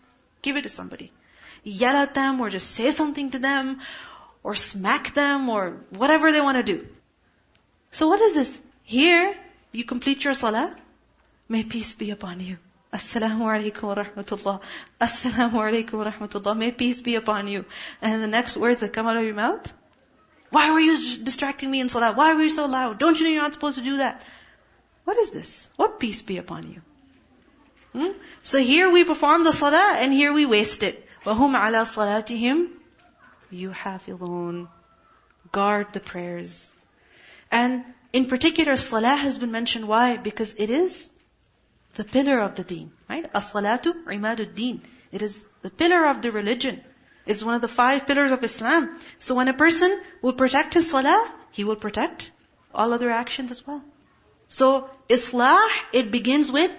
give 0.41 0.57
it 0.57 0.63
to 0.63 0.69
somebody 0.69 1.11
yell 1.63 1.95
at 1.95 2.15
them 2.15 2.41
or 2.41 2.49
just 2.49 2.71
say 2.71 2.91
something 2.91 3.31
to 3.31 3.39
them 3.39 3.79
or 4.43 4.55
smack 4.55 5.13
them 5.13 5.49
or 5.49 5.77
whatever 5.91 6.31
they 6.31 6.41
want 6.41 6.57
to 6.57 6.63
do. 6.63 6.87
So 7.91 8.07
what 8.07 8.21
is 8.21 8.33
this? 8.33 8.59
Here, 8.83 9.35
you 9.71 9.83
complete 9.83 10.23
your 10.23 10.33
salah. 10.33 10.75
May 11.47 11.63
peace 11.63 11.93
be 11.93 12.11
upon 12.11 12.39
you. 12.39 12.57
Assalamu 12.93 13.45
alaikum 13.47 13.83
wa 13.83 13.95
rahmatullah. 13.95 14.61
Assalamu 14.99 15.53
alaikum 15.53 15.93
wa 15.93 16.11
rahmatullah. 16.11 16.57
May 16.57 16.71
peace 16.71 17.01
be 17.01 17.15
upon 17.15 17.47
you. 17.47 17.65
And 18.01 18.23
the 18.23 18.27
next 18.27 18.57
words 18.57 18.81
that 18.81 18.93
come 18.93 19.07
out 19.07 19.17
of 19.17 19.23
your 19.23 19.35
mouth, 19.35 19.71
why 20.50 20.70
were 20.70 20.80
you 20.80 21.18
distracting 21.18 21.70
me 21.70 21.80
in 21.80 21.88
salah? 21.88 22.12
Why 22.12 22.34
were 22.34 22.42
you 22.42 22.50
so 22.50 22.66
loud? 22.66 22.98
Don't 22.98 23.18
you 23.18 23.24
know 23.24 23.32
you're 23.32 23.42
not 23.42 23.54
supposed 23.54 23.78
to 23.78 23.84
do 23.84 23.98
that? 23.98 24.22
What 25.04 25.16
is 25.16 25.30
this? 25.30 25.68
What 25.76 25.98
peace 26.00 26.22
be 26.22 26.38
upon 26.38 26.70
you? 26.72 26.82
Hmm? 27.92 28.12
So 28.42 28.58
here 28.58 28.90
we 28.90 29.04
perform 29.04 29.44
the 29.44 29.52
salah 29.52 29.96
and 29.96 30.12
here 30.12 30.32
we 30.32 30.46
waste 30.46 30.82
it. 30.82 31.06
وَهُمْ 31.24 31.56
عَلَى 31.56 31.82
صَلَاتِهِمْ 31.96 32.68
يُحَافِظُونَ 33.52 34.68
Guard 35.52 35.92
the 35.92 36.00
prayers. 36.00 36.74
And 37.50 37.84
In 38.16 38.24
particular, 38.24 38.76
salah 38.76 39.14
has 39.14 39.38
been 39.38 39.50
mentioned. 39.52 39.86
Why? 39.86 40.16
Because 40.16 40.54
it 40.56 40.70
is 40.70 41.10
the 41.94 42.04
pillar 42.04 42.38
of 42.40 42.54
the 42.54 42.64
deen, 42.64 42.92
right? 43.10 43.26
As-salatu 43.34 43.92
imadud 44.06 44.54
deen. 44.54 44.80
It 45.12 45.20
is 45.20 45.46
the 45.60 45.68
pillar 45.68 46.06
of 46.06 46.22
the 46.22 46.30
religion. 46.30 46.80
It's 47.25 47.43
one 47.43 47.55
of 47.55 47.61
the 47.61 47.67
five 47.67 48.07
pillars 48.07 48.31
of 48.31 48.43
Islam. 48.43 48.97
So 49.17 49.35
when 49.35 49.47
a 49.47 49.53
person 49.53 50.01
will 50.21 50.33
protect 50.33 50.73
his 50.73 50.89
salah, 50.89 51.33
he 51.51 51.63
will 51.63 51.75
protect 51.75 52.31
all 52.73 52.93
other 52.93 53.11
actions 53.11 53.51
as 53.51 53.65
well. 53.65 53.83
So, 54.47 54.89
Islah, 55.07 55.59
it 55.93 56.11
begins 56.11 56.51
with 56.51 56.71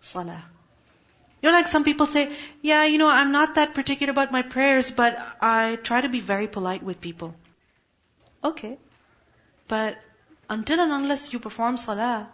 salah. 0.00 0.44
You 1.42 1.48
know, 1.48 1.52
like 1.52 1.66
some 1.66 1.84
people 1.84 2.06
say, 2.06 2.32
yeah, 2.62 2.84
you 2.84 2.98
know, 2.98 3.08
I'm 3.08 3.32
not 3.32 3.56
that 3.56 3.74
particular 3.74 4.12
about 4.12 4.32
my 4.32 4.42
prayers, 4.42 4.90
but 4.90 5.18
I 5.40 5.76
try 5.82 6.00
to 6.00 6.08
be 6.08 6.20
very 6.20 6.46
polite 6.46 6.82
with 6.82 7.00
people. 7.00 7.34
Okay. 8.44 8.78
But 9.68 9.98
until 10.48 10.80
and 10.80 10.92
unless 10.92 11.32
you 11.32 11.40
perform 11.40 11.76
salah, 11.76 12.28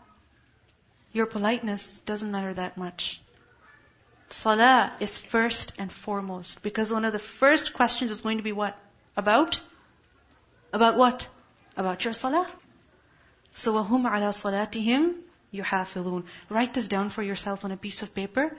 your 1.13 1.27
politeness 1.27 1.99
doesn't 2.01 2.31
matter 2.31 2.55
that 2.55 2.77
much 2.77 3.21
Salah 4.32 4.91
is 4.99 5.18
first 5.18 5.74
and 5.78 5.91
foremost 5.91 6.62
because 6.62 6.91
one 6.91 7.05
of 7.05 7.14
the 7.14 7.20
first 7.20 7.74
questions 7.74 8.12
is 8.12 8.22
going 8.22 8.38
to 8.38 8.43
be 8.43 8.51
what? 8.51 8.78
About? 9.16 9.60
About 10.74 10.97
what? 10.97 11.28
About 11.78 12.03
your 12.03 12.14
salah. 12.14 12.47
So 13.53 13.74
وَهُمْ 13.74 14.03
عَلَى 14.03 14.30
صَلَاتِهِمْ 14.30 15.14
يُحَافِظُونَ 15.53 16.24
Write 16.49 16.74
this 16.74 16.88
down 16.88 17.10
for 17.10 17.24
yourself 17.24 17.64
on 17.64 17.72
a 17.72 17.78
piece 17.78 18.03
of 18.03 18.14
paper, 18.14 18.55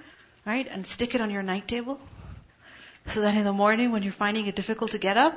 right? 0.46 0.66
And 0.66 0.86
stick 0.86 1.14
it 1.14 1.20
on 1.20 1.30
your 1.30 1.42
night 1.42 1.68
table. 1.68 2.00
So 3.06 3.20
that 3.20 3.34
in 3.34 3.44
the 3.44 3.52
morning 3.52 3.92
when 3.92 4.02
you're 4.02 4.12
finding 4.12 4.46
it 4.46 4.56
difficult 4.56 4.92
to 4.92 4.98
get 4.98 5.16
up, 5.16 5.34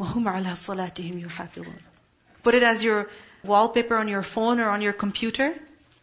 وَهُمْ 0.00 0.24
عَلَى 0.24 0.44
صَلَاتِهِمْ 0.44 1.26
يُحَافِظُونَ 1.26 1.78
Put 2.42 2.54
it 2.54 2.62
as 2.62 2.84
your 2.84 3.10
wallpaper 3.42 3.96
on 3.96 4.08
your 4.08 4.22
phone 4.22 4.60
or 4.60 4.70
on 4.70 4.80
your 4.80 4.92
computer. 4.92 5.54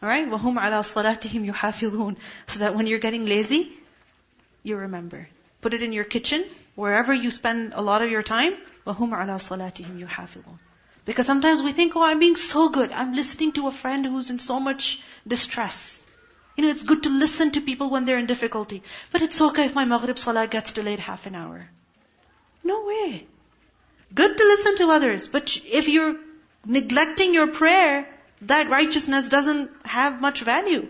Alright? 0.02 0.30
وَهُمْ 0.30 0.60
عَلَى 0.60 0.80
صَلَاتِهِمْ 0.82 1.54
يُحَافِظُونَ 1.54 2.18
So 2.48 2.60
that 2.60 2.76
when 2.76 2.88
you're 2.88 3.00
getting 3.00 3.26
lazy, 3.26 3.72
you 4.64 4.76
remember. 4.76 5.28
Put 5.62 5.74
it 5.74 5.82
in 5.82 5.94
your 5.94 6.04
kitchen, 6.04 6.46
wherever 6.76 7.14
you 7.14 7.32
spend 7.32 7.74
a 7.74 7.82
lot 7.82 8.02
of 8.02 8.12
your 8.12 8.24
time, 8.24 8.54
وَهُمْ 8.86 9.12
عَلَى 9.12 9.36
صَلَاتِهِمْ 9.36 10.06
يُحَافِظُونَ 10.06 10.58
Because 11.06 11.26
sometimes 11.26 11.62
we 11.62 11.72
think, 11.72 11.96
oh, 11.96 12.04
I'm 12.04 12.20
being 12.20 12.36
so 12.36 12.70
good. 12.70 12.92
I'm 12.92 13.14
listening 13.14 13.54
to 13.54 13.68
a 13.68 13.72
friend 13.72 14.06
who's 14.06 14.30
in 14.30 14.40
so 14.40 14.60
much 14.60 15.00
distress. 15.26 16.06
You 16.58 16.66
know, 16.66 16.70
it's 16.70 16.84
good 16.84 17.04
to 17.04 17.10
listen 17.10 17.52
to 17.52 17.62
people 17.62 17.90
when 17.90 18.06
they're 18.06 18.18
in 18.18 18.26
difficulty. 18.26 18.84
But 19.12 19.22
it's 19.22 19.42
okay 19.42 19.66
if 19.66 19.74
my 19.74 19.86
Maghrib 19.86 20.20
Salah 20.20 20.48
gets 20.48 20.74
delayed 20.74 21.00
half 21.00 21.26
an 21.26 21.36
hour. 21.36 21.68
No 22.64 22.86
way. 22.86 23.26
Good 24.14 24.38
to 24.38 24.44
listen 24.44 24.78
to 24.78 24.92
others, 24.92 25.28
but 25.28 25.58
if 25.66 25.88
you're 25.88 26.16
neglecting 26.66 27.34
your 27.34 27.48
prayer, 27.48 28.08
that 28.43 28.71
righteousness 28.71 29.29
doesn't 29.29 29.71
have 29.85 30.21
much 30.21 30.43
value. 30.43 30.89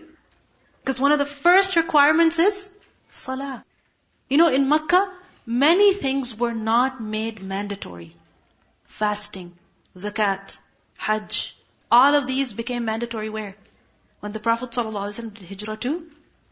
Because 0.81 0.99
one 0.99 1.11
of 1.11 1.19
the 1.19 1.25
first 1.25 1.75
requirements 1.75 2.39
is 2.39 2.69
salah. 3.09 3.63
You 4.29 4.37
know, 4.37 4.49
in 4.49 4.69
Makkah, 4.69 5.11
many 5.45 5.93
things 5.93 6.35
were 6.35 6.53
not 6.53 7.01
made 7.01 7.41
mandatory. 7.41 8.15
Fasting, 8.85 9.53
zakat, 9.95 10.57
hajj, 10.97 11.55
all 11.91 12.15
of 12.15 12.27
these 12.27 12.53
became 12.53 12.85
mandatory 12.85 13.29
where? 13.29 13.55
When 14.19 14.31
the 14.31 14.39
Prophet 14.39 14.71
ﷺ 14.71 15.33
did 15.33 15.49
hijrah 15.49 15.77
to 15.77 16.09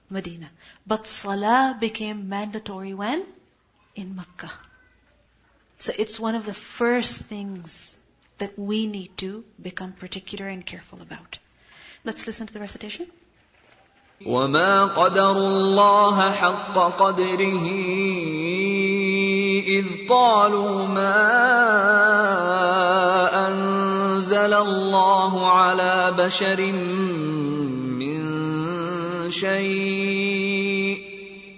Medina. 0.10 0.50
But 0.86 1.06
salah 1.06 1.78
became 1.80 2.30
mandatory 2.30 2.94
when? 2.94 3.26
In 3.96 4.16
Makkah. 4.16 4.54
So 5.78 5.94
it's 5.98 6.20
one 6.20 6.36
of 6.36 6.46
the 6.46 6.54
first 6.54 7.22
things 7.22 8.00
that 8.39 8.59
we 8.59 8.87
need 8.87 9.17
to 9.19 9.45
become 9.61 9.93
particular 9.93 10.49
and 10.49 10.65
careful 10.67 11.01
about. 11.01 11.39
Let's 12.05 12.27
listen 12.27 12.47
to 12.47 12.53
the 12.53 12.61
recitation. 12.61 13.07
وما 14.27 14.85
قدر 14.85 15.37
الله 15.37 16.31
حق 16.33 16.79
قدره 16.99 17.67
إذ 19.67 19.87
قالوا 20.09 20.87
ما 20.87 21.19
أنزل 23.49 24.53
الله 24.55 25.51
على 25.51 26.15
بشر 26.19 26.73
من 27.99 29.31
شيء 29.31 30.86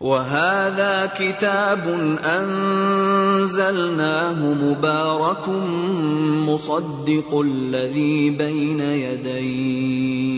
وهذا 0.00 1.12
كتاب 1.18 1.88
أنزلناه 3.44 3.74
مبارك 4.54 5.48
مصدق 6.48 7.40
الذي 7.40 8.30
بين 8.30 8.80
يديه 8.80 10.36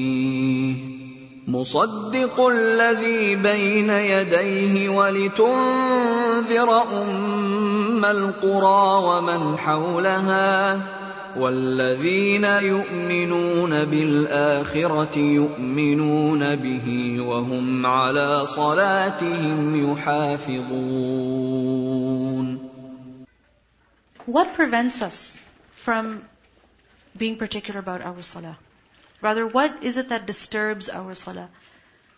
مصدق 1.49 2.47
الذي 2.47 3.37
بين 3.37 3.91
يديه 3.91 4.89
ولتنذر 4.89 6.83
أم 7.03 8.05
القرى 8.05 9.05
ومن 9.05 9.59
حولها 9.59 10.83
والذين 11.38 12.44
يؤمنون 12.44 13.86
بالاخره 13.86 15.18
يؤمنون 15.18 16.56
به 16.56 17.18
وهم 17.22 17.86
على 17.86 18.46
صلاتهم 18.46 19.92
يحافظون 19.92 21.34
What 24.26 24.54
prevents 24.54 25.02
us 25.02 25.44
from 25.72 26.24
being 27.18 27.36
particular 27.36 27.80
about 27.80 28.02
our 28.02 28.22
salah? 28.22 28.58
Rather, 29.22 29.46
what 29.46 29.84
is 29.84 29.98
it 29.98 30.10
that 30.10 30.26
disturbs 30.26 30.90
our 30.90 31.14
salah? 31.14 31.50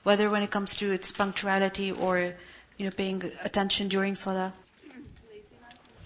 Whether 0.03 0.29
when 0.29 0.43
it 0.43 0.51
comes 0.51 0.75
to 0.75 0.91
its 0.91 1.11
punctuality 1.11 1.91
or, 1.91 2.35
you 2.77 2.85
know, 2.85 2.91
paying 2.91 3.23
attention 3.43 3.87
during 3.87 4.15
salah. 4.15 4.53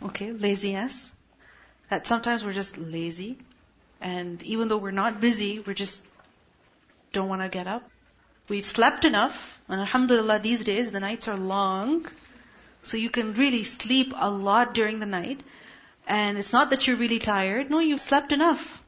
Okay, 0.03 0.31
laziness. 0.31 1.13
That 1.94 2.08
sometimes 2.08 2.44
we're 2.44 2.52
just 2.52 2.76
lazy. 2.76 3.38
And 4.00 4.42
even 4.42 4.66
though 4.66 4.78
we're 4.78 4.90
not 4.90 5.20
busy, 5.20 5.60
we 5.60 5.74
just 5.74 6.02
don't 7.12 7.28
want 7.28 7.42
to 7.42 7.48
get 7.48 7.68
up. 7.68 7.88
We've 8.48 8.66
slept 8.66 9.04
enough. 9.04 9.60
And 9.68 9.80
alhamdulillah, 9.80 10.40
these 10.40 10.64
days 10.64 10.90
the 10.90 10.98
nights 10.98 11.28
are 11.28 11.36
long. 11.36 12.04
So 12.82 12.96
you 12.96 13.10
can 13.10 13.34
really 13.34 13.62
sleep 13.62 14.12
a 14.16 14.28
lot 14.28 14.74
during 14.74 14.98
the 14.98 15.06
night. 15.06 15.44
And 16.08 16.36
it's 16.36 16.52
not 16.52 16.70
that 16.70 16.88
you're 16.88 16.96
really 16.96 17.20
tired. 17.20 17.70
No, 17.70 17.78
you've 17.78 18.00
slept 18.00 18.32
enough. 18.32 18.82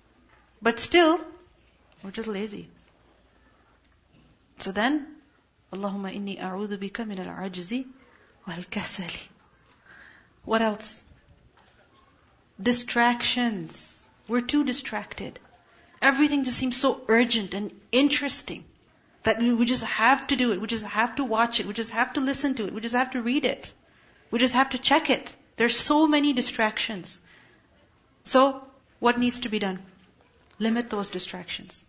But 0.60 0.80
still, 0.80 1.20
we're 2.02 2.10
just 2.10 2.26
lazy. 2.26 2.68
So 4.58 4.72
then, 4.72 5.06
Allahumma 5.72 6.12
inni 6.12 6.40
a'udhu 6.40 6.76
bika 6.76 7.06
min 7.06 7.20
al-ajzi 7.20 7.84
wal-kasali. 8.48 9.28
What 10.44 10.60
else? 10.60 11.04
Distractions. 12.60 14.06
We're 14.28 14.40
too 14.40 14.64
distracted. 14.64 15.38
Everything 16.00 16.44
just 16.44 16.58
seems 16.58 16.76
so 16.76 17.02
urgent 17.08 17.54
and 17.54 17.72
interesting 17.92 18.64
that 19.24 19.38
we 19.38 19.64
just 19.64 19.84
have 19.84 20.26
to 20.28 20.36
do 20.36 20.52
it. 20.52 20.60
We 20.60 20.66
just 20.66 20.84
have 20.84 21.16
to 21.16 21.24
watch 21.24 21.60
it. 21.60 21.66
We 21.66 21.74
just 21.74 21.90
have 21.90 22.12
to 22.14 22.20
listen 22.20 22.54
to 22.54 22.66
it. 22.66 22.72
We 22.72 22.80
just 22.80 22.94
have 22.94 23.10
to 23.10 23.22
read 23.22 23.44
it. 23.44 23.72
We 24.30 24.38
just 24.38 24.54
have 24.54 24.70
to 24.70 24.78
check 24.78 25.10
it. 25.10 25.34
There's 25.56 25.76
so 25.76 26.06
many 26.06 26.32
distractions. 26.32 27.20
So, 28.22 28.62
what 29.00 29.18
needs 29.18 29.40
to 29.40 29.48
be 29.48 29.58
done? 29.58 29.80
Limit 30.58 30.90
those 30.90 31.10
distractions. 31.10 31.84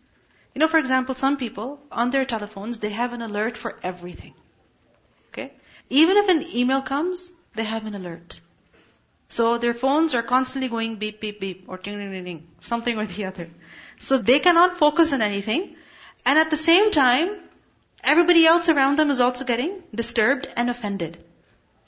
You 0.53 0.59
know, 0.59 0.67
for 0.67 0.79
example, 0.79 1.15
some 1.15 1.37
people, 1.37 1.79
on 1.91 2.09
their 2.11 2.25
telephones, 2.25 2.79
they 2.79 2.89
have 2.89 3.13
an 3.13 3.21
alert 3.21 3.57
for 3.57 3.75
everything. 3.83 4.33
Okay? 5.29 5.53
Even 5.89 6.17
if 6.17 6.29
an 6.29 6.43
email 6.55 6.81
comes, 6.81 7.31
they 7.55 7.63
have 7.63 7.85
an 7.85 7.95
alert. 7.95 8.41
So 9.29 9.57
their 9.57 9.73
phones 9.73 10.15
are 10.15 10.23
constantly 10.23 10.69
going 10.69 10.95
beep, 10.95 11.19
beep, 11.19 11.39
beep, 11.39 11.65
or 11.67 11.77
ding, 11.77 11.97
ding, 11.97 12.11
ding, 12.11 12.23
ding, 12.23 12.47
something 12.61 12.97
or 12.97 13.05
the 13.05 13.25
other. 13.25 13.49
So 13.99 14.17
they 14.17 14.39
cannot 14.39 14.77
focus 14.77 15.13
on 15.13 15.21
anything. 15.21 15.75
And 16.25 16.39
at 16.39 16.49
the 16.49 16.57
same 16.57 16.91
time, 16.91 17.35
everybody 18.03 18.45
else 18.45 18.69
around 18.69 18.97
them 18.97 19.11
is 19.11 19.19
also 19.19 19.43
getting 19.43 19.83
disturbed 19.93 20.47
and 20.55 20.69
offended. 20.69 21.17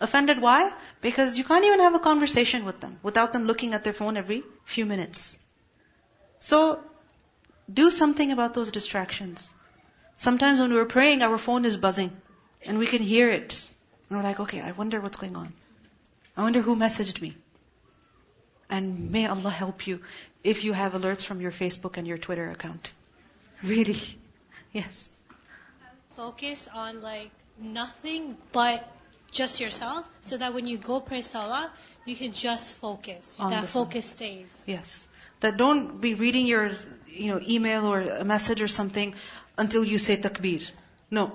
Offended 0.01 0.41
why? 0.41 0.71
Because 1.01 1.37
you 1.37 1.43
can't 1.43 1.65
even 1.65 1.79
have 1.81 1.95
a 1.95 1.99
conversation 1.99 2.65
with 2.65 2.79
them 2.79 2.99
without 3.03 3.33
them 3.33 3.45
looking 3.45 3.73
at 3.73 3.83
their 3.83 3.93
phone 3.93 4.17
every 4.17 4.43
few 4.63 4.85
minutes. 4.85 5.39
So, 6.39 6.81
do 7.71 7.89
something 7.89 8.31
about 8.31 8.53
those 8.53 8.71
distractions. 8.71 9.53
Sometimes 10.17 10.59
when 10.59 10.73
we're 10.73 10.85
praying, 10.85 11.21
our 11.21 11.37
phone 11.37 11.65
is 11.65 11.77
buzzing 11.77 12.11
and 12.65 12.79
we 12.79 12.87
can 12.87 13.01
hear 13.01 13.29
it. 13.29 13.73
And 14.09 14.17
we're 14.17 14.23
like, 14.23 14.39
okay, 14.39 14.61
I 14.61 14.71
wonder 14.71 14.99
what's 14.99 15.17
going 15.17 15.35
on. 15.35 15.53
I 16.39 16.41
wonder 16.41 16.61
who 16.61 16.77
messaged 16.77 17.19
me. 17.19 17.35
And 18.69 19.11
may 19.11 19.27
Allah 19.27 19.49
help 19.49 19.87
you 19.87 19.99
if 20.41 20.63
you 20.63 20.71
have 20.71 20.93
alerts 20.93 21.25
from 21.25 21.41
your 21.41 21.51
Facebook 21.51 21.97
and 21.97 22.07
your 22.07 22.17
Twitter 22.17 22.49
account. 22.49 22.93
Really. 23.61 23.99
Yes. 24.71 25.11
Focus 26.15 26.69
on 26.71 27.01
like 27.01 27.31
nothing 27.59 28.37
but 28.51 28.87
just 29.31 29.59
yourself 29.59 30.07
so 30.21 30.37
that 30.37 30.53
when 30.53 30.67
you 30.67 30.77
go 30.77 30.99
pray 30.99 31.21
salah, 31.21 31.71
you 32.05 32.15
can 32.15 32.33
just 32.33 32.77
focus. 32.77 33.35
On 33.39 33.49
that 33.49 33.67
focus 33.67 34.05
stays. 34.05 34.63
Yes. 34.67 35.07
That 35.39 35.57
don't 35.57 35.99
be 35.99 36.13
reading 36.13 36.45
your, 36.45 36.69
you 37.07 37.33
know, 37.33 37.41
email 37.55 37.87
or 37.87 37.99
a 38.01 38.23
message 38.23 38.61
or 38.61 38.67
something 38.67 39.15
until 39.57 39.83
you 39.83 39.97
say 39.97 40.17
takbir. 40.17 40.69
No. 41.09 41.25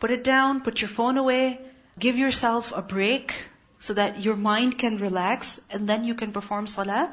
Put 0.00 0.10
it 0.10 0.24
down, 0.24 0.60
put 0.60 0.82
your 0.82 0.90
phone 0.98 1.16
away, 1.18 1.60
give 1.98 2.18
yourself 2.18 2.72
a 2.76 2.82
break 2.82 3.32
so 3.86 3.94
that 3.94 4.20
your 4.24 4.36
mind 4.36 4.78
can 4.78 4.98
relax 4.98 5.60
and 5.68 5.88
then 5.88 6.04
you 6.04 6.14
can 6.14 6.32
perform 6.34 6.66
salah 6.72 7.12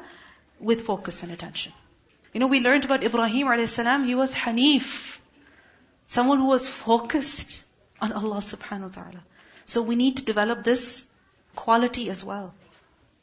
with 0.60 0.82
focus 0.88 1.24
and 1.24 1.32
attention. 1.32 1.72
You 2.32 2.38
know, 2.38 2.46
we 2.46 2.60
learned 2.60 2.84
about 2.84 3.02
Ibrahim 3.02 3.48
a.s. 3.48 3.76
He 4.10 4.14
was 4.14 4.34
Hanif. 4.34 5.18
Someone 6.06 6.38
who 6.38 6.46
was 6.46 6.68
focused 6.68 7.64
on 8.00 8.12
Allah 8.12 8.42
subhanahu 8.48 8.90
wa 8.90 9.02
ta'ala. 9.02 9.22
So 9.64 9.82
we 9.82 9.96
need 9.96 10.18
to 10.18 10.22
develop 10.22 10.62
this 10.62 11.06
quality 11.56 12.08
as 12.08 12.24
well. 12.24 12.54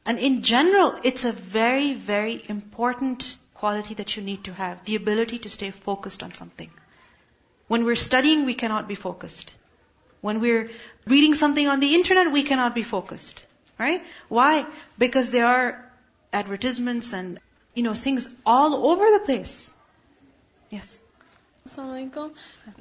And 0.05 0.19
in 0.19 0.41
general, 0.41 0.93
it's 1.03 1.23
a 1.23 1.31
very, 1.31 1.93
very 1.93 2.43
important 2.55 3.37
quality 3.53 3.93
that 4.01 4.17
you 4.17 4.23
need 4.23 4.43
to 4.49 4.53
have. 4.53 4.83
The 4.83 4.95
ability 4.95 5.39
to 5.45 5.53
stay 5.55 5.71
focused 5.71 6.21
on 6.21 6.33
something. 6.33 6.69
When 7.67 7.85
we're 7.85 8.01
studying, 8.03 8.45
we 8.45 8.59
cannot 8.65 8.89
be 8.89 8.95
focused. 8.95 9.53
When 10.27 10.41
we're 10.41 10.69
reading 11.15 11.35
something 11.41 11.67
on 11.73 11.79
the 11.79 11.95
internet, 11.95 12.31
we 12.31 12.43
cannot 12.43 12.75
be 12.75 12.83
focused. 12.83 13.45
Right? 13.79 14.03
Why? 14.27 14.65
Because 14.97 15.31
there 15.31 15.45
are 15.45 15.67
advertisements 16.33 17.13
and, 17.13 17.39
you 17.73 17.83
know, 17.83 17.93
things 17.93 18.29
all 18.45 18.87
over 18.91 19.11
the 19.11 19.19
place. 19.19 19.73
Yes. 20.69 20.99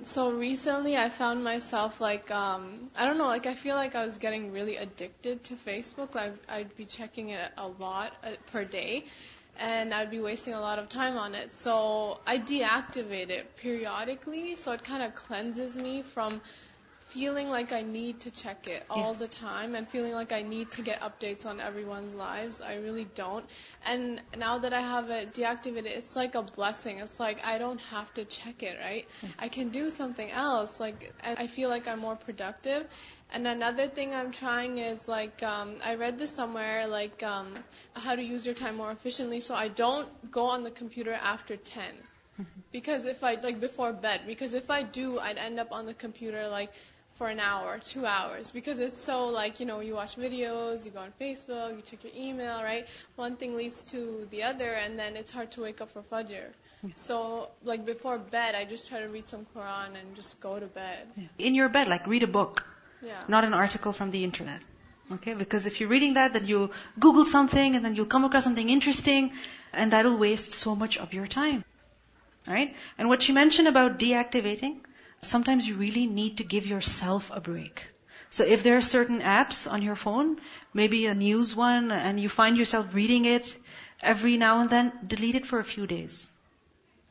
So 0.02 0.30
recently 0.30 0.96
I 0.96 1.08
found 1.08 1.42
myself 1.42 2.00
like, 2.00 2.30
um, 2.30 2.90
I 2.96 3.04
don't 3.04 3.18
know, 3.18 3.26
like 3.26 3.46
I 3.46 3.54
feel 3.54 3.74
like 3.74 3.94
I 3.94 4.04
was 4.04 4.18
getting 4.18 4.52
really 4.52 4.76
addicted 4.76 5.42
to 5.44 5.54
Facebook. 5.54 6.14
Like 6.14 6.34
I'd 6.48 6.76
be 6.76 6.84
checking 6.84 7.30
it 7.30 7.50
a 7.56 7.66
lot 7.66 8.12
uh, 8.24 8.30
per 8.52 8.64
day 8.64 9.04
and 9.58 9.92
I'd 9.92 10.10
be 10.10 10.20
wasting 10.20 10.54
a 10.54 10.60
lot 10.60 10.78
of 10.78 10.88
time 10.88 11.16
on 11.16 11.34
it. 11.34 11.50
So 11.50 12.20
I 12.26 12.38
deactivate 12.38 13.30
it 13.30 13.56
periodically 13.56 14.56
so 14.56 14.72
it 14.72 14.84
kind 14.84 15.02
of 15.02 15.14
cleanses 15.14 15.74
me 15.74 16.02
from 16.02 16.40
feeling 17.16 17.48
like 17.48 17.72
I 17.72 17.82
need 17.82 18.20
to 18.20 18.30
check 18.30 18.68
it 18.68 18.84
all 18.90 19.12
Yes. 19.12 19.20
the 19.20 19.28
time 19.28 19.74
and 19.74 19.88
feeling 19.88 20.12
like 20.12 20.32
I 20.32 20.42
need 20.42 20.70
to 20.72 20.82
get 20.82 21.00
updates 21.00 21.46
on 21.46 21.60
everyone's 21.60 22.14
lives. 22.14 22.60
I 22.60 22.74
really 22.76 23.06
don't. 23.14 23.44
And 23.84 24.20
now 24.36 24.58
that 24.58 24.72
I 24.74 24.80
have 24.80 25.08
it 25.10 25.32
deactivated, 25.32 25.86
it's 25.86 26.14
like 26.14 26.34
a 26.34 26.42
blessing. 26.42 26.98
It's 26.98 27.18
like 27.18 27.42
I 27.44 27.58
don't 27.58 27.80
have 27.90 28.12
to 28.14 28.24
check 28.24 28.62
it, 28.62 28.78
right? 28.80 29.06
I 29.38 29.48
can 29.48 29.70
do 29.70 29.88
something 29.90 30.30
else. 30.30 30.78
Like, 30.78 31.12
and 31.20 31.38
I 31.38 31.46
feel 31.46 31.70
like 31.70 31.88
I'm 31.88 32.00
more 32.00 32.16
productive. 32.16 32.86
And 33.30 33.46
another 33.46 33.88
thing 33.88 34.14
I'm 34.14 34.30
trying 34.32 34.78
is 34.78 35.08
like 35.08 35.42
um, 35.42 35.76
I 35.82 35.94
read 35.94 36.18
this 36.18 36.34
somewhere, 36.34 36.86
like 36.86 37.22
um, 37.22 37.64
how 37.94 38.14
to 38.14 38.22
use 38.22 38.44
your 38.46 38.54
time 38.54 38.76
more 38.76 38.90
efficiently. 38.90 39.40
So 39.40 39.54
I 39.54 39.68
don't 39.68 40.08
go 40.30 40.44
on 40.46 40.64
the 40.64 40.70
computer 40.70 41.14
after 41.14 41.56
10 41.56 41.94
because 42.72 43.06
if 43.06 43.22
I 43.24 43.34
like 43.34 43.60
before 43.60 43.92
bed 43.92 44.20
because 44.26 44.52
if 44.54 44.70
I 44.70 44.82
do 44.82 45.18
I'd 45.18 45.38
end 45.38 45.58
up 45.58 45.68
on 45.72 45.86
the 45.86 45.94
computer 45.94 46.48
like 46.48 46.70
for 47.16 47.28
an 47.28 47.40
hour, 47.40 47.78
two 47.78 48.04
hours 48.06 48.50
because 48.50 48.78
it's 48.78 49.00
so 49.00 49.26
like 49.28 49.58
you 49.60 49.66
know 49.66 49.80
you 49.80 49.94
watch 49.94 50.16
videos, 50.16 50.84
you 50.84 50.90
go 50.92 51.00
on 51.00 51.12
Facebook, 51.20 51.74
you 51.76 51.82
check 51.82 52.04
your 52.04 52.12
email, 52.16 52.62
right? 52.62 52.86
One 53.16 53.36
thing 53.36 53.56
leads 53.56 53.82
to 53.92 54.26
the 54.30 54.42
other, 54.44 54.70
and 54.84 54.98
then 54.98 55.16
it's 55.16 55.30
hard 55.30 55.50
to 55.52 55.62
wake 55.62 55.80
up 55.80 55.90
for 55.92 56.02
Fajr. 56.12 56.46
So 56.94 57.48
like 57.64 57.84
before 57.84 58.18
bed, 58.18 58.54
I 58.54 58.64
just 58.64 58.88
try 58.88 59.00
to 59.00 59.08
read 59.08 59.28
some 59.28 59.46
Quran 59.56 59.98
and 60.00 60.14
just 60.14 60.40
go 60.40 60.58
to 60.60 60.66
bed. 60.66 61.06
In 61.38 61.54
your 61.54 61.68
bed, 61.68 61.88
like 61.88 62.06
read 62.06 62.22
a 62.22 62.32
book, 62.38 62.64
Yeah. 63.02 63.22
not 63.28 63.44
an 63.44 63.54
article 63.54 63.92
from 63.92 64.10
the 64.10 64.22
internet. 64.24 64.60
Okay? 65.12 65.34
Because 65.34 65.66
if 65.66 65.80
you're 65.80 65.88
reading 65.88 66.14
that, 66.14 66.32
then 66.32 66.46
you'll 66.46 66.70
Google 66.98 67.24
something 67.26 67.74
and 67.76 67.84
then 67.84 67.94
you'll 67.94 68.12
come 68.14 68.24
across 68.24 68.44
something 68.44 68.68
interesting 68.68 69.32
and 69.72 69.92
that'll 69.92 70.16
waste 70.16 70.52
so 70.52 70.74
much 70.76 70.98
of 70.98 71.12
your 71.14 71.26
time. 71.26 71.64
Right? 72.46 72.76
And 72.98 73.08
what 73.08 73.28
you 73.28 73.34
mentioned 73.34 73.68
about 73.68 73.98
deactivating, 73.98 74.78
sometimes 75.22 75.68
you 75.68 75.74
really 75.76 76.06
need 76.06 76.38
to 76.38 76.44
give 76.44 76.66
yourself 76.66 77.30
a 77.34 77.40
break. 77.40 77.82
So 78.30 78.44
if 78.44 78.62
there 78.62 78.76
are 78.76 78.82
certain 78.82 79.20
apps 79.20 79.70
on 79.70 79.82
your 79.82 79.96
phone, 79.96 80.40
maybe 80.74 81.06
a 81.06 81.14
news 81.14 81.54
one, 81.54 81.90
and 81.90 82.18
you 82.18 82.28
find 82.28 82.56
yourself 82.56 82.94
reading 82.94 83.24
it 83.24 83.56
every 84.02 84.36
now 84.36 84.60
and 84.60 84.70
then, 84.70 84.92
delete 85.06 85.36
it 85.36 85.46
for 85.46 85.58
a 85.58 85.64
few 85.64 85.86
days. 85.86 86.30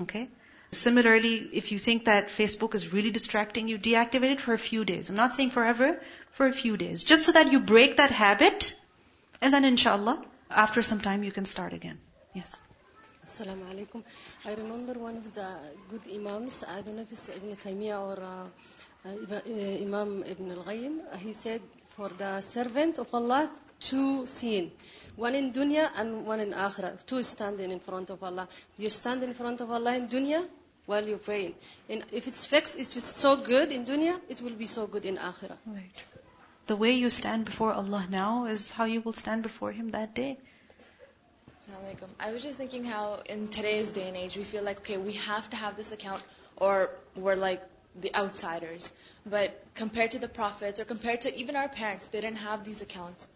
Okay? 0.02 0.30
Similarly, 0.72 1.50
if 1.54 1.72
you 1.72 1.80
think 1.80 2.06
that 2.06 2.28
Facebook 2.28 2.76
is 2.76 2.92
really 2.92 3.12
distracting 3.12 3.68
you, 3.68 3.78
deactivate 3.78 4.32
it 4.32 4.42
for 4.42 4.54
a 4.54 4.58
few 4.58 4.84
days. 4.84 5.10
I'm 5.10 5.16
not 5.16 5.34
saying 5.34 5.52
forever, 5.52 6.02
for 6.32 6.48
a 6.48 6.52
few 6.52 6.76
days. 6.76 7.04
Just 7.04 7.24
so 7.24 7.32
that 7.32 7.52
you 7.52 7.60
break 7.60 7.98
that 7.98 8.12
habit, 8.12 8.76
and 9.42 9.54
then 9.54 9.64
inshallah, 9.64 10.24
after 10.50 10.82
some 10.82 11.00
time 11.00 11.24
you 11.24 11.32
can 11.32 11.46
start 11.46 11.74
again. 11.74 11.98
Yes. 12.34 12.62
Assalamu 13.26 13.66
alaikum. 13.66 14.04
I 14.46 14.54
remember 14.54 14.94
one 15.00 15.18
of 15.18 15.34
the 15.34 15.48
good 15.90 16.02
imams, 16.14 16.64
I 16.64 16.82
don't 16.82 16.96
know 16.96 17.02
if 17.02 17.12
it's 17.12 17.28
Ibn 17.30 17.56
Taymiyyah 17.56 18.00
or 18.00 18.22
uh, 18.22 19.10
uh, 19.10 19.82
Imam 19.82 20.24
Ibn 20.24 20.52
al-Qayyim, 20.52 21.00
uh, 21.12 21.18
he 21.18 21.34
said 21.34 21.62
for 21.96 22.10
the 22.10 22.42
servant 22.42 23.00
of 23.00 23.08
Allah, 23.12 23.50
two 23.80 24.28
seen. 24.28 24.72
One 25.16 25.34
in 25.34 25.54
dunya 25.54 25.90
and 25.98 26.28
one 26.28 26.40
in 26.40 26.52
akhirah. 26.52 27.04
Two 27.08 27.24
standing 27.24 27.72
in 27.72 27.80
front 27.80 28.12
of 28.12 28.24
Allah. 28.24 28.48
You 28.78 28.90
stand 28.90 29.24
in 29.24 29.34
front 29.34 29.60
of 29.60 29.72
Allah 29.72 29.96
in 29.96 30.08
dunya 30.08 30.48
while 30.86 31.08
you're 31.08 31.18
praying. 31.18 31.56
And 31.90 32.06
if 32.12 32.28
it's 32.28 32.46
fixed, 32.46 32.78
if 32.78 32.96
it's 32.96 33.16
so 33.26 33.38
good 33.38 33.72
in 33.72 33.86
dunya, 33.86 34.20
it 34.30 34.44
will 34.44 34.54
be 34.54 34.66
so 34.68 34.86
good 34.86 35.06
in 35.06 35.18
akhirah. 35.18 35.58
Right. 35.66 35.90
The 36.68 36.76
way 36.76 36.92
you 36.92 37.10
stand 37.10 37.46
before 37.46 37.74
Allah 37.74 38.06
now 38.08 38.46
is 38.46 38.70
how 38.70 38.86
you 38.86 39.02
will 39.02 39.14
stand 39.14 39.42
before 39.42 39.72
Him 39.72 39.90
that 39.92 40.14
day. 40.14 40.38
Assalamu 41.66 41.96
alaikum. 41.96 42.10
I 42.20 42.32
was 42.32 42.44
just 42.44 42.58
thinking 42.60 42.84
how 42.84 43.22
in 43.26 43.48
today's 43.48 43.92
day 43.92 44.08
and 44.08 44.16
age 44.16 44.38
we 44.38 44.44
feel 44.44 44.62
like 44.64 44.78
okay 44.80 44.98
we 44.98 45.14
have 45.14 45.50
to 45.50 45.56
have 45.56 45.76
this 45.76 45.92
account 45.92 46.22
or 46.58 46.92
we're 47.16 47.36
like 47.36 47.64
the 48.02 48.14
outsiders. 48.14 48.92
But 49.26 49.64
compared 49.74 50.12
to 50.12 50.20
the 50.20 50.28
prophets 50.28 50.80
or 50.80 50.86
compared 50.86 51.22
to 51.22 51.36
even 51.36 51.56
our 51.56 51.68
parents, 51.68 52.10
they 52.10 52.22
didn't 52.22 52.38
have 52.38 52.64
these 52.64 52.82
accounts. 52.82 53.28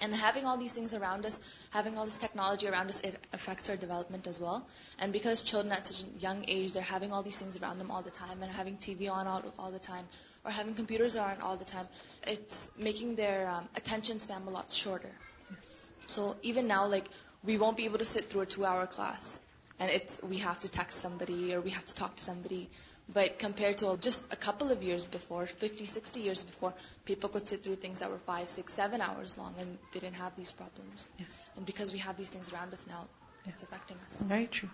And 0.00 0.14
having 0.14 0.44
all 0.44 0.58
these 0.58 0.72
things 0.72 0.92
around 0.92 1.24
us, 1.24 1.38
having 1.70 1.96
all 1.96 2.04
this 2.04 2.18
technology 2.18 2.68
around 2.68 2.90
us, 2.90 3.00
it 3.00 3.16
affects 3.32 3.70
our 3.70 3.76
development 3.76 4.26
as 4.26 4.38
well. 4.38 4.66
And 4.98 5.12
because 5.12 5.40
children 5.40 5.72
at 5.72 5.86
such 5.86 6.02
a 6.02 6.18
young 6.18 6.44
age, 6.46 6.72
they're 6.74 6.82
having 6.82 7.12
all 7.12 7.22
these 7.22 7.38
things 7.38 7.56
around 7.56 7.78
them 7.78 7.90
all 7.90 8.02
the 8.02 8.10
time 8.10 8.42
and 8.42 8.52
having 8.52 8.76
TV 8.76 9.10
on 9.10 9.26
all, 9.26 9.42
all 9.58 9.70
the 9.70 9.78
time 9.78 10.04
or 10.44 10.50
having 10.50 10.74
computers 10.74 11.16
on 11.16 11.40
all 11.40 11.56
the 11.56 11.64
time, 11.64 11.86
it's 12.26 12.70
making 12.76 13.14
their 13.14 13.48
um, 13.48 13.68
attention 13.74 14.20
span 14.20 14.42
a 14.42 14.50
lot 14.50 14.70
shorter. 14.70 15.12
Yes. 15.54 15.88
So 16.06 16.36
even 16.42 16.66
now, 16.66 16.86
like 16.86 17.08
we 17.44 17.58
won't 17.58 17.76
be 17.76 17.84
able 17.84 17.98
to 17.98 18.04
sit 18.04 18.26
through 18.26 18.42
a 18.42 18.46
two-hour 18.46 18.86
class, 18.86 19.40
and 19.78 19.90
it's 19.90 20.22
we 20.22 20.38
have 20.38 20.60
to 20.60 20.68
text 20.68 21.00
somebody 21.00 21.54
or 21.54 21.60
we 21.60 21.70
have 21.70 21.84
to 21.86 21.94
talk 21.94 22.16
to 22.16 22.22
somebody. 22.24 22.68
But 23.12 23.38
compared 23.38 23.78
to 23.78 23.98
just 24.00 24.32
a 24.32 24.36
couple 24.36 24.70
of 24.72 24.82
years 24.82 25.04
before, 25.04 25.46
50, 25.46 25.84
60 25.84 26.20
years 26.20 26.42
before, 26.42 26.72
people 27.04 27.28
could 27.28 27.46
sit 27.46 27.62
through 27.62 27.74
things 27.74 28.00
that 28.00 28.10
were 28.10 28.18
five, 28.18 28.48
six, 28.48 28.72
seven 28.72 29.02
hours 29.02 29.36
long, 29.36 29.54
and 29.58 29.76
they 29.92 30.00
didn't 30.00 30.16
have 30.16 30.34
these 30.36 30.52
problems. 30.52 31.06
Yes. 31.18 31.50
And 31.56 31.66
because 31.66 31.92
we 31.92 31.98
have 31.98 32.16
these 32.16 32.30
things 32.30 32.50
around 32.50 32.72
us 32.72 32.86
now, 32.86 33.06
it's 33.44 33.62
affecting 33.62 33.98
us. 34.06 34.22
Very 34.22 34.46
true. 34.46 34.70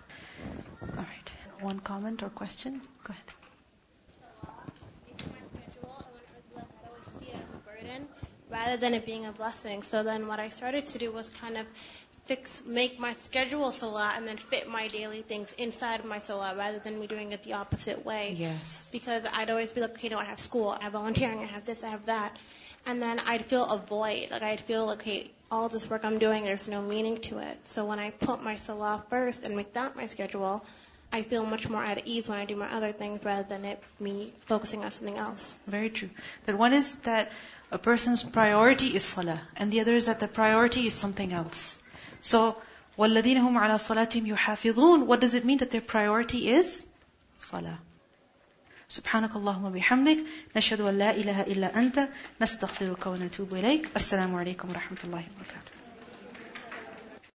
All 0.80 0.88
right. 0.96 1.32
One 1.60 1.80
comment 1.80 2.22
or 2.22 2.28
question? 2.28 2.80
Go 3.02 3.10
ahead. 3.10 3.24
burden 7.80 8.08
rather 8.50 8.76
than 8.76 8.94
it 8.94 9.06
being 9.06 9.26
a 9.26 9.32
blessing. 9.32 9.82
So 9.82 10.02
then 10.02 10.26
what 10.26 10.40
I 10.40 10.48
started 10.50 10.86
to 10.86 10.98
do 10.98 11.10
was 11.12 11.30
kind 11.30 11.56
of 11.56 11.66
fix, 12.30 12.62
make 12.64 13.00
my 13.00 13.12
schedule 13.14 13.72
salah 13.72 14.12
and 14.14 14.24
then 14.24 14.36
fit 14.36 14.68
my 14.68 14.86
daily 14.86 15.20
things 15.22 15.52
inside 15.58 15.98
of 15.98 16.06
my 16.06 16.20
salah 16.20 16.54
rather 16.56 16.78
than 16.78 17.00
me 17.00 17.08
doing 17.08 17.32
it 17.32 17.42
the 17.42 17.54
opposite 17.54 18.06
way. 18.06 18.36
Yes. 18.38 18.88
Because 18.92 19.24
I'd 19.32 19.50
always 19.50 19.72
be 19.72 19.80
like, 19.80 19.94
okay, 19.94 20.10
no, 20.10 20.18
I 20.18 20.26
have 20.26 20.38
school, 20.38 20.68
I 20.68 20.84
have 20.84 20.92
volunteering, 20.92 21.40
I 21.40 21.46
have 21.46 21.64
this, 21.64 21.82
I 21.82 21.88
have 21.88 22.06
that. 22.06 22.36
And 22.86 23.02
then 23.02 23.18
I'd 23.26 23.44
feel 23.44 23.64
a 23.64 23.78
void. 23.78 24.28
Like 24.30 24.42
I'd 24.42 24.60
feel 24.60 24.86
like, 24.86 25.00
okay, 25.00 25.30
all 25.50 25.68
this 25.68 25.90
work 25.90 26.04
I'm 26.04 26.20
doing, 26.20 26.44
there's 26.44 26.68
no 26.68 26.80
meaning 26.82 27.18
to 27.22 27.38
it. 27.38 27.58
So 27.64 27.84
when 27.84 27.98
I 27.98 28.10
put 28.10 28.44
my 28.44 28.58
salah 28.58 29.02
first 29.10 29.42
and 29.42 29.56
make 29.56 29.72
that 29.72 29.96
my 29.96 30.06
schedule, 30.06 30.64
I 31.12 31.22
feel 31.24 31.44
much 31.44 31.68
more 31.68 31.82
at 31.82 32.06
ease 32.06 32.28
when 32.28 32.38
I 32.38 32.44
do 32.44 32.54
my 32.54 32.72
other 32.72 32.92
things 32.92 33.24
rather 33.24 33.48
than 33.48 33.64
it 33.64 33.82
me 33.98 34.32
focusing 34.46 34.84
on 34.84 34.92
something 34.92 35.18
else. 35.18 35.58
Very 35.66 35.90
true. 35.90 36.10
That 36.46 36.56
one 36.56 36.74
is 36.74 36.94
that 37.10 37.32
a 37.72 37.78
person's 37.78 38.22
priority 38.22 38.94
is 38.94 39.02
salah, 39.02 39.40
and 39.56 39.72
the 39.72 39.80
other 39.80 39.94
is 39.94 40.06
that 40.06 40.20
the 40.20 40.28
priority 40.28 40.86
is 40.86 40.94
something 40.94 41.32
else. 41.32 41.80
So, 42.21 42.55
وَالَّذِينَ 42.97 43.37
هُمْ 43.37 43.57
عَلَى 43.57 43.77
صَلَاتِهِمْ 43.77 44.35
يُحَافِظُونَ 44.35 45.05
What 45.05 45.19
does 45.19 45.35
it 45.35 45.45
mean 45.45 45.57
that 45.59 45.71
their 45.71 45.81
priority 45.81 46.49
is 46.49 46.85
salah? 47.37 47.79
سبحانك 48.89 49.35
اللهم 49.35 49.65
وبحمدك 49.65 50.17
نشهد 50.55 50.81
أن 50.81 50.97
لا 50.97 51.11
إله 51.11 51.41
إلا 51.41 51.77
أنت 51.77 52.09
نستغفرك 52.41 53.05
ونتوب 53.07 53.53
إليك 53.53 53.89
السلام 53.95 54.35
عليكم 54.35 54.69
ورحمة 54.69 54.97
الله 55.03 55.23
وبركاته 55.35 55.78